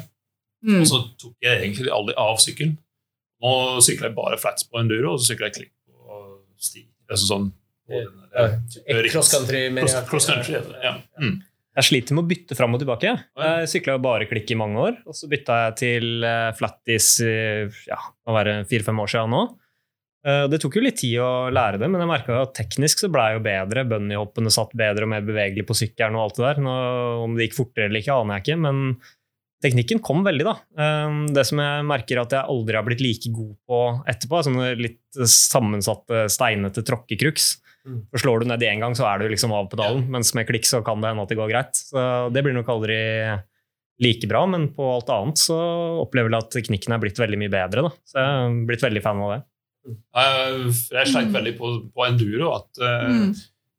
[0.64, 0.80] Mm.
[0.80, 2.76] Og så tok jeg egentlig aldri av sykkelen.
[3.44, 3.52] Nå
[3.84, 6.20] sykler jeg bare flats på enduro, og så sykler jeg klikk på
[6.56, 6.86] sti.
[7.10, 7.52] Altså sånn
[7.86, 9.60] Eh, Cross country.
[9.76, 10.56] Cross, cross country.
[10.82, 10.96] Ja.
[11.22, 11.36] Mm.
[11.76, 13.12] Jeg sliter med å bytte fram og tilbake.
[13.36, 17.36] Jeg sykla bare klikk i mange år, og så bytta jeg til eh, flattis i
[17.90, 19.42] ja, må være fire-fem år siden nå.
[20.26, 23.10] Eh, Det tok jo litt tid å lære det, men jeg merka at teknisk så
[23.12, 23.84] ble jeg jo bedre.
[23.92, 26.62] Bunnyhoppene satt bedre og mer bevegelig på sykkelen og alt det der.
[26.64, 26.76] Nå,
[27.26, 28.82] om det gikk fortere eller ikke, aner jeg ikke, men
[29.64, 30.54] teknikken kom veldig, da.
[30.78, 34.48] Eh, Det som jeg merker at jeg aldri har blitt like god på etterpå, er
[34.50, 37.56] sånne litt sammensatte, steinete tråkkekruks.
[37.86, 38.00] Mm.
[38.10, 40.66] For slår du ned én gang, så er du liksom av pedalen, mens med klikk
[40.66, 41.74] så kan det hende at det går greit.
[41.78, 42.96] Så det blir nok aldri
[44.02, 45.56] like bra, men på alt annet så
[46.02, 47.86] opplever jeg at teknikken er blitt veldig mye bedre.
[47.86, 47.92] Da.
[48.04, 49.38] Så jeg har blitt veldig fan av det.
[49.86, 52.50] Jeg, er sleit veldig på, på enduro.
[52.58, 53.30] at eh, Mm.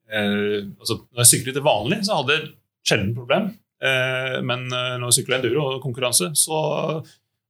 [0.10, 2.48] eh, altså, Når jeg syklet til vanlig, så hadde jeg
[2.88, 3.50] sjelden problem.
[3.84, 6.58] Eh, men eh, når jeg sykler enduro og konkurranse, så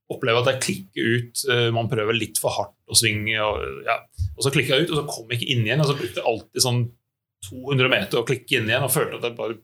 [0.08, 1.42] opplever jeg at jeg klikker ut.
[1.52, 3.98] eh, man prøver litt for hardt å svinge, og, ja.
[4.36, 5.84] og så klikker jeg ut, og så kom jeg ikke inn igjen.
[5.84, 6.84] Og så brukte jeg alltid sånn
[7.48, 9.60] 200 meter å klikke inn igjen, og følte at jeg bare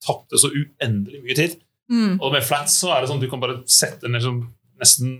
[0.00, 1.58] tapte så uendelig mye tid.
[1.90, 2.14] Mm.
[2.22, 4.44] Og med flats så er det sånn at du kan bare sette ned som
[4.80, 5.18] nesten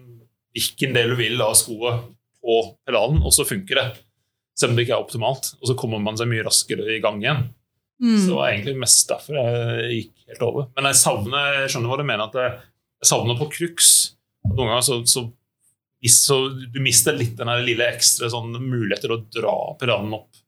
[0.55, 2.07] hvilken del du vil av skoet
[2.41, 3.89] på pedalen, og så funker det.
[4.59, 5.53] Selv om det ikke er optimalt.
[5.61, 7.47] Og så kommer man seg mye raskere i gang igjen.
[8.01, 8.17] Mm.
[8.17, 10.69] Så det var egentlig mest derfor jeg gikk helt over.
[10.77, 12.55] Men jeg savner, jeg skjønner hva du mener, at jeg,
[13.03, 13.91] jeg savner på crux.
[14.49, 15.25] Noen ganger så, så,
[16.09, 20.41] så du mister litt den lille ekstra sånn muligheter å dra piranen opp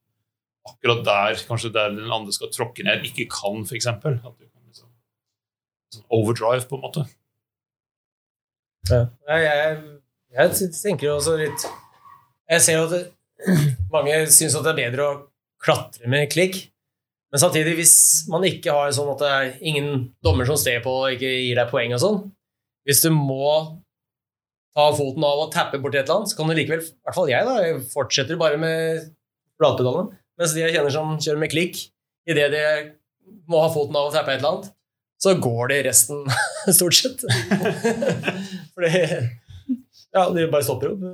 [0.69, 3.89] akkurat der kanskje der den andre skal tråkke ned, ikke kan, f.eks.
[3.89, 4.89] At du kan liksom
[5.95, 7.07] sånn overdrive, på en måte.
[8.91, 9.05] Ja.
[9.29, 9.83] Jeg, jeg,
[10.35, 11.65] jeg tenker også litt
[12.51, 13.03] Jeg ser jo at det,
[13.95, 15.19] mange syns at det er bedre å
[15.63, 16.59] klatre med klikk.
[17.33, 17.95] Men samtidig, hvis
[18.29, 19.87] man ikke har sånn at det er ingen
[20.25, 22.19] dommer som ser på og ikke gir deg poeng og sånn
[22.85, 23.55] Hvis du må
[24.77, 27.17] ta foten av og tappe borti et eller annet, så kan du likevel, i hvert
[27.17, 29.03] fall jeg, da, jeg fortsetter bare med
[29.61, 30.17] flatpedalene.
[30.41, 31.83] Mens de jeg kjenner som kjører med klikk,
[32.29, 32.63] idet de
[33.53, 34.71] må ha foten av og tappe et eller annet,
[35.23, 36.25] så går det resten,
[36.79, 37.21] stort sett.
[38.75, 39.05] Fordi
[40.13, 41.05] Ja, de bare stopper opp.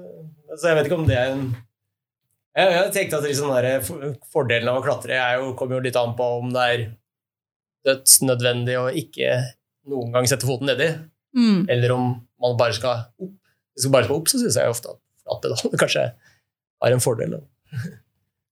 [0.54, 1.50] Så jeg vet ikke om det er en
[2.58, 3.82] Jeg, jeg tenkte at liksom der
[4.32, 6.80] fordelen av å klatre er jo, kommer jo litt an på om det er
[7.86, 9.36] dødsnødvendig å ikke
[9.88, 10.90] noen gang sette foten nedi,
[11.36, 11.66] Mm.
[11.70, 12.04] eller om
[12.40, 13.34] man bare skal opp.
[13.76, 16.04] Hvis man bare skal opp, så syns jeg ofte at flatpedalen kanskje
[16.82, 17.34] har en fordel.
[17.36, 17.80] Da.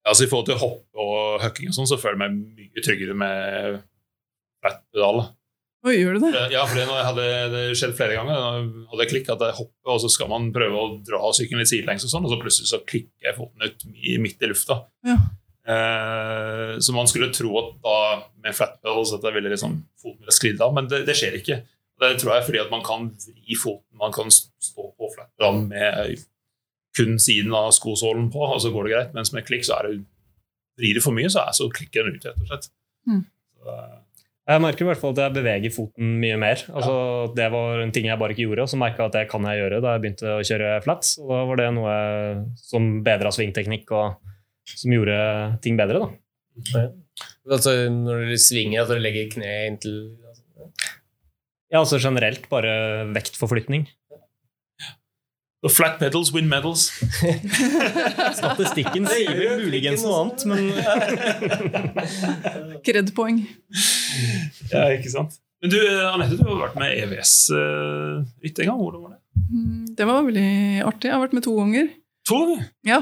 [0.06, 3.16] Altså I forhold til hopp og hooking og sånn, så føler jeg meg mye tryggere
[3.18, 3.78] med
[4.62, 5.22] flatpedal.
[5.86, 6.32] Oi, gjør du det?
[6.50, 8.40] Ja, for det hadde det skjedd flere ganger.
[8.66, 11.62] Nå hadde jeg klikket at jeg hopper, og så skal man prøve å dra sykkelen
[11.62, 13.86] litt sidelengs, og sånn, og så plutselig så klikker jeg foten ut
[14.24, 14.80] midt i lufta.
[15.06, 15.16] Ja.
[15.66, 17.96] Eh, så man skulle tro at da
[18.42, 21.60] med flat pedals at jeg ville liksom foten sklidd av, men det, det skjer ikke.
[22.02, 25.62] Det tror jeg er fordi at man kan vri foten, man kan stå på flat
[25.70, 26.26] med
[26.96, 29.14] kun siden av skosålen på, og så går det greit.
[29.16, 29.96] Mens med klikk så er det
[30.76, 32.70] vrir det for mye, så, er, så klikker den ut, rett og slett.
[33.08, 33.22] Mm.
[33.56, 33.96] Så, eh,
[34.46, 36.60] Jeg merker i hvert fall at jeg beveger foten mye mer.
[36.70, 36.92] Altså,
[37.34, 39.42] Det var en ting jeg bare ikke gjorde, og så merka jeg at det kan
[39.48, 41.16] jeg gjøre da jeg begynte å kjøre flats.
[41.18, 41.96] Og da var det noe
[42.60, 44.14] som bedra svingteknikk, og
[44.70, 45.18] som gjorde
[45.66, 46.04] ting bedre.
[46.04, 46.86] da.
[47.50, 49.98] Altså, når dere svinger, at dere legger kneet inntil
[51.72, 52.70] Ja, altså generelt bare
[53.16, 53.88] vektforflytning.
[55.64, 56.88] Og flat pedals win medals.
[58.38, 60.60] Statistikken sier vel muligens noe annet, men
[62.86, 63.40] Kredpoeng.
[64.70, 65.38] Ja, ikke sant?
[65.62, 65.78] Men du,
[66.12, 68.80] Anette, du har vært med EVS uh, litt en gang.
[68.82, 69.20] Hvordan var det?
[69.46, 70.50] Mm, Det var veldig
[70.86, 71.08] artig.
[71.08, 71.88] Jeg har vært med to ganger.
[72.28, 72.66] To ganger?
[72.86, 72.98] Ja.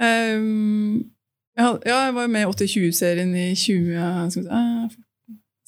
[0.00, 1.12] Ehm,
[1.56, 3.94] jeg, had- ja, jeg var med i 80-20-serien i 20,
[4.34, 4.98] skal vi se, eh,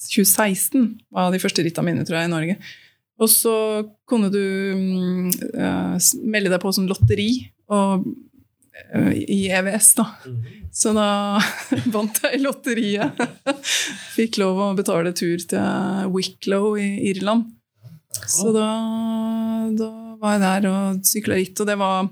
[0.03, 0.87] 2016.
[1.15, 2.57] var de første rittene mine, tror jeg, i Norge.
[3.23, 3.55] Og så
[4.09, 4.43] kunne du
[4.75, 7.29] mm, eh, melde deg på som lotteri
[7.71, 8.03] og,
[8.91, 10.07] uh, i EVS, da.
[10.73, 11.07] Så da
[11.95, 13.23] vant jeg lotteriet.
[14.17, 17.47] Fikk lov å betale tur til Wicklow i Irland.
[18.29, 18.67] Så da,
[19.73, 19.89] da
[20.21, 22.11] var jeg der og sykla ritt, og det var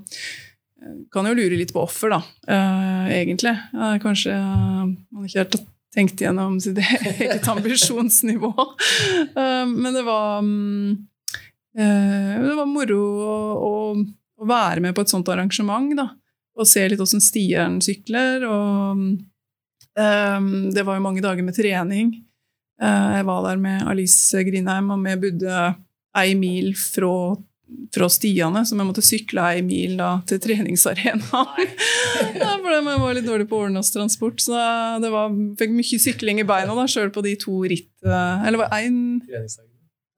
[1.14, 3.54] Kan jo lure litt på offer, da, uh, egentlig.
[3.54, 6.80] Eh, kanskje eh, man ikke har har tenkt igjennom sitt
[7.18, 8.53] eget ambisjonsnivå.
[9.35, 10.97] Eh, men det var mm,
[11.77, 16.07] eh, Det var moro å, å, være med på et sånt arrangement, da
[16.57, 18.45] og se litt åssen stieren sykler.
[18.47, 19.05] Og
[19.99, 22.13] ehm, det var jo mange dager med trening.
[22.81, 25.61] Eh, jeg var der med Alice Grindheim, og vi bodde
[26.18, 27.38] ei mil fra,
[27.95, 31.73] fra stiene, så vi måtte sykle ei mil da, til treningsarenaen.
[32.64, 34.61] for jeg var litt dårlig på Årnås-transport, så
[35.03, 37.91] det var, fikk mye sykling i beina da, sjøl på de to ritt...
[38.06, 39.02] eh, Eller det var én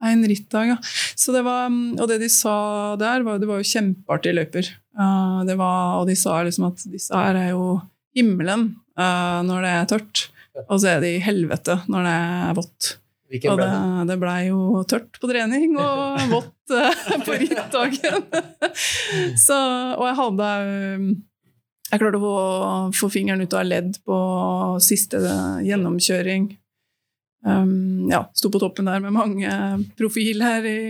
[0.04, 0.76] en rittdag, ja.
[1.16, 2.56] Så det var, mm, og det de sa
[3.00, 4.68] der, var det var jo kjempeartige løyper.
[4.98, 7.78] Eh, det var, og de sa liksom at disse her er jo
[8.16, 10.26] himmelen eh, når det er tørt,
[10.68, 12.18] og så er de helvete når det
[12.50, 12.90] er vått.
[13.34, 14.02] Hvilken ble det, det?
[14.12, 18.26] det blei jo tørt på trening og vått eh, på rittdagen.
[19.46, 19.56] Så,
[19.98, 21.08] og jeg hadde eh,
[21.90, 22.34] Jeg klarte å
[22.94, 24.18] få, fingeren ut av ledd på
[24.82, 25.18] siste
[25.66, 26.52] gjennomkjøring.
[27.44, 29.50] Um, ja, sto på toppen der med mange
[29.98, 30.84] profiler i,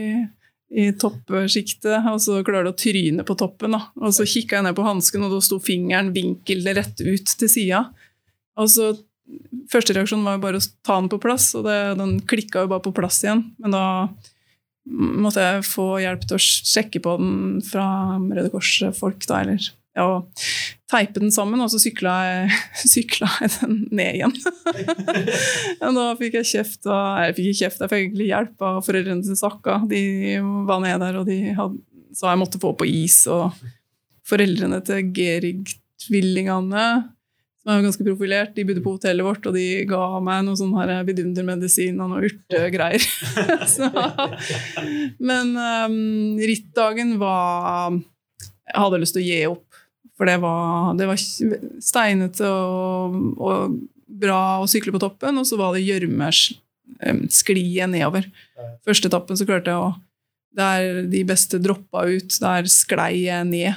[0.71, 3.75] i toppsjiktet, og så klarte jeg å tryne på toppen.
[3.75, 3.89] Da.
[4.05, 7.51] Og så kikka jeg ned på hansken, og da sto fingeren vinkel rett ut til
[7.51, 7.87] sida.
[8.61, 8.93] Og så
[9.73, 12.73] Første reaksjon var jo bare å ta den på plass, og det, den klikka jo
[12.73, 13.47] bare på plass igjen.
[13.63, 13.85] Men da
[14.85, 17.87] måtte jeg få hjelp til å sjekke på den fra
[18.21, 20.45] Røde Kors-folk, da, eller ja, og
[20.91, 22.59] teipe den sammen, og så sykla jeg,
[22.95, 24.35] sykla jeg den ned igjen.
[26.01, 29.27] da fikk jeg kjeft, og jeg fikk ikke kjeft, jeg fikk egentlig hjelp av foreldrene
[29.27, 29.81] til Sakka.
[29.91, 30.03] De
[30.69, 31.81] var nede der, og de hadde,
[32.15, 33.55] så jeg måtte få på is, og
[34.29, 36.87] foreldrene til Gerig-tvillingene
[37.65, 38.53] som er ganske profilert.
[38.53, 42.29] De bodde på hotellet vårt, og de ga meg noe sånn her vidundermedisin og noe
[42.29, 43.01] urtegreier.
[45.31, 49.81] Men um, rittdagen var Jeg hadde lyst til å gi opp,
[50.15, 55.57] for det var, det var steinete og, og bra å sykle på toppen, og så
[55.59, 58.29] var det gjørmesklie nedover.
[58.85, 59.95] Første etappen så klarte jeg å
[60.55, 63.75] Der de beste droppa ut, der sklei jeg ned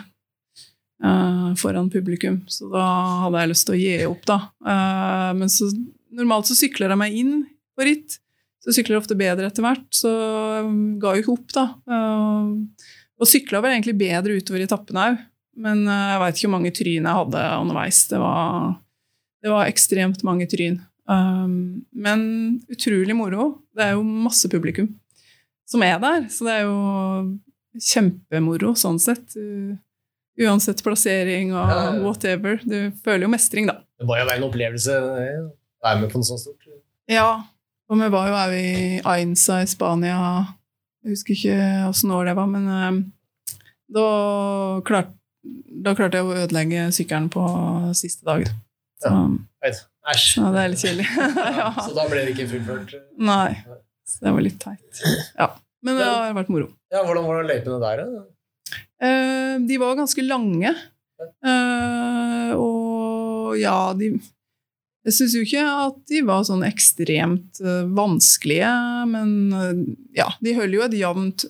[1.57, 2.40] foran publikum.
[2.49, 2.84] Så da
[3.24, 4.38] hadde jeg lyst til å gi opp, da.
[4.65, 5.69] Eh, men så,
[6.18, 7.34] normalt så sykler jeg meg inn
[7.78, 8.18] på ritt.
[8.64, 10.11] Så sykler jeg ofte bedre etter hvert, så
[10.99, 11.65] ga jo ikke opp, da.
[11.86, 15.24] Eh, og sykla vel egentlig bedre utover etappene òg,
[15.64, 18.03] men eh, jeg veit ikke hvor mange tryn jeg hadde underveis.
[18.11, 18.78] Det var,
[19.45, 20.82] det var ekstremt mange tryn.
[21.07, 22.24] Men
[22.68, 23.44] utrolig moro.
[23.72, 24.90] Det er jo masse publikum
[25.68, 26.78] som er der, så det er jo
[27.84, 29.36] kjempemoro sånn sett.
[29.36, 29.76] Uh,
[30.38, 32.01] Uansett plassering og Ja, ja, ja.
[32.05, 32.59] whatever.
[32.61, 33.80] Du føler jo mestring, da.
[33.97, 35.15] Det var jo en opplevelse å
[35.84, 36.68] være med på noe sånt stort.
[37.09, 37.30] Ja,
[37.89, 38.72] og vi var jo òg i
[39.07, 40.19] Ainsa i Spania.
[41.05, 41.57] Jeg husker ikke
[41.88, 43.57] åssen år det var, men eh,
[43.95, 44.05] da,
[44.85, 45.14] klart,
[45.85, 47.43] da klarte jeg å ødelegge sykkelen på
[47.97, 48.45] siste dag.
[49.01, 49.14] Så,
[49.64, 50.38] Æsj.
[50.39, 51.07] ja, det er litt kjedelig.
[51.61, 51.69] ja.
[51.81, 52.93] Så da ble det ikke fullført.
[53.18, 53.55] Nei,
[54.07, 55.01] så det var litt teit.
[55.38, 55.49] Ja.
[55.85, 56.69] Men det har vært moro.
[56.91, 58.23] Ja, Hvordan var løypene der, da?
[59.02, 60.74] Eh, de var ganske lange.
[61.45, 64.18] Eh, og ja, de
[65.07, 68.72] Jeg syns jo ikke at de var sånn ekstremt eh, vanskelige,
[69.07, 69.30] men
[70.11, 71.45] ja, de holder jo et jevnt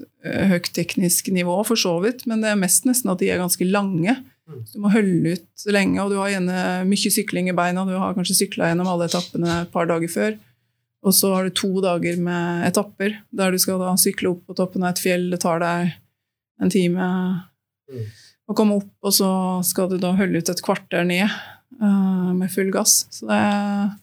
[0.52, 3.65] høyt teknisk nivå, for så vidt, men det er mest nesten at de er ganske
[3.65, 4.14] lange.
[4.45, 4.61] Mm.
[4.61, 7.88] Du må holde ut lenge, og du har gjerne mye sykling i beina.
[7.90, 10.38] Du har kanskje sykla gjennom alle etappene et par dager før.
[11.07, 14.57] Og så har du to dager med etapper, der du skal da sykle opp på
[14.60, 15.32] toppen av et fjell.
[15.34, 15.98] Det tar deg
[16.61, 17.09] en time
[17.88, 18.03] Mm.
[18.51, 19.27] å komme opp, og så
[19.63, 23.05] skal du da holde ut et kvarter ned eh, med full gass.
[23.15, 23.93] Så det er,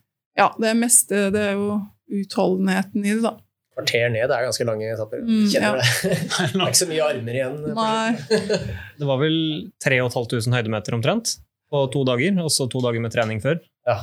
[0.41, 1.75] ja, det er meste det, det er jo
[2.23, 3.35] utholdenheten i det, da.
[3.75, 5.21] Kvarter ned, det er ganske lange etapper.
[5.27, 5.85] Mm, Kjenner ja.
[5.85, 6.17] det.
[6.55, 7.61] Det er ikke så mye armer igjen.
[7.81, 8.49] Nei.
[9.03, 9.39] Det var vel
[9.85, 11.35] 3500 høydemeter omtrent
[11.75, 13.61] på to dager, og så to dager med trening før.
[13.89, 13.99] Ja.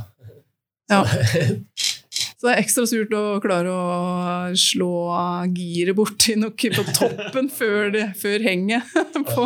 [0.92, 1.02] Ja.
[2.42, 4.90] Så det er ekstra surt å klare å slå
[5.54, 8.96] giret borti noe på toppen før, det, før henget
[9.30, 9.44] på,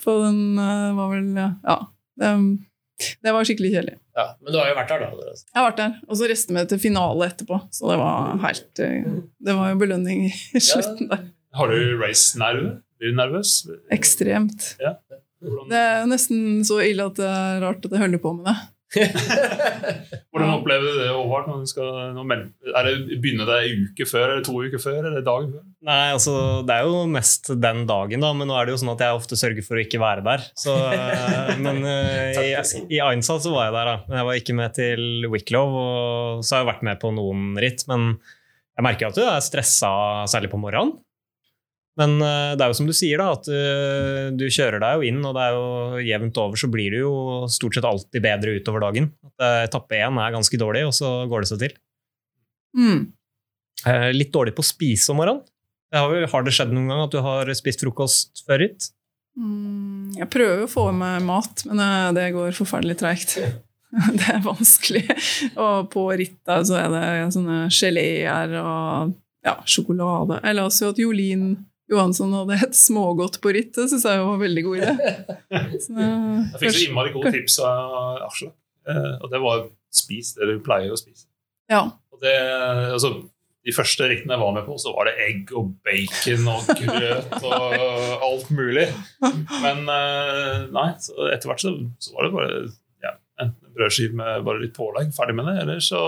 [0.00, 1.76] på den eh, var vel Ja.
[2.22, 2.30] Det,
[3.20, 3.98] det var skikkelig kjedelig.
[4.16, 5.10] Ja, men du har jo vært der, da.
[5.12, 5.44] altså.
[5.44, 7.60] Jeg har vært der, og så reiste vi til finale etterpå.
[7.72, 11.28] Så det var helt eh, Det var jo belønning i slutten der.
[11.60, 12.78] Har du race-nerve?
[12.96, 13.58] Blir du nervøs?
[13.92, 14.70] Ekstremt.
[14.80, 14.96] Ja.
[15.68, 18.56] Det er nesten så ille at det er rart at jeg holder på med det.
[20.32, 21.46] hvordan opplever du det, Håvard?
[21.48, 25.24] Når du skal, er det, begynner det en uke før, eller to uker før, eller
[25.24, 25.64] dagen før?
[25.88, 26.34] Nei, altså,
[26.68, 29.20] Det er jo mest den dagen, da, men nå er det jo sånn at jeg
[29.20, 30.44] ofte sørger for å ikke være der.
[30.58, 32.52] Så, eh, men eh, i,
[32.98, 33.96] i Ainsa så var jeg der, da.
[34.08, 37.52] Men jeg var ikke med til Wicklow, og så har jeg vært med på noen
[37.62, 37.86] ritt.
[37.90, 38.12] Men
[38.76, 39.92] jeg merker at du er stressa,
[40.30, 40.98] særlig på morgenen.
[42.00, 45.08] Men eh, det er jo som du sier, da, at eh, du kjører deg jo
[45.10, 47.14] inn, og det er jo jevnt over, så blir det jo
[47.52, 49.10] stort sett alltid bedre utover dagen.
[49.28, 51.74] At, eh, Etappe én er ganske dårlig, og så går det seg til.
[52.78, 53.02] Mm.
[54.14, 55.42] Litt dårlig på å spise om morgenen.
[55.92, 58.86] Det har, har det skjedd noen gang at du har spist frokost før hit?
[59.36, 61.82] Mm, jeg prøver å få i meg mat, men
[62.16, 63.36] det går forferdelig treigt.
[64.16, 65.02] Det er vanskelig.
[65.60, 69.10] Og på rittet så er det sånne geleer og
[69.44, 70.38] ja, sjokolade.
[70.40, 71.50] Jeg la oss jo at Jolin
[71.92, 73.74] Johansson hadde et smågodt på ritt.
[73.76, 75.12] Det syns jeg var veldig god idé.
[75.84, 78.56] Så, Jeg fikk så innmari gode tips av Aslak.
[78.88, 81.28] Eh, og det var spis det du pleier å spise.
[81.72, 81.84] ja.
[82.22, 82.32] Det,
[82.94, 83.08] altså,
[83.66, 87.32] de første rittene jeg var med på, så var det egg og bacon og grøt
[87.42, 87.72] og
[88.28, 88.84] alt mulig.
[89.64, 90.84] Men eh, nei,
[91.32, 92.60] etter hvert så, så var det bare
[93.02, 96.02] ja, enten en brødskive med bare litt pålegg, ferdig med det, eller så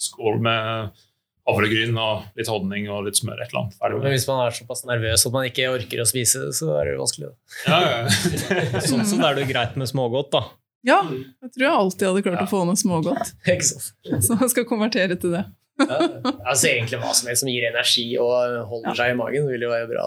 [0.00, 1.04] skål med
[1.48, 3.40] havregryn og litt honning og litt smør.
[3.40, 6.08] et eller annet, ferdig Men hvis man er såpass nervøs at man ikke orker å
[6.08, 7.30] spise, så er det jo vanskelig.
[7.66, 8.80] Ja, ja.
[8.90, 10.42] Sånn som det er det greit med smågodt, da.
[10.86, 10.98] ja.
[11.08, 12.46] Jeg tror jeg alltid hadde klart Ja.
[12.46, 13.32] å få noe smågodt.
[14.26, 15.44] Så jeg skal konvertere til det.
[15.78, 15.98] Ja.
[16.42, 19.70] Altså Egentlig hva som helst som gir energi og holder seg i magen, vil jo
[19.70, 20.06] være bra.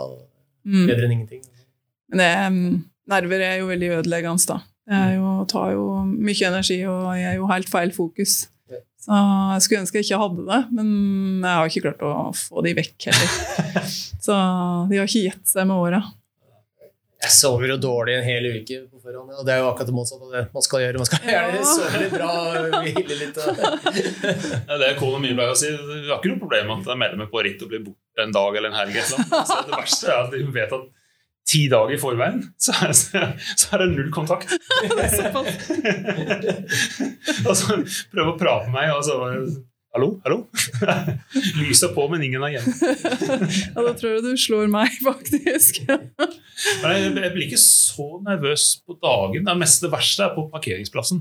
[0.67, 0.85] Mm.
[0.89, 1.43] Bedre enn ingenting.
[2.11, 2.79] Men det, mm,
[3.13, 4.57] nerver er jo veldig ødeleggende, da.
[4.91, 8.33] Det er jo, tar jo mye energi, og jeg er jo helt feil fokus.
[9.01, 9.17] Så
[9.55, 10.89] jeg skulle ønske jeg ikke hadde det, men
[11.41, 13.29] jeg har ikke klart å få de vekk heller.
[14.25, 14.35] Så
[14.91, 16.01] de har ikke gitt seg med åra.
[17.21, 19.93] Jeg sover jo dårlig en hel uke på forhånd, og det er jo akkurat det
[19.93, 21.01] motsatte av det man skal gjøre.
[21.03, 21.65] Man skal gjerne Ja.
[21.69, 22.29] sove litt bra,
[22.81, 23.37] hvile litt.
[24.71, 25.69] Ja, det er kona mi pleier å si.
[25.69, 28.25] Vi har ikke noe problem med at jeg melder meg på ritt og blir borte
[28.25, 28.97] en dag eller en helg.
[29.03, 29.43] eller noe.
[29.51, 30.89] Så det verste er at de vet at
[31.51, 34.49] ti dager i forveien så er, så er det null kontakt.
[37.47, 37.65] og så
[38.13, 39.15] prøve å prate med meg, og så
[39.91, 40.47] Hallo, hallo?
[41.59, 42.71] Lyset på, men ingen er hjemme.
[43.75, 45.81] Ja, da tror jeg du slår meg, faktisk.
[45.83, 49.43] Jeg, blir ikke så nervøs på dagen.
[49.49, 51.19] Det meste det verste er på parkeringsplassen.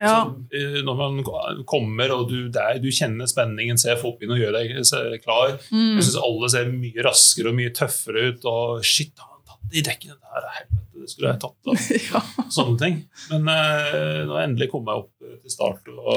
[0.00, 0.14] Ja.
[0.16, 1.20] Så, eh, når man
[1.68, 5.60] kommer og du, der, du kjenner spenningen, ser folk begynne å gjøre deg klar.
[5.68, 5.98] Mm.
[5.98, 8.40] Jeg syns alle ser mye raskere og mye tøffere ut.
[8.48, 9.35] Og shit, tatt
[9.72, 10.42] de dekkene der?
[10.56, 11.58] Helvete, det skulle jeg tatt.
[11.66, 11.72] da.
[12.12, 12.20] ja.
[12.54, 12.94] sånne ting.
[13.32, 16.10] Men eh, når jeg endelig kommer meg opp til start og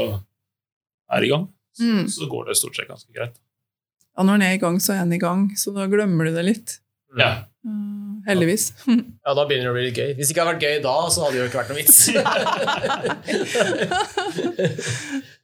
[1.10, 1.46] er i gang,
[1.78, 2.06] så, Mm.
[2.12, 3.36] så går det stort sett ganske greit.
[4.18, 6.32] ja, når en er i gang, så er en i gang, så da glemmer du
[6.36, 6.74] det litt.
[7.18, 7.30] Ja.
[7.66, 8.74] Uh, heldigvis.
[9.30, 10.12] Ja, da begynner det å bli litt gøy.
[10.18, 11.98] Hvis det ikke hadde vært gøy da, så hadde det jo ikke vært noe vits.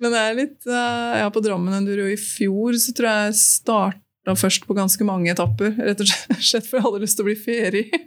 [0.02, 3.38] Men det er litt eh, Ja, på Drammen Enduro i fjor så tror jeg jeg
[3.42, 4.02] starta
[4.34, 5.76] først på ganske mange etapper.
[5.78, 6.10] Rett og
[6.42, 8.00] slett for jeg hadde lyst til å bli ferie.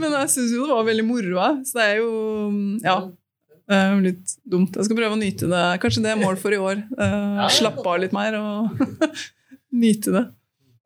[0.00, 1.44] Men jeg syns jo det var veldig moro.
[1.62, 2.10] Så det er jo
[2.82, 2.96] Ja.
[4.02, 4.74] Litt dumt.
[4.74, 5.62] Jeg skal prøve å nyte det.
[5.84, 6.80] Kanskje det er mål for i år.
[6.98, 8.80] Eh, slappe av litt mer og
[9.84, 10.24] nyte det.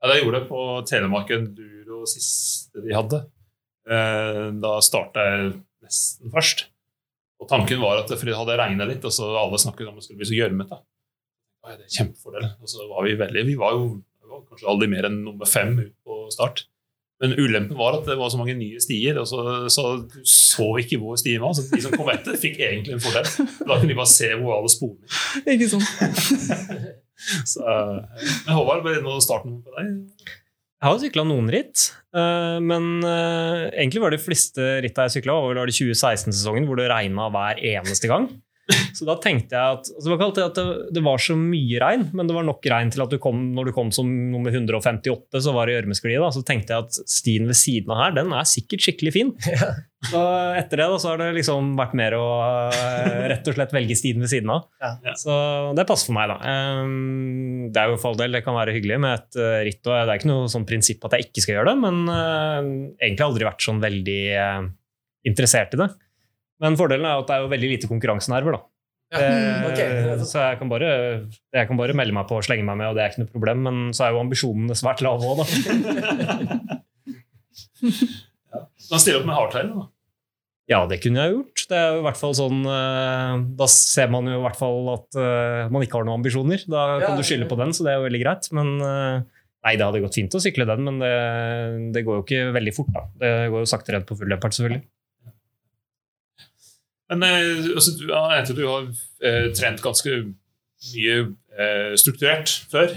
[0.04, 3.22] Ja, det gjorde jeg på Telemark Enduro siste de hadde.
[3.88, 6.66] Eh, Da starta jeg nesten først.
[7.40, 10.04] Og tanken var at fordi det hadde regnet litt, og så alle snakket om det
[10.04, 10.76] skulle bli så gjørmete.
[11.64, 12.50] Det er kjempefordel.
[12.60, 13.88] Og så var vi veldig Vi var jo
[14.34, 16.66] var kanskje aldri mer enn nummer fem ut på start.
[17.22, 19.40] Men ulempen var at det var så mange nye stier, og så,
[19.72, 21.54] så du så ikke hvor stien var.
[21.56, 23.28] Så de som kom etter, fikk egentlig en fordel.
[23.62, 25.86] Da kunne de bare se hvor alle sporene Ikke sånn.
[27.46, 29.92] Så, eh, Men Håvard, ble det noe starten på deg?
[30.84, 35.38] Jeg har sykla noen ritt, eh, men eh, egentlig var de fleste ritta jeg sykla,
[35.38, 38.26] var vel 2016-sesongen, hvor det regna hver eneste gang.
[38.96, 40.66] Så da tenkte jeg at, altså det, var ikke at det,
[40.96, 43.68] det var så mye regn, men det var nok regn til at du kom, når
[43.68, 46.14] du kom som nummer 158, så var det gjørmeskli.
[46.20, 49.34] da, Så tenkte jeg at stien ved siden av her, den er sikkert skikkelig fin.
[50.04, 50.20] Så
[50.52, 52.24] etter det da, så har det liksom vært mer å
[52.68, 54.66] eh, rett og slett velge stien ved siden av.
[54.82, 55.14] Ja.
[55.16, 55.32] Så
[55.78, 56.36] det passer for meg, da.
[56.44, 59.80] Ehm, Det er jo for all del, det kan være hyggelig med et eh, ritt.
[59.86, 63.08] og Det er ikke noe sånn prinsipp at jeg ikke skal gjøre det, men egentlig
[63.08, 64.66] har jeg aldri vært sånn veldig eh,
[65.30, 65.88] interessert i det.
[66.62, 68.62] Men fordelen er at det er jo veldig lite konkurransenerver, da.
[68.64, 68.70] Ja,
[69.14, 69.80] Eh, ok.
[70.26, 70.88] Så jeg kan, bare,
[71.54, 73.30] jeg kan bare melde meg på og slenge meg med, og det er ikke noe
[73.34, 75.46] problem, men så er jo ambisjonene svært lave òg, da.
[77.84, 77.90] Du
[78.90, 79.68] Da stille opp med hardtail.
[79.74, 79.84] da.
[80.70, 81.62] Ja, det kunne jeg gjort.
[81.68, 84.86] Det er jo i hvert fall sånn eh, Da ser man jo i hvert fall
[84.94, 86.64] at eh, man ikke har noen ambisjoner.
[86.70, 88.48] Da Ja, kan du skylde på den, så det er jo veldig greit.
[88.56, 91.12] Men nei, det hadde gått fint å sykle den, men det,
[91.96, 93.04] det går jo ikke veldig fort, da.
[93.20, 94.82] Det går jo saktere enn på full leopard, selvfølgelig.
[97.12, 98.86] Men eh, altså, du, jeg du har
[99.24, 100.14] eh, trent ganske
[100.92, 101.18] mye
[101.58, 102.94] eh, strukturert før.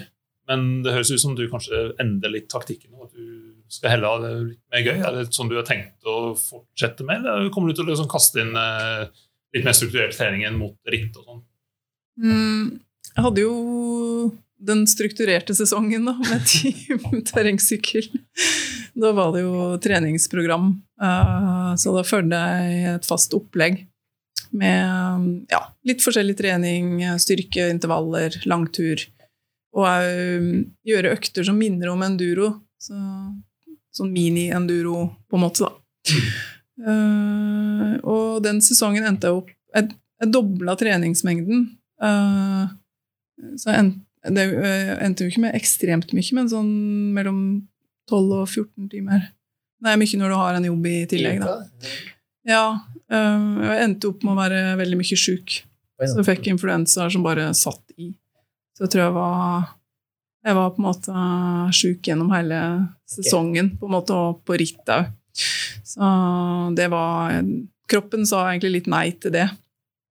[0.48, 4.14] Men det høres ut som du kanskje endrer litt taktikken, og at du skal heller
[4.14, 4.98] av det litt mer gøy.
[5.02, 8.10] Er det sånn du har tenkt å fortsette med, eller kommer du til å liksom
[8.12, 9.08] kaste inn eh,
[9.56, 11.42] litt mer strukturert trening enn mot ritt og sånn?
[12.24, 12.78] Mm,
[13.12, 13.58] jeg hadde jo
[14.68, 18.08] den strukturerte sesongen da, med team terrengsykkel.
[18.98, 20.72] Da var det jo treningsprogram,
[21.04, 23.84] uh, så da følte jeg et fast opplegg
[24.56, 29.04] med ja, litt forskjellig trening, styrke, intervaller, langtur.
[29.78, 32.54] Og òg gjøre økter som minner om enduro.
[32.82, 32.96] Så,
[33.98, 36.18] sånn mini-enduro, på en måte, da.
[36.78, 41.64] Uh, og den sesongen endte jeg opp Jeg, jeg dobla treningsmengden.
[41.98, 42.70] Uh,
[43.58, 44.04] så jeg endte,
[44.34, 46.70] det eh, endte jo ikke med ekstremt mye, men sånn
[47.16, 47.42] mellom
[48.10, 49.28] 12 og 14 timer.
[49.78, 51.54] Det er mye når du har en jobb i tillegg, da.
[52.48, 52.64] Ja.
[53.12, 55.62] Eh, jeg endte opp med å være veldig mye sjuk.
[55.98, 58.12] Så jeg fikk influensaer som bare satt i.
[58.78, 59.74] Så jeg tror jeg var
[60.46, 61.22] Jeg var på en måte
[61.76, 62.60] sjuk gjennom hele
[63.10, 65.10] sesongen, på en måte, og på ritt òg.
[65.84, 66.12] Så
[66.78, 67.42] det var
[67.88, 69.48] Kroppen sa egentlig litt nei til det.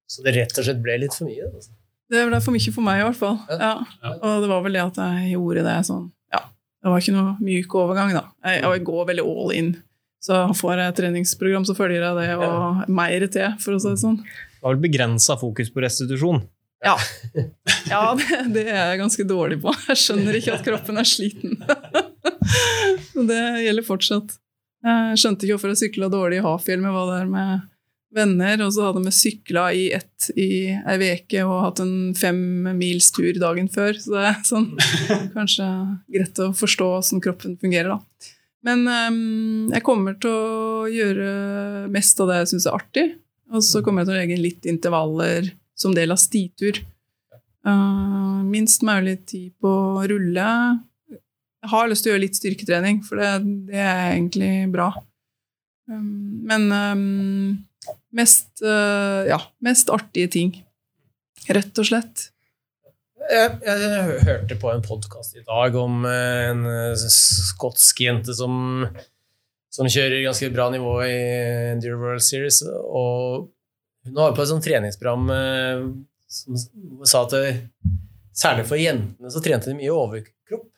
[0.08, 1.48] Så det rett og slett ble litt for mye?
[1.48, 1.72] Altså.
[2.12, 3.38] Det ble for mye for meg, i hvert fall.
[3.50, 3.72] Ja.
[4.02, 4.12] Ja.
[4.14, 6.04] Og det var vel det at jeg gjorde det sånn
[6.34, 6.42] Ja,
[6.82, 8.24] det var ikke noe myk overgang, da.
[8.46, 9.72] Jeg, jeg går veldig all in.
[10.24, 13.92] Så får jeg et treningsprogram, så følger jeg det, og mer til, for å si
[13.92, 14.18] det sånn.
[14.22, 16.42] Du har vel begrensa fokus på restitusjon.
[16.84, 16.96] Ja,
[17.92, 19.72] ja det, det er jeg ganske dårlig på.
[19.90, 21.56] Jeg skjønner ikke at kroppen er sliten.
[23.16, 24.36] Det gjelder fortsatt.
[24.86, 27.64] Jeg skjønte ikke hvorfor jeg sykla dårlig i Hafjell, men var der med
[28.16, 32.38] venner, og så hadde vi sykla i ett i ei uke og hatt en fem
[32.78, 33.98] mils tur dagen før.
[34.00, 34.68] Så det er sånn
[35.36, 35.68] kanskje
[36.12, 38.32] greit å forstå hvordan kroppen fungerer, da.
[38.66, 43.06] Men um, jeg kommer til å gjøre mest av det jeg syns er artig.
[43.54, 46.80] Og så kommer jeg til å legge inn litt intervaller som del av stitur.
[47.66, 50.48] Uh, minst mulig tid på å rulle.
[51.10, 53.30] Jeg har lyst til å gjøre litt styrketrening, for det,
[53.70, 54.90] det er egentlig bra.
[55.90, 57.58] Um, men um,
[58.14, 60.54] mest, uh, ja, mest artige ting.
[61.46, 62.30] Rett og slett.
[63.26, 68.84] Jeg, jeg hørte på en podkast i dag om eh, en eh, skotsk jente som,
[69.72, 71.16] som kjører ganske bra nivå i
[71.72, 72.60] Enduro World Series.
[72.66, 73.48] Og
[74.06, 75.82] hun var på et sånt treningsprogram eh,
[76.30, 76.60] som
[77.06, 77.36] sa at
[78.36, 80.68] særlig for jentene så trente de mye overkropp.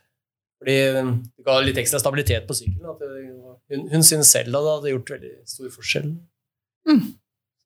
[0.58, 3.44] Fordi det ga litt ekstra stabilitet på sykkelen.
[3.68, 6.12] Hun, hun syntes selv at det hadde gjort veldig stor forskjell.
[6.88, 7.04] Mm.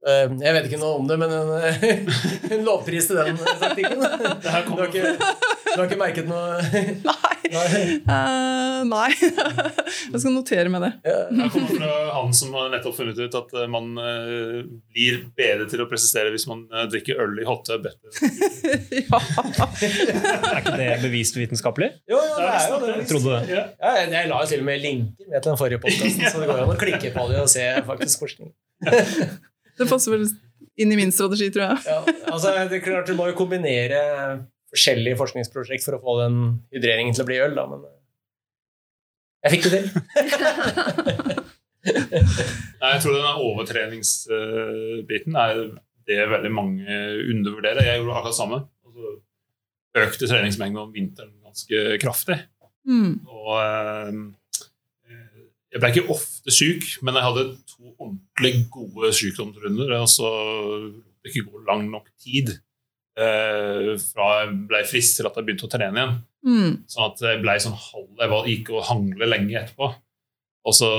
[0.02, 4.02] Eh, Jeg vet ikke noe om det, men en lovpris til den taktikken.
[4.42, 6.58] Du har ikke, du har ikke merket noe
[7.06, 7.28] Nei!
[7.52, 7.82] Nei.
[8.08, 9.10] Uh, nei.
[9.12, 10.90] jeg skal notere med det.
[11.04, 14.62] Jeg kommer fra han som har nettopp funnet ut at eh, man eh,
[14.94, 17.84] blir bedre til å presisere hvis man eh, drikker øl i hot tub.
[17.92, 19.20] ja.
[19.82, 21.90] Er ikke det bevist vitenskapelig?
[22.08, 22.92] Jo, jo, det er jo det.
[23.02, 23.44] Jeg trodde det.
[23.52, 23.66] Ja.
[23.84, 26.40] Ja, jeg jeg la jo til og med linker med til den forrige podkasten, så
[26.42, 28.54] det går an å klikke på det og se faktisk forskning.
[29.78, 30.26] Det passer vel
[30.80, 31.78] inn i min strategi, tror jeg.
[31.88, 32.00] Ja,
[32.32, 34.00] altså, det er klart Du må jo kombinere
[34.72, 36.36] forskjellige forskningsprosjekt for å få den
[36.72, 37.98] hydreringen til å bli øl, da, men eh,
[39.42, 39.86] jeg fikk det til.
[41.82, 45.52] Nei, jeg tror den overtreningsbiten er
[46.06, 46.98] det veldig mange
[47.32, 47.82] undervurderer.
[47.88, 48.58] Jeg gjorde akkurat samme.
[48.86, 49.16] Altså,
[50.02, 52.38] økte treningsmengden om vinteren ganske kraftig.
[52.88, 53.12] Mm.
[53.28, 54.12] Og eh,
[55.72, 57.44] jeg ble ikke ofte syk, men jeg hadde
[57.82, 59.96] to ordentlig gode sykdomsrunder.
[59.98, 60.30] Og så
[61.22, 62.54] det ikke går lang nok tid
[63.18, 66.16] eh, fra jeg ble frisk til at jeg begynte å trene igjen.
[66.46, 66.72] Mm.
[66.90, 69.92] Sånn at jeg ble sånn halv Jeg var, gikk og hangle lenge etterpå.
[70.66, 70.90] Og så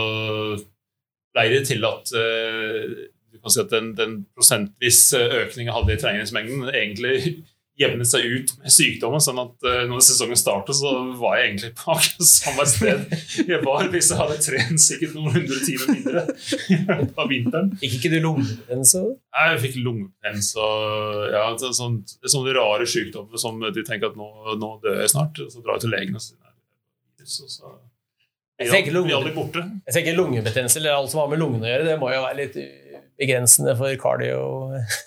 [1.34, 5.96] ble det til at eh, du kan si at den, den prosentvis økningen jeg hadde
[5.96, 7.16] i treningsmengden, egentlig
[7.80, 9.22] jevnet seg ut med sykdommen.
[9.24, 13.16] sånn at uh, når sesongen startet, så var jeg egentlig på akkurat samme sted
[13.50, 16.26] jeg var hvis jeg hadde trent sikkert noen hundre timer mindre
[17.24, 17.72] av vinteren.
[17.82, 19.02] Fikk ikke du lungebetennelse?
[19.34, 21.98] Nei, Jeg fikk lungebetennelse og ja, så- sånn,
[22.36, 24.30] sånne rare sykdommer som de tenker at nå,
[24.62, 25.42] nå dør jeg snart.
[25.42, 26.54] Og så drar jeg til legen og sier nei,
[27.26, 27.74] så.
[29.90, 32.38] Jeg tenker lungebetennelse eller alt som har med lungene å gjøre, det må jo være
[32.38, 32.58] litt
[33.24, 34.44] begrensende for cardio.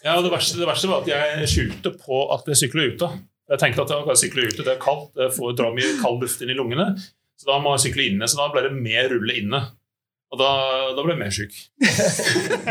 [0.03, 3.13] Ja, og det verste, det verste var at jeg skjulte på at jeg sykler ute.
[3.47, 6.25] Jeg tenkte at jeg kan sykle ute, det er kaldt, jeg får dra mye kald
[6.25, 6.91] luft inn i lungene.
[7.37, 9.61] Så da må jeg sykle inne, så da ble det mer rulle inne.
[10.35, 10.51] Og da,
[10.97, 11.59] da ble jeg mer syk.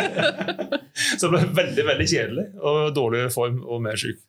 [1.20, 4.20] så det ble veldig veldig kjedelig og dårlig form og mer syk.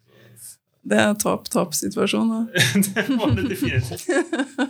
[0.87, 2.31] Det er tap-tap-situasjon.
[2.31, 2.43] da.
[2.87, 4.07] det var det definitivt.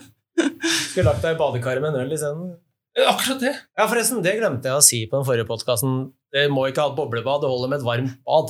[0.92, 2.54] Skulle lagt deg i badekaret med en øl isteden.
[2.96, 3.52] Akkurat det.
[3.76, 5.98] Ja, forresten, det glemte jeg å si på den forrige podkasten.
[6.34, 8.48] Det må ikke ha et boblebad, det holder med et varmt bad.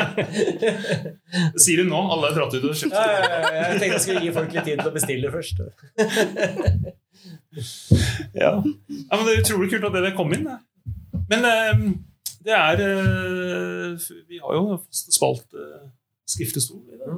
[1.62, 2.00] Sier du nå?
[2.14, 2.96] Alle er dratt ut og kjøpt.
[2.96, 5.62] Ja, ja, ja, jeg tenkte jeg skulle gi folk litt tid til å bestille først.
[8.34, 8.50] Ja.
[8.56, 10.46] ja, men Det er utrolig kult at dere kom inn.
[10.48, 10.58] det.
[11.30, 11.84] Men eh,
[12.46, 15.88] det er eh, Vi har jo fast spalt eh,
[16.30, 17.10] skriftestol i det.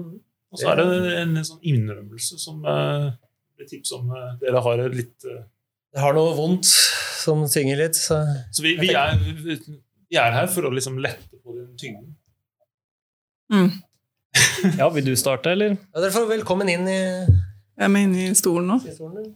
[0.53, 0.87] Og så er det
[1.23, 3.09] en sånn innrømmelse som eh,
[3.57, 5.43] blir tips om eh, dere har litt eh,
[5.97, 6.69] Jeg har noe vondt
[7.23, 8.19] som synger litt, så
[8.53, 12.13] Så vi, vi, er, vi er her for å liksom lette på den tyngden.
[14.79, 15.75] Ja, Vil du starte, eller?
[15.77, 18.79] ja, Dere får velkommen inn i Jeg er med inne i stolen nå.
[18.89, 19.27] i stolen.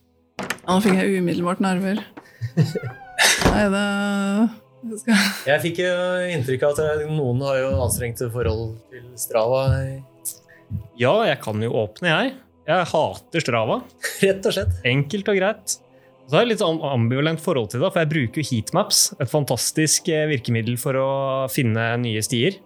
[0.67, 2.01] Nå fikk jeg umiddelbart nerver.
[2.57, 3.85] Nei, det.
[5.49, 5.93] Jeg fikk jo
[6.33, 9.63] inntrykk av at noen har jo anstrengte forhold til Strava.
[10.99, 12.35] Ja, jeg kan jo åpne, jeg.
[12.67, 13.81] Jeg hater Strava.
[14.23, 14.79] Rett og slett.
[14.89, 15.77] Enkelt og greit.
[16.27, 19.03] Så har jeg litt sånn ambivalent forhold til det, for jeg bruker jo heatmaps.
[19.23, 21.11] Et fantastisk eh, virkemiddel for å
[21.53, 22.57] finne nye stier.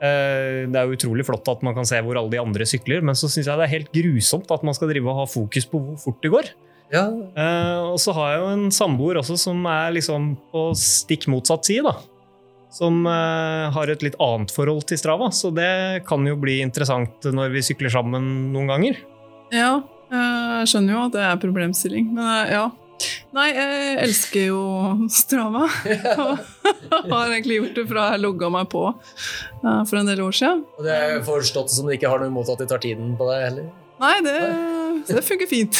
[0.00, 3.00] Eh, Det er jo utrolig flott at man kan se hvor alle de andre sykler,
[3.04, 5.64] men så syns jeg det er helt grusomt at man skal drive og ha fokus
[5.68, 6.50] på hvor fort det går.
[6.92, 11.28] Ja, Eh, og så har jeg jo en samboer også som er liksom på stikk
[11.32, 11.96] motsatt side, da.
[12.70, 17.50] Som har et litt annet forhold til Strava, så det kan jo bli interessant når
[17.56, 19.00] vi sykler sammen noen ganger.
[19.50, 19.80] Ja,
[20.12, 22.68] jeg skjønner jo at det er problemstilling, men ja.
[23.36, 24.62] Nei, jeg elsker jo
[25.12, 25.66] Strava.
[27.00, 30.34] Og har egentlig gjort det fra jeg logga meg på eh, for en del år
[30.36, 30.64] siden.
[30.76, 33.28] og det er forstått som du ikke har noe imot at de tar tiden på
[33.30, 33.70] deg heller.
[34.00, 34.36] Nei, det,
[35.10, 35.76] det funker fint.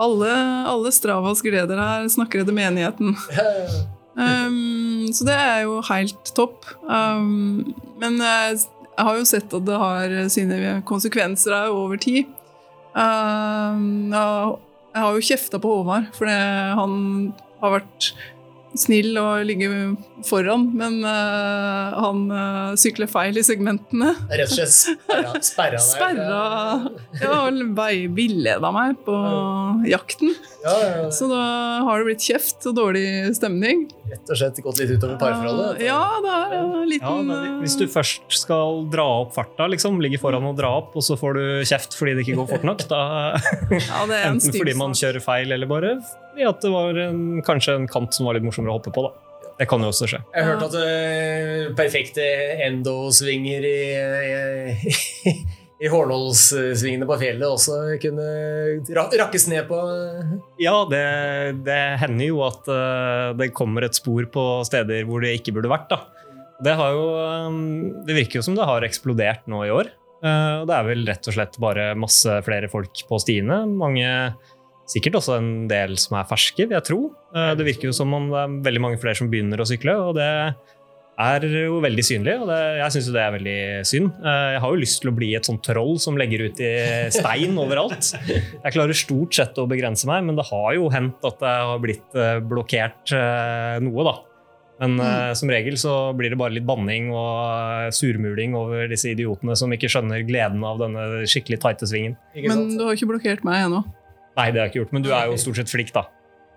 [0.00, 0.30] Alle,
[0.70, 3.12] alle Stravas gleder her snakker etter menigheten.
[4.16, 6.64] Um, så det er jo helt topp.
[6.88, 12.32] Um, men jeg, jeg har jo sett at det har sine konsekvenser over tid.
[12.96, 14.56] Um, jeg,
[14.92, 16.94] jeg har jo kjefta på Håvard, for han
[17.62, 18.12] har vært
[18.72, 19.72] snill og ligger
[20.24, 24.14] foran, men uh, han uh, sykler feil i segmentene.
[24.32, 25.84] Rett og slett sperra, sperra deg.
[25.84, 26.38] Sperra
[27.20, 27.36] Ja,
[27.76, 29.16] vei- villeda meg på
[29.90, 30.32] jakten.
[30.64, 31.42] Ja, ja, Så da
[31.84, 33.04] har det blitt kjeft og dårlig
[33.36, 33.84] stemning.
[34.12, 35.82] Rett og slett gått litt utover parforholdet.
[35.86, 40.20] Ja, det er en Ja, er, hvis du først skal dra opp farta, liksom, ligge
[40.22, 42.84] foran og dra opp, og så får du kjeft fordi det ikke går fort nok,
[42.90, 43.02] da
[43.72, 47.02] ja, det er en Enten fordi man kjører feil, eller bare fordi at det var
[47.08, 49.04] en, kanskje en kant som var litt morsommere å hoppe på.
[49.08, 49.32] da.
[49.58, 50.20] Det kan jo også skje.
[50.32, 52.24] Jeg har hørt at eh, perfekte
[52.66, 54.94] endo-svinger i, i,
[55.30, 55.34] i
[55.90, 58.26] Hornålssvingene på fjellet også kunne
[59.18, 59.78] rakkes ned på.
[60.62, 61.02] Ja, det,
[61.66, 65.72] det hender jo at eh, det kommer et spor på steder hvor det ikke burde
[65.72, 65.90] vært.
[65.90, 65.98] da.
[66.62, 67.58] Det, har jo, eh,
[68.06, 69.90] det virker jo som det har eksplodert nå i år.
[70.22, 73.64] Eh, det er vel rett og slett bare masse flere folk på stiene.
[73.66, 74.06] Mange,
[74.92, 77.00] sikkert også en del som er ferske, vil jeg tro.
[77.32, 80.14] Det virker jo som om det er veldig mange flere som begynner å sykle, og
[80.18, 80.30] det
[81.20, 83.56] er jo veldig synlig, og det, jeg syns jo det er veldig
[83.86, 84.10] synd.
[84.24, 86.72] Eh, Jeg har jo lyst til å bli et sånt troll som legger ut i
[87.14, 88.12] stein overalt.
[88.26, 91.82] Jeg klarer stort sett å begrense meg, men det har jo hendt at jeg har
[91.84, 94.14] blitt eh, blokkert eh, noe, da.
[94.82, 99.54] Men eh, som regel så blir det bare litt banning og surmuling over disse idiotene
[99.54, 102.16] som ikke skjønner gleden av denne skikkelig tighte svingen.
[102.34, 103.84] Men du har ikke blokkert meg ennå.
[104.32, 106.06] Nei, det har jeg ikke gjort, men du er jo stort sett flink, da.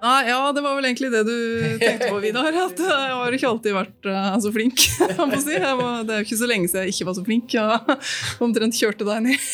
[0.03, 1.35] Nei, ja, det var vel egentlig det du
[1.79, 2.49] tenkte på, Vidar.
[2.65, 4.83] At jeg har ikke alltid vært uh, så flink.
[5.31, 5.55] Må si.
[5.55, 7.55] var, det er jo ikke så lenge siden jeg ikke var så flink.
[7.55, 7.97] Jeg
[8.45, 9.47] omtrent kjørte deg ned.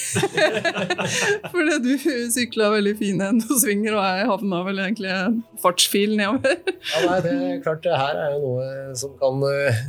[1.53, 1.91] Fordi du
[2.33, 6.59] sykla veldig fine endosvinger, og jeg havna vel egentlig en fartsfil nedover.
[6.65, 9.81] Ja, nei, det er klart, det her er jo noe som kan, eh,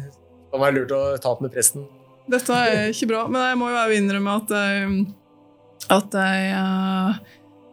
[0.53, 1.89] kan være lurt å ta opp med presten.
[2.31, 5.07] Dette er ikke bra, men jeg må jo innrømme at jeg,
[5.91, 7.23] at jeg eh,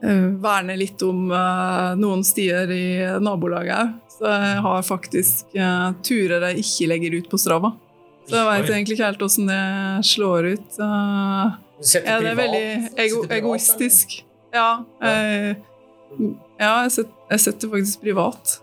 [0.04, 2.84] eh, verner litt om eh, noen stier i
[3.24, 3.96] nabolaget.
[4.20, 7.74] Så jeg har faktisk eh, turer jeg ikke legger ut på Strava.
[8.30, 9.62] Så jeg veit egentlig ikke helt åssen det
[10.06, 10.76] slår ut.
[10.78, 11.52] Ja,
[11.82, 12.66] det er veldig
[13.06, 14.20] ego egoistisk.
[14.54, 15.56] Ja, eh,
[16.60, 18.60] ja jeg, set, jeg setter faktisk privat.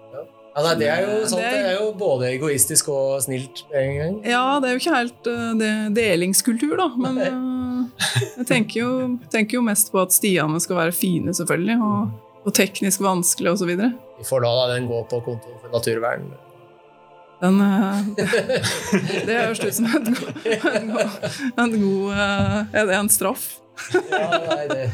[0.57, 1.43] Ja, nei, det er jo Det sant.
[1.43, 4.15] er- Det er jo både egoistisk og snilt en gang.
[4.25, 5.29] Ja, det er jo ikke helt
[5.61, 6.89] det, delingskultur, da.
[6.97, 7.19] Men
[8.39, 8.91] jeg tenker jo,
[9.33, 11.79] tenker jo mest på at stiene skal være fine, selvfølgelig.
[11.83, 13.73] Og, og teknisk vanskelig osv.
[14.17, 16.29] Vi får la den gå på konto for naturvern.
[17.43, 17.99] Den eh,
[19.27, 20.39] Det høres ut som en god,
[20.73, 21.17] en god,
[21.61, 23.49] en god eh, det en straff?
[23.93, 24.87] Ja, nei, det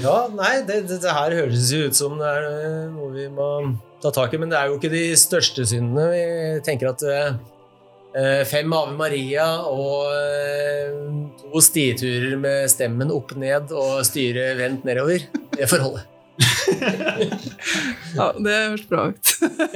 [0.00, 3.48] Ja, nei, det, det, her høres jo ut som det er eh, noe vi må
[4.00, 6.06] ta tak i, men det er jo ikke de største syndene.
[6.12, 7.04] Vi tenker at
[8.46, 10.94] fem Ave Maria og eh,
[11.42, 15.24] to stieturer med stemmen opp ned og styret vendt nedover,
[15.58, 16.06] det forholdet.
[18.14, 19.30] Ja, det høres bra ut.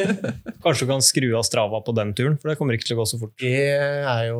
[0.65, 3.01] Kanskje du kan skru av Strava på den turen, for det kommer ikke til å
[3.01, 3.33] gå så fort.
[3.41, 4.39] Det er jo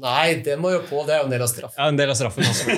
[0.00, 1.02] Nei, det må jo på.
[1.08, 1.76] Det er jo en del av straffen.
[1.80, 2.76] Ja, En del av straffen også.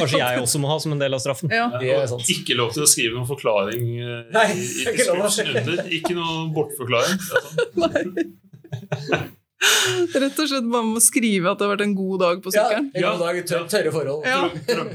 [0.00, 1.54] Kanskje jeg også må ha som en del av straffen.
[1.54, 1.68] Ja.
[1.78, 2.26] Det er sant.
[2.34, 3.86] Ikke lov til å skrive noen forklaring.
[4.02, 5.86] eh, Nei, i- i ikke under.
[6.00, 7.22] Ikke noe bortforklaring.
[7.30, 8.34] Sånn.
[10.16, 12.52] Rett og slett bare med å skrive at det har vært en god dag på
[12.54, 14.26] Ja, en god dag, tør, tørre forhold.
[14.28, 14.42] Ja,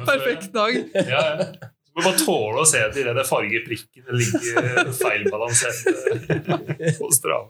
[0.05, 0.77] perfekt dag.
[0.95, 1.71] Ja, ja.
[1.91, 5.89] Du må bare tåle å se at de der fargeprikkene ligger feilbalansert
[6.77, 7.49] eh, på Strava.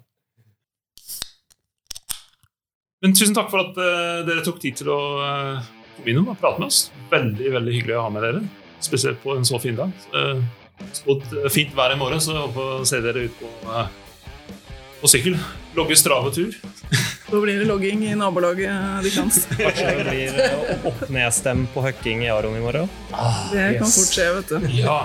[3.01, 6.41] Men tusen takk for at uh, dere tok tid til å eh, komme innom og
[6.41, 6.83] prate med oss.
[7.11, 8.41] Veldig veldig hyggelig å ha med dere,
[8.83, 9.93] spesielt på en så fin dag.
[10.13, 10.41] Uh,
[10.81, 13.95] eh, fint vær i morgen, så jeg håper å se dere ut på, eh,
[15.01, 15.37] på sykkel.
[15.77, 16.55] Logge Strava-tur.
[17.31, 19.45] Da blir det logging i nabolaget deres.
[19.57, 22.91] Kanskje det blir eh, opp-ned-stem på høkking i Aron i morgen.
[23.53, 24.69] Det kan fort skje, vet du.
[24.81, 24.99] Ja.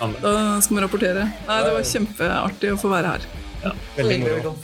[0.00, 0.34] Da
[0.64, 1.28] skal vi rapportere.
[1.46, 3.30] Nei, det var kjempeartig å få være her.
[3.62, 3.76] Ja.
[4.00, 4.56] Veldig moro.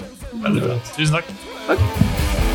[0.49, 0.79] Veldig bra.
[0.97, 1.35] Tusen takk.
[1.69, 2.48] Takk.